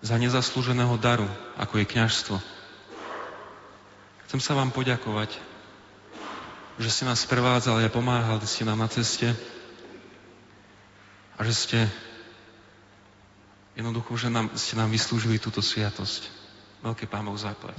[0.04, 1.26] za nezaslúženého daru,
[1.56, 2.36] ako je kňažstvo.
[4.28, 5.54] Chcem sa vám poďakovať
[6.82, 9.30] že ste nás prevádzali a pomáhali ste nám na ceste
[11.38, 11.80] a že ste
[13.78, 16.30] jednoducho, že nám, ste nám vyslúžili túto sviatosť.
[16.82, 17.78] Veľké Pán Boh zaplať.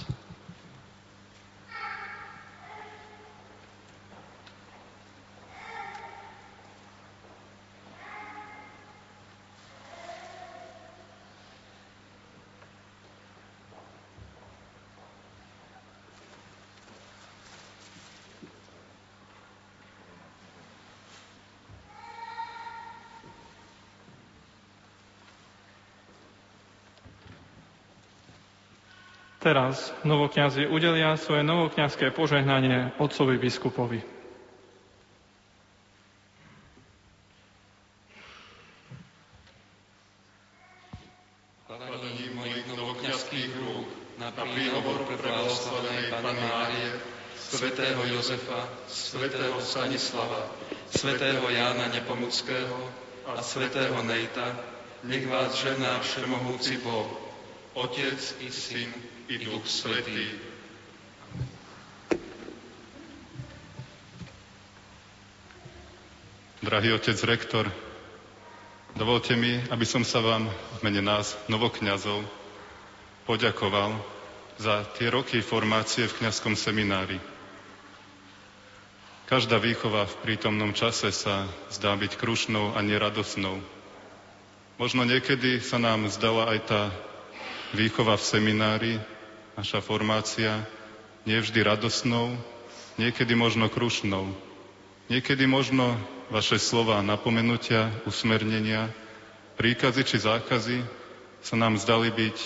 [29.44, 34.00] Teraz novokňazi udelia svoje novokňazské požehnanie otcovi biskupovi.
[42.34, 46.90] mojich novokňazských rúk na príhovor preblahoslavenej Panny Márie,
[47.36, 50.48] svätého Jozefa, svätého Stanislava,
[50.88, 52.80] svätého Jána Nepomuckého
[53.28, 54.56] a svätého Nejta,
[55.04, 57.12] nech vás žená všemohúci Boh,
[57.76, 60.28] Otec i Syn i Duch Svetý.
[66.60, 67.64] Drahý otec rektor,
[68.96, 72.24] dovolte mi, aby som sa vám v mene nás, novokňazov,
[73.24, 73.96] poďakoval
[74.60, 77.16] za tie roky formácie v kňazskom seminári.
[79.24, 83.56] Každá výchova v prítomnom čase sa zdá byť krušnou a neradosnou.
[84.76, 86.82] Možno niekedy sa nám zdala aj tá
[87.72, 88.92] výchova v seminári
[89.55, 90.66] naša formácia,
[91.24, 92.36] nie vždy radosnou,
[93.01, 94.31] niekedy možno krušnou,
[95.09, 95.97] niekedy možno
[96.28, 98.90] vaše slova napomenutia, usmernenia,
[99.56, 100.78] príkazy či zákazy
[101.44, 102.39] sa nám zdali byť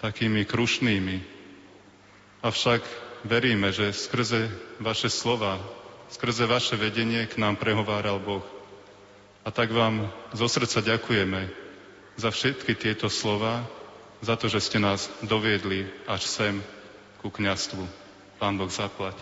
[0.00, 1.16] takými krušnými.
[2.44, 2.82] Avšak
[3.24, 5.56] veríme, že skrze vaše slova,
[6.12, 8.44] skrze vaše vedenie k nám prehováral Boh.
[9.44, 11.48] A tak vám zo srdca ďakujeme
[12.16, 13.64] za všetky tieto slova,
[14.24, 16.64] za to, že ste nás doviedli až sem
[17.20, 17.84] ku kňastvu.
[18.40, 19.20] Pán Boh zaplať.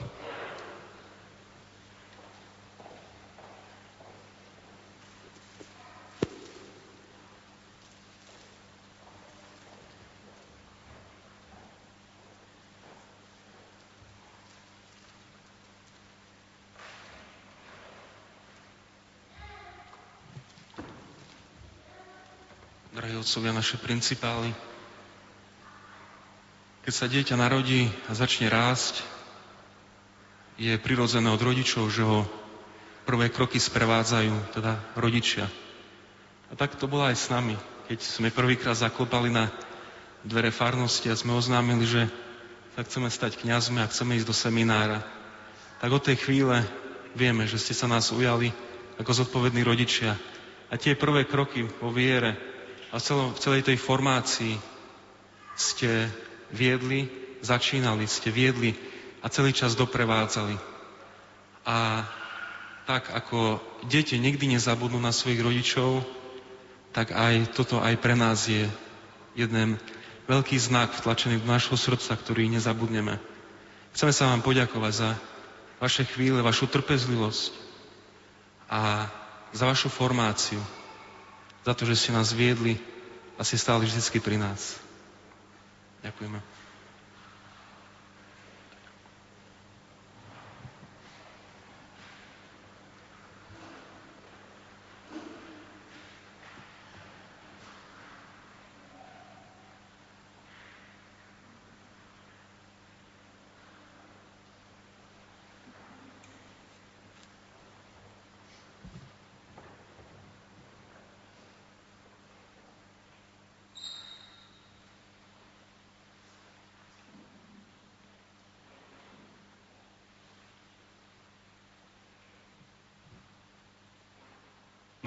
[22.93, 24.55] Drahí otcovia, naše principály,
[26.83, 29.07] keď sa dieťa narodí a začne rásť,
[30.59, 32.27] je prirodzené od rodičov, že ho
[33.07, 35.47] prvé kroky sprevádzajú, teda rodičia.
[36.51, 37.55] A tak to bolo aj s nami.
[37.87, 39.49] Keď sme prvýkrát zaklopali na
[40.27, 42.03] dvere farnosti a sme oznámili, že
[42.75, 45.07] sa chceme stať kňazmi a chceme ísť do seminára,
[45.79, 46.67] tak od tej chvíle
[47.15, 48.51] vieme, že ste sa nás ujali
[48.99, 50.19] ako zodpovední rodičia.
[50.67, 52.39] A tie prvé kroky vo viere
[52.91, 54.57] a v celej tej formácii
[55.57, 56.11] ste
[56.53, 57.09] viedli,
[57.43, 58.77] začínali ste, viedli
[59.24, 60.55] a celý čas doprevádzali.
[61.66, 62.07] A
[62.87, 66.05] tak ako deti nikdy nezabudnú na svojich rodičov,
[66.93, 68.69] tak aj toto aj pre nás je
[69.33, 69.81] jeden
[70.29, 73.16] veľký znak vtlačený do nášho srdca, ktorý nezabudneme.
[73.97, 75.11] Chceme sa vám poďakovať za
[75.81, 77.53] vaše chvíle, vašu trpezlivosť
[78.70, 79.09] a
[79.53, 80.61] za vašu formáciu,
[81.65, 82.81] za to, že ste nás viedli
[83.37, 84.81] a ste stáli vždy pri nás.
[86.03, 86.43] Ďakujeme.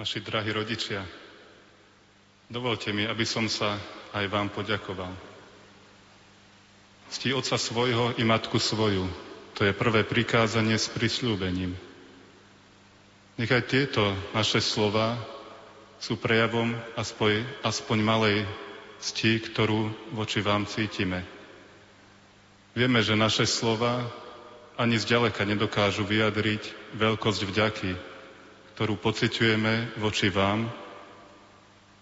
[0.05, 1.01] Naši drahí rodičia,
[2.45, 3.73] dovolte mi, aby som sa
[4.13, 5.09] aj vám poďakoval.
[7.09, 9.09] Cti otca svojho i matku svoju,
[9.57, 11.73] to je prvé prikázanie s prisľúbením.
[13.41, 15.17] Nechaj tieto naše slova
[15.97, 18.37] sú prejavom aspoň, aspoň malej
[19.01, 21.25] cti, ktorú voči vám cítime.
[22.77, 24.05] Vieme, že naše slova
[24.77, 28.14] ani zďaleka nedokážu vyjadriť veľkosť vďaky,
[28.75, 30.67] ktorú pociťujeme voči vám,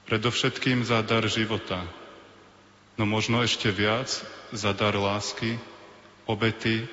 [0.10, 1.86] predovšetkým za dar života,
[2.98, 4.10] no možno ešte viac
[4.50, 5.62] za dar lásky,
[6.26, 6.90] obety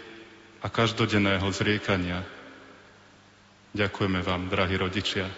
[0.60, 2.28] a každodenného zriekania.
[3.72, 5.32] Ďakujeme vám, drahí rodičia.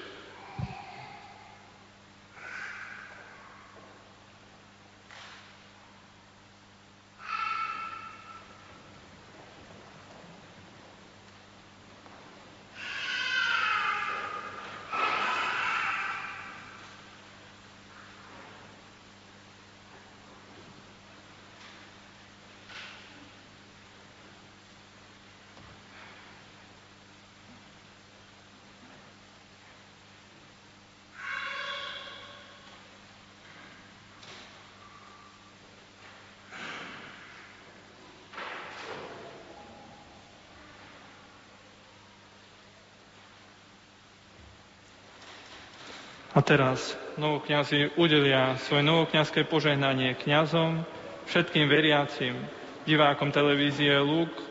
[46.42, 50.82] Teraz novokňazi udelia svoje novokňazské požehnanie kňazom,
[51.30, 52.36] všetkým veriacim,
[52.84, 53.96] divákom televízie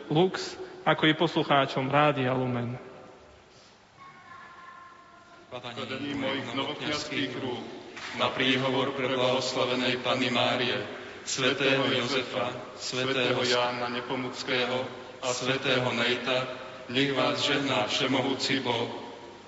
[0.08, 2.74] Lux, ako i poslucháčom Rádia Lumen.
[5.52, 7.64] Padaní mojich novokňazských rúk
[8.16, 10.80] na príhovor pre blahoslavenej Panny Márie,
[11.28, 12.50] svätého Jozefa,
[12.80, 14.84] svätého Jána Nepomuckého
[15.22, 16.48] a svätého Nejta,
[16.88, 19.01] nech vás žehná všemohúci Boh,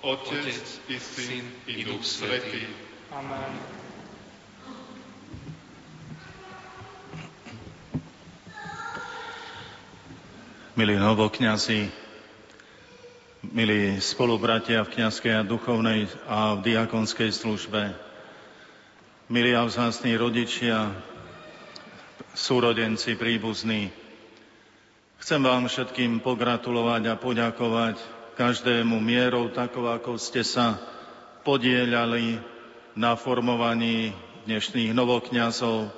[0.04, 2.60] Otec, i Syn, i Duch Svetý.
[3.08, 3.56] Amen.
[10.76, 11.88] Milí novokňazi,
[13.48, 17.96] milí spolubratia v kniazkej a duchovnej a v diakonskej službe,
[19.32, 20.92] milí a vzácní rodičia,
[22.36, 23.88] súrodenci, príbuzní,
[25.24, 30.78] chcem vám všetkým pogratulovať a poďakovať každému mierou, tako ako ste sa
[31.46, 32.38] podielali
[32.98, 34.14] na formovaní
[34.46, 35.90] dnešných novokňazov,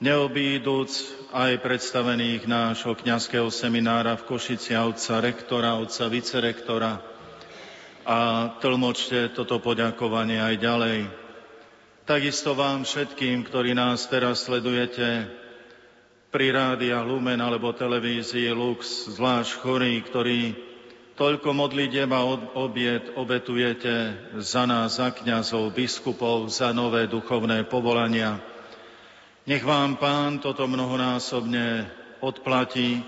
[0.00, 0.90] neobíduc
[1.32, 7.00] aj predstavených nášho kňazského seminára v Košici otca rektora, otca vicerektora
[8.06, 8.18] a
[8.60, 10.98] tlmočte toto poďakovanie aj ďalej.
[12.06, 15.26] Takisto vám všetkým, ktorí nás teraz sledujete
[16.30, 20.65] pri rádia Lumen alebo televízii Lux, zvlášť chorí, ktorí
[21.16, 22.28] Toľko modlitieb a
[22.60, 28.36] obiet obetujete za nás, za kňazov, biskupov, za nové duchovné povolania.
[29.48, 31.88] Nech vám Pán toto mnohonásobne
[32.20, 33.00] odplatí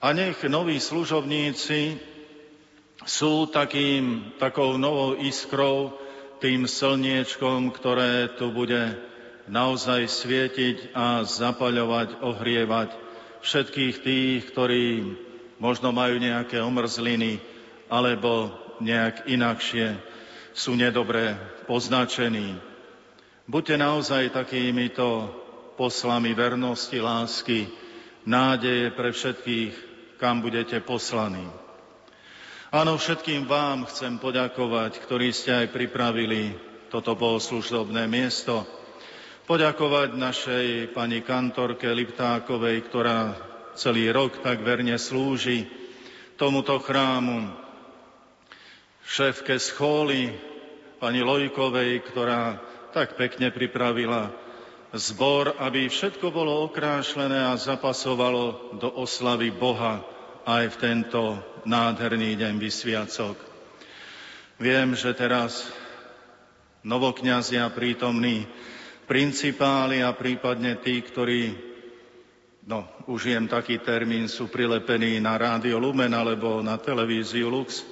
[0.00, 2.00] a nech noví služobníci
[3.04, 5.92] sú takým, takou novou iskrou,
[6.40, 8.96] tým slniečkom, ktoré tu bude
[9.44, 12.96] naozaj svietiť a zapaľovať, ohrievať
[13.44, 14.86] všetkých tých, ktorí
[15.60, 17.38] možno majú nejaké omrzliny,
[17.92, 18.50] alebo
[18.80, 20.00] nejak inakšie
[20.56, 21.36] sú nedobre
[21.68, 22.56] poznačení.
[23.44, 25.30] Buďte naozaj takýmito
[25.76, 27.68] poslami vernosti, lásky,
[28.24, 29.74] nádeje pre všetkých,
[30.16, 31.44] kam budete poslaní.
[32.70, 36.54] Áno, všetkým vám chcem poďakovať, ktorí ste aj pripravili
[36.86, 38.62] toto bohoslužobné miesto.
[39.50, 45.66] Poďakovať našej pani kantorke Liptákovej, ktorá celý rok tak verne slúži
[46.40, 47.52] tomuto chrámu.
[49.04, 50.32] Šéfke schóly,
[51.02, 52.62] pani Lojkovej, ktorá
[52.96, 54.32] tak pekne pripravila
[54.94, 60.02] zbor, aby všetko bolo okrášlené a zapasovalo do oslavy Boha
[60.48, 61.20] aj v tento
[61.68, 63.36] nádherný deň vysviacok.
[64.58, 65.68] Viem, že teraz
[66.82, 68.48] novokňazia prítomní,
[69.04, 71.69] principáli a prípadne tí, ktorí
[72.66, 77.84] no, užijem taký termín, sú prilepení na rádio Lumen alebo na televíziu Lux,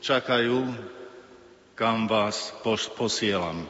[0.00, 0.72] čakajú,
[1.74, 2.54] kam vás
[2.94, 3.66] posielam.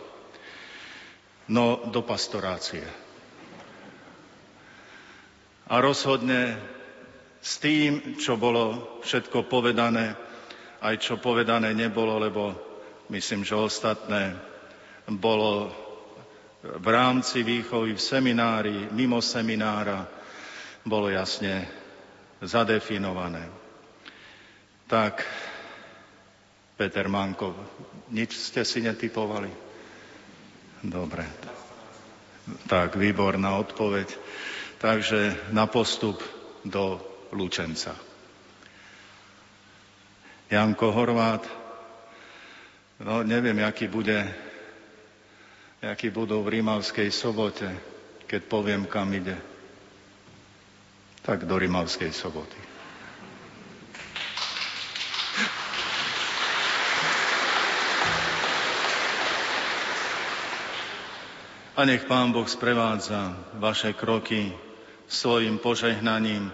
[1.48, 2.84] No, do pastorácie.
[5.68, 6.56] A rozhodne
[7.44, 10.16] s tým, čo bolo všetko povedané,
[10.80, 12.52] aj čo povedané nebolo, lebo
[13.12, 14.36] myslím, že ostatné
[15.08, 15.68] bolo
[16.64, 20.08] v rámci výchovy v seminári, mimo seminára,
[20.84, 21.64] bolo jasne
[22.44, 23.48] zadefinované.
[24.84, 25.24] Tak
[26.76, 27.56] Peter Manko.
[28.12, 29.48] Nič ste si netypovali?
[30.84, 31.24] Dobre.
[32.68, 34.08] Tak, výborná odpoveď.
[34.76, 36.20] Takže na postup
[36.60, 37.00] do
[37.32, 37.96] Lučenca.
[40.52, 41.40] Janko Horvát,
[43.00, 44.20] no neviem, aký bude,
[45.80, 47.72] aký budú v Rímavskej sobote,
[48.28, 49.53] keď poviem, kam ide.
[51.24, 52.60] Tak do Rímavskej soboty.
[61.74, 64.52] A nech Pán Boh sprevádza vaše kroky
[65.10, 66.52] svojim požehnaním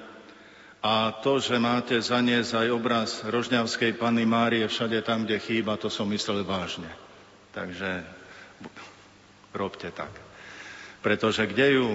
[0.80, 5.92] a to, že máte zaniesť aj obraz Rožňavskej Panny Márie všade tam, kde chýba, to
[5.92, 6.88] som myslel vážne.
[7.52, 8.00] Takže
[9.52, 10.08] robte tak.
[11.04, 11.88] Pretože kde ju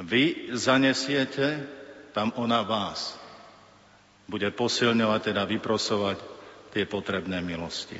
[0.00, 1.64] vy zanesiete,
[2.12, 3.16] tam ona vás
[4.26, 6.18] bude posilňovať, teda vyprosovať
[6.74, 7.96] tie potrebné milosti.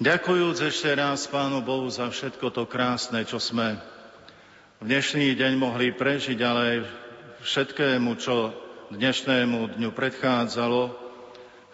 [0.00, 3.76] Ďakujúc ešte raz Pánu Bohu za všetko to krásne, čo sme
[4.80, 6.78] v dnešný deň mohli prežiť, ale aj
[7.44, 8.48] všetkému, čo
[8.96, 10.96] dnešnému dňu predchádzalo,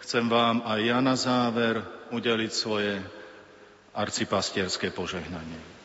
[0.03, 1.79] chcem vám aj ja na záver
[2.11, 2.99] udeliť svoje
[3.95, 5.76] arcipastierské požehnanie.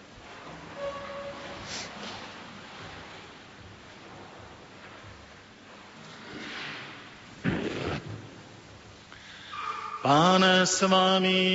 [10.03, 11.47] Páne s vami,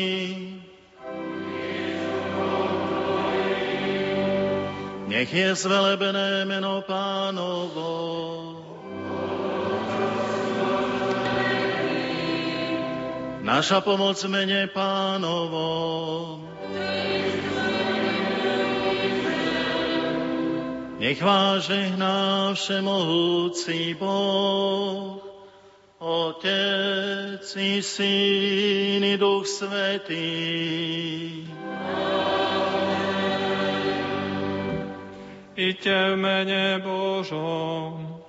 [5.12, 7.92] nech je zvelebené meno pánovo.
[13.44, 15.68] Naša pomoc mene pánovo.
[21.04, 25.27] Nech vás žehná všemohúci Boh,
[26.00, 30.30] Otec i Syn i Duch Svetý.
[35.58, 38.22] Iďte v mene Božom.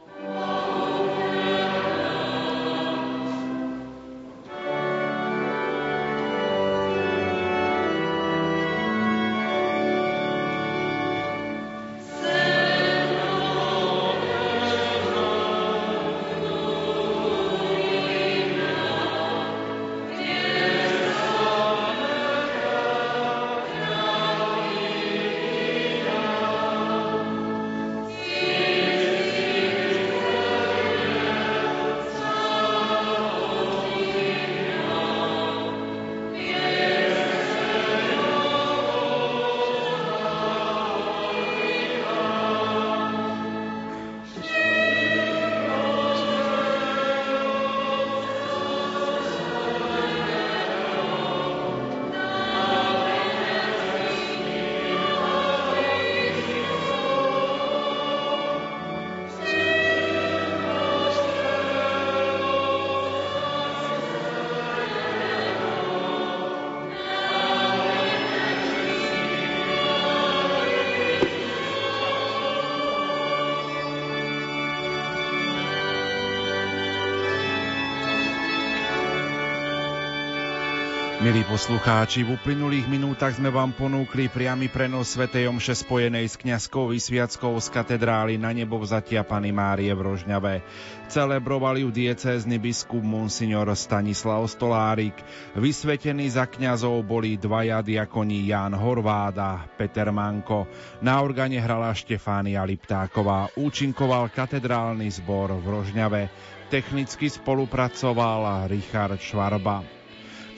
[81.19, 85.27] Milí poslucháči, v uplynulých minútach sme vám ponúkli priamy prenos Sv.
[85.27, 90.63] Omše spojenej s kňazskou vysviackou z katedrály na nebo vzatia Pany Márie v Rožňave.
[91.11, 95.19] Celebroval ju diecézny biskup Monsignor Stanislav Stolárik.
[95.59, 100.71] Vysvetení za kňazov boli dvaja diakoni Ján Horváda, Peter Manko.
[101.03, 103.51] Na organe hrala Štefánia Liptáková.
[103.59, 106.31] Účinkoval katedrálny zbor v Rožňave.
[106.71, 109.98] Technicky spolupracoval Richard Švarba.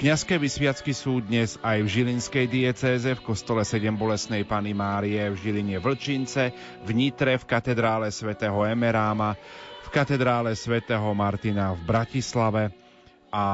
[0.00, 5.36] Kňazské vysviacky sú dnes aj v Žilinskej diecéze, v kostole 7 bolesnej Pany Márie, v
[5.36, 6.56] Žiline Vlčince,
[6.88, 9.36] v Nitre, v katedrále svätého Emeráma,
[9.84, 12.72] v katedrále svätého Martina v Bratislave
[13.28, 13.44] a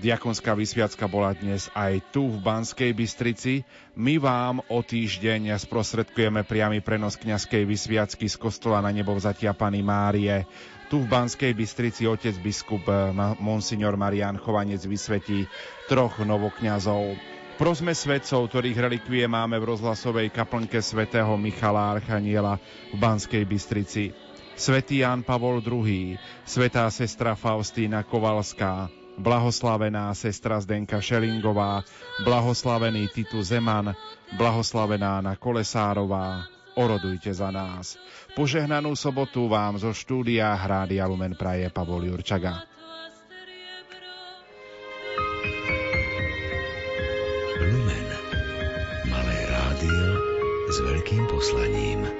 [0.00, 3.68] Diakonská vysviacka bola dnes aj tu v Banskej Bystrici.
[4.00, 9.84] My vám o týždeň sprostredkujeme priamy prenos kňazskej vysviacky z kostola na nebo vzatia Pany
[9.84, 10.48] Márie.
[10.88, 13.12] Tu v Banskej Bystrici otec biskup eh,
[13.44, 15.44] Monsignor Marian Chovanec vysvetí
[15.84, 17.20] troch novokňazov.
[17.60, 22.56] Prosme svetcov, ktorých relikvie máme v rozhlasovej kaplnke svätého Michala Archaniela
[22.88, 24.16] v Banskej Bystrici.
[24.56, 26.16] Svetý Ján Pavol II,
[26.48, 28.88] svetá sestra Faustína Kovalská,
[29.18, 31.82] blahoslavená sestra Zdenka Šelingová,
[32.22, 33.96] blahoslavený Titu Zeman,
[34.36, 37.98] blahoslavená na Kolesárová, orodujte za nás.
[38.38, 42.62] Požehnanú sobotu vám zo štúdia Hrádia Lumen Praje Pavol Jurčaga.
[47.60, 48.06] Lumen.
[49.10, 50.06] Malé rádio
[50.70, 52.19] s veľkým poslaním.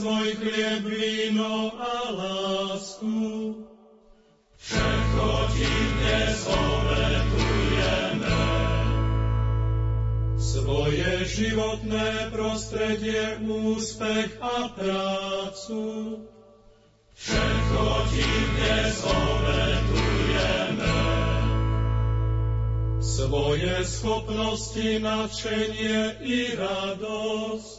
[0.00, 3.20] Svoj chlieb, víno a lásku.
[4.56, 8.40] Všetko Ti dnes obetujeme.
[10.40, 15.84] Svoje životné prostredie, úspech a prácu.
[17.12, 20.96] Všetko Ti dnes obetujeme.
[23.04, 27.69] Svoje schopnosti, nadšenie i radosť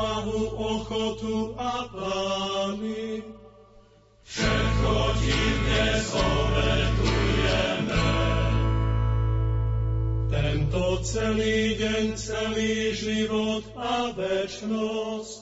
[0.00, 3.22] odvahu, ochotu a plány.
[4.24, 8.08] Všetko ti dnes obetujeme.
[10.30, 15.40] Tento celý deň, celý život a večnosť.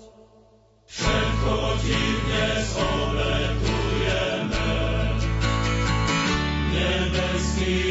[0.89, 1.55] Všetko
[1.85, 4.71] ti dnes obetujeme.
[6.73, 7.88] Nebeský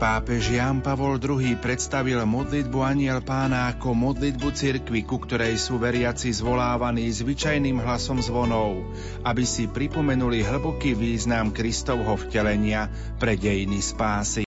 [0.00, 6.32] pápež Ján Pavol II predstavil modlitbu Aniel pána ako modlitbu cirkvi, ku ktorej sú veriaci
[6.32, 8.80] zvolávaní zvyčajným hlasom zvonov,
[9.28, 12.88] aby si pripomenuli hlboký význam Kristovho vtelenia
[13.20, 14.38] pre dejiny spásy.